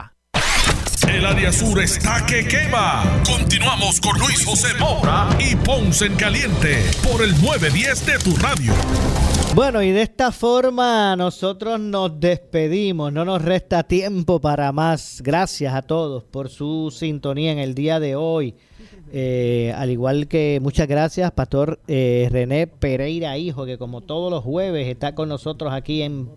El 1.11 1.25
área 1.25 1.51
sur 1.51 1.77
está 1.81 2.25
que 2.25 2.47
quema. 2.47 3.03
Continuamos 3.25 3.99
con 3.99 4.17
Luis 4.17 4.45
José 4.45 4.69
Moura 4.79 5.27
y 5.39 5.57
Ponce 5.57 6.05
en 6.05 6.15
Caliente 6.15 6.85
por 7.03 7.21
el 7.21 7.31
910 7.41 8.05
de 8.05 8.17
tu 8.19 8.35
radio. 8.37 8.73
Bueno, 9.53 9.81
y 9.83 9.91
de 9.91 10.03
esta 10.03 10.31
forma 10.31 11.13
nosotros 11.17 11.81
nos 11.81 12.17
despedimos. 12.17 13.11
No 13.11 13.25
nos 13.25 13.41
resta 13.41 13.83
tiempo 13.83 14.39
para 14.39 14.71
más. 14.71 15.21
Gracias 15.21 15.73
a 15.73 15.81
todos 15.81 16.23
por 16.23 16.47
su 16.47 16.95
sintonía 16.97 17.51
en 17.51 17.59
el 17.59 17.75
día 17.75 17.99
de 17.99 18.15
hoy. 18.15 18.55
Eh, 19.13 19.73
al 19.75 19.89
igual 19.89 20.27
que 20.29 20.59
muchas 20.61 20.87
gracias, 20.87 21.31
Pastor 21.31 21.81
eh, 21.87 22.29
René 22.31 22.67
Pereira, 22.67 23.37
hijo, 23.37 23.65
que 23.65 23.77
como 23.77 23.99
todos 23.99 24.31
los 24.31 24.41
jueves 24.41 24.87
está 24.87 25.13
con 25.15 25.27
nosotros 25.27 25.73
aquí 25.73 26.01
en, 26.01 26.29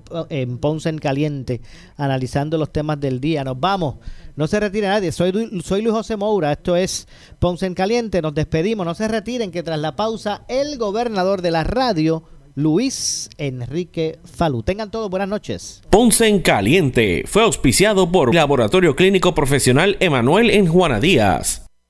Ponce 0.59 0.89
en 0.89 0.99
Caliente, 0.99 1.61
analizando 1.97 2.59
los 2.59 2.73
temas 2.73 2.99
del 2.99 3.21
día. 3.21 3.45
Nos 3.45 3.61
vamos, 3.61 3.97
no 4.35 4.49
se 4.49 4.59
retire 4.59 4.89
nadie. 4.89 5.13
Soy, 5.13 5.63
soy 5.63 5.83
Luis 5.83 5.95
José 5.95 6.17
Moura, 6.17 6.51
esto 6.51 6.75
es 6.75 7.07
Ponce 7.39 7.67
en 7.67 7.75
Caliente. 7.75 8.21
Nos 8.21 8.35
despedimos, 8.35 8.85
no 8.85 8.95
se 8.95 9.07
retiren, 9.07 9.53
que 9.53 9.63
tras 9.63 9.79
la 9.79 9.95
pausa, 9.95 10.45
el 10.49 10.77
gobernador 10.77 11.43
de 11.43 11.53
la 11.53 11.63
radio 11.63 12.25
Luis 12.57 13.31
Enrique 13.39 14.19
Falú. 14.25 14.65
Tengan 14.65 14.91
todos 14.91 15.11
buenas 15.11 15.29
noches. 15.29 15.81
Ponce 15.91 16.27
en 16.27 16.41
Caliente 16.41 17.23
fue 17.27 17.43
auspiciado 17.43 18.11
por 18.11 18.35
Laboratorio 18.35 18.97
Clínico 18.97 19.33
Profesional 19.33 19.97
Emanuel 20.01 20.51
en 20.51 20.67
Juana 20.67 20.99
Díaz. 20.99 21.64